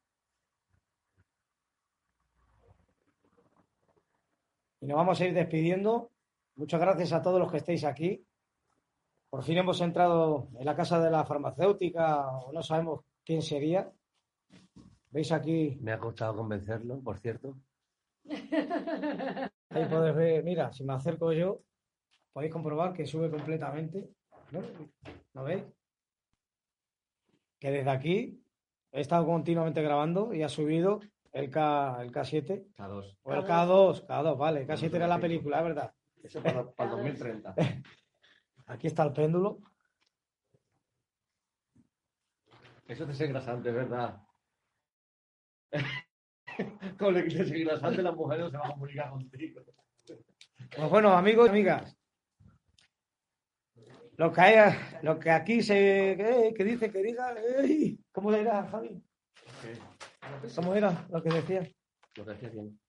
Y 4.80 4.86
nos 4.86 4.96
vamos 4.96 5.20
a 5.20 5.24
ir 5.24 5.34
despidiendo. 5.34 6.12
Muchas 6.54 6.80
gracias 6.80 7.12
a 7.12 7.22
todos 7.22 7.40
los 7.40 7.50
que 7.50 7.58
estéis 7.58 7.84
aquí. 7.84 8.24
Por 9.28 9.42
fin 9.42 9.58
hemos 9.58 9.80
entrado 9.80 10.48
en 10.58 10.64
la 10.64 10.76
casa 10.76 11.00
de 11.00 11.10
la 11.10 11.26
farmacéutica, 11.26 12.28
o 12.38 12.52
no 12.52 12.62
sabemos 12.62 13.04
quién 13.24 13.42
sería. 13.42 13.92
¿Veis 15.16 15.32
aquí? 15.32 15.78
Me 15.80 15.92
ha 15.92 15.98
costado 15.98 16.36
convencerlo, 16.36 17.00
por 17.00 17.18
cierto. 17.18 17.56
Ahí 19.70 19.86
podéis 19.86 20.14
ver, 20.14 20.44
mira, 20.44 20.74
si 20.74 20.84
me 20.84 20.92
acerco 20.92 21.32
yo, 21.32 21.62
podéis 22.34 22.52
comprobar 22.52 22.92
que 22.92 23.06
sube 23.06 23.30
completamente. 23.30 24.10
¿no? 24.50 24.60
¿Lo 25.32 25.44
veis? 25.44 25.64
Que 27.58 27.70
desde 27.70 27.88
aquí 27.88 28.44
he 28.92 29.00
estado 29.00 29.24
continuamente 29.24 29.80
grabando 29.80 30.34
y 30.34 30.42
ha 30.42 30.50
subido 30.50 31.00
el, 31.32 31.48
K, 31.48 31.96
el 32.02 32.12
K7 32.12 32.74
K2. 32.74 33.16
o 33.22 33.32
el 33.32 33.42
K2, 33.42 34.06
K2, 34.06 34.36
vale, 34.36 34.66
K7 34.66 34.96
era 34.96 35.08
la 35.08 35.18
película, 35.18 35.60
es 35.60 35.64
verdad. 35.64 35.94
Eso 36.22 36.42
para, 36.42 36.70
para 36.72 36.90
el 36.90 36.96
2030. 36.96 37.54
Aquí 38.66 38.86
está 38.86 39.02
el 39.04 39.14
péndulo. 39.14 39.60
Eso 42.86 43.04
es 43.04 43.08
desengrasante, 43.08 43.72
¿verdad? 43.72 44.25
Con 46.98 47.16
el 47.16 47.24
que 47.28 47.36
te 47.36 47.44
seguirás 47.46 47.82
antes, 47.82 48.02
las 48.02 48.14
mujeres 48.14 48.44
no 48.44 48.50
se 48.50 48.56
van 48.56 48.70
a 48.70 48.74
comunicar 48.74 49.10
contigo. 49.10 49.60
Pues 50.76 50.90
bueno, 50.90 51.12
amigos 51.12 51.46
y 51.46 51.50
amigas. 51.50 51.96
Lo 54.16 54.32
que, 54.32 54.40
hay, 54.40 54.74
lo 55.02 55.18
que 55.18 55.30
aquí 55.30 55.62
se. 55.62 56.12
eh, 56.12 56.54
que 56.54 56.64
dice 56.64 56.90
que 56.90 57.02
diga. 57.02 57.34
¿Cómo 58.12 58.32
era, 58.32 58.66
Javi? 58.68 59.02
¿Cómo 60.54 60.74
era 60.74 61.06
lo 61.10 61.22
que 61.22 61.28
decía? 61.28 61.68
Lo 62.16 62.24
que 62.24 62.30
decía 62.32 62.48
bien. 62.48 62.80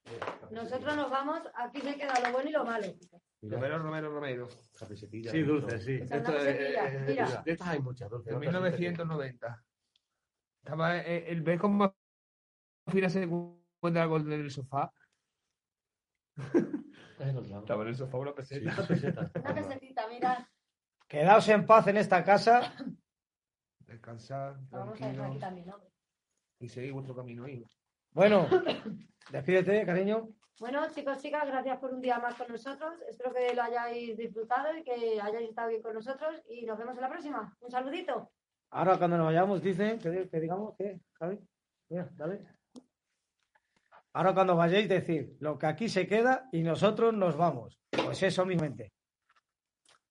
Nosotros 0.51 0.95
nos 0.95 1.09
vamos, 1.11 1.41
aquí 1.55 1.81
se 1.81 1.95
queda 1.97 2.14
lo 2.26 2.31
bueno 2.31 2.49
y 2.49 2.53
lo 2.53 2.64
malo. 2.64 2.88
Romero, 3.41 3.77
Romero, 3.80 4.09
Romero. 4.09 4.47
Sí, 5.30 5.41
dulce, 5.41 5.80
sí. 5.80 5.99
Esto 6.09 6.38
es- 6.38 6.45
eh. 6.47 7.41
De 7.43 7.51
estas 7.51 7.68
hay 7.68 7.80
muchas, 7.80 8.09
dulce. 8.09 8.30
En 8.30 8.35
otras 8.38 8.53
sí 8.53 8.61
te 8.72 8.77
digo. 8.77 9.05
1990. 9.05 9.64
Estaba 10.64 10.97
eh, 10.97 11.26
el 11.30 11.41
ver 11.41 11.59
cómo 11.59 11.93
Fina 12.88 13.09
se 13.09 13.23
encuentra 13.23 14.03
algo 14.03 14.18
en 14.18 14.31
el 14.31 14.51
sofá. 14.51 14.91
Es 16.35 16.55
el 17.19 17.49
lado. 17.49 17.59
Estaba 17.61 17.84
en 17.84 17.89
el 17.89 17.95
sofá 17.95 18.18
una 18.18 18.31
Sí, 18.31 18.35
peseta. 18.59 18.73
una 18.73 18.88
peseta. 18.88 19.31
Una 19.41 19.53
pesetita, 19.55 20.07
mira. 20.07 20.49
Quedaos 21.07 21.47
en 21.49 21.65
paz 21.65 21.88
en 21.88 21.97
esta 21.97 22.23
casa. 22.23 22.73
Descansar, 23.80 24.57
La 24.72 24.80
vamos 24.80 25.01
a 25.01 25.07
dejar 25.07 25.09
aquí 25.09 25.15
tranquilo. 25.18 25.39
también, 25.39 25.69
hombre. 25.73 25.89
Y 26.59 26.69
seguir 26.69 26.93
vuestro 26.93 27.15
camino 27.15 27.45
ahí. 27.45 27.64
Bueno, 28.11 28.47
despídete, 29.31 29.85
cariño. 29.85 30.30
Bueno, 30.59 30.88
chicos, 30.91 31.22
chicas, 31.22 31.45
gracias 31.47 31.77
por 31.80 31.93
un 31.93 32.01
día 32.01 32.19
más 32.19 32.34
con 32.35 32.47
nosotros. 32.49 32.99
Espero 33.07 33.31
que 33.34 33.53
lo 33.53 33.61
hayáis 33.61 34.18
disfrutado 34.18 34.76
y 34.76 34.84
que 34.84 35.22
hayáis 35.22 35.49
estado 35.49 35.69
bien 35.69 35.81
con 35.81 35.93
nosotros. 35.93 36.41
Y 36.49 36.65
nos 36.65 36.77
vemos 36.77 36.95
en 36.95 37.01
la 37.01 37.09
próxima. 37.09 37.55
Un 37.61 37.72
saludito. 37.72 38.31
Ahora 38.72 38.97
cuando 38.97 39.18
nos 39.18 39.27
vayamos, 39.27 39.61
dicen 39.61 39.99
que, 39.99 40.27
que 40.30 40.39
digamos 40.39 40.76
que, 40.77 40.99
Javi, 41.14 41.39
mira, 41.89 42.09
dale. 42.14 42.43
Ahora 44.18 44.34
cuando 44.34 44.56
vayáis, 44.56 44.89
decir 44.89 45.38
lo 45.41 45.60
que 45.60 45.68
aquí 45.68 45.89
se 45.89 46.07
queda 46.07 46.49
y 46.52 46.64
nosotros 46.64 47.14
nos 47.14 47.38
vamos. 47.38 47.80
Pues 47.91 48.23
eso 48.23 48.48
mismamente. 48.48 48.91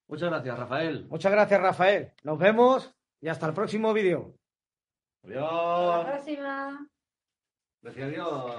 Muchas 0.06 0.30
gracias, 0.30 0.56
Rafael. 0.56 1.06
Muchas 1.08 1.32
gracias, 1.32 1.60
Rafael. 1.60 2.12
Nos 2.22 2.38
vemos 2.38 2.94
y 3.20 3.26
hasta 3.26 3.46
el 3.48 3.52
próximo 3.52 3.92
vídeo. 3.92 4.36
Hasta 5.24 5.34
la 5.34 5.96
Adiós. 5.96 6.04
próxima. 6.06 6.88
Decía 7.80 8.04
adiós. 8.04 8.54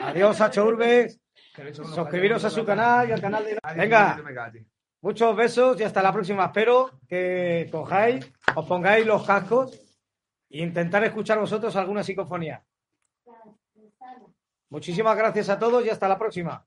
Adiós, 0.00 0.40
Hacho 0.40 0.66
Urbes. 0.66 1.20
Suscribiros 1.72 2.44
a 2.44 2.50
su 2.50 2.64
canal 2.64 3.08
y 3.08 3.12
al 3.12 3.20
canal 3.20 3.44
de... 3.44 3.56
Adiós, 3.62 3.76
Venga, 3.76 4.20
muchos 5.00 5.36
besos 5.36 5.80
y 5.80 5.84
hasta 5.84 6.02
la 6.02 6.12
próxima. 6.12 6.46
Espero 6.46 6.98
que 7.06 7.68
cojáis, 7.70 8.28
os 8.56 8.66
pongáis 8.66 9.06
los 9.06 9.24
cascos 9.24 9.80
e 10.48 10.60
intentar 10.60 11.04
escuchar 11.04 11.38
vosotros 11.38 11.76
alguna 11.76 12.02
psicofonía. 12.02 12.64
Muchísimas 14.70 15.16
gracias 15.16 15.48
a 15.48 15.58
todos 15.58 15.84
y 15.84 15.90
hasta 15.90 16.08
la 16.08 16.18
próxima. 16.18 16.64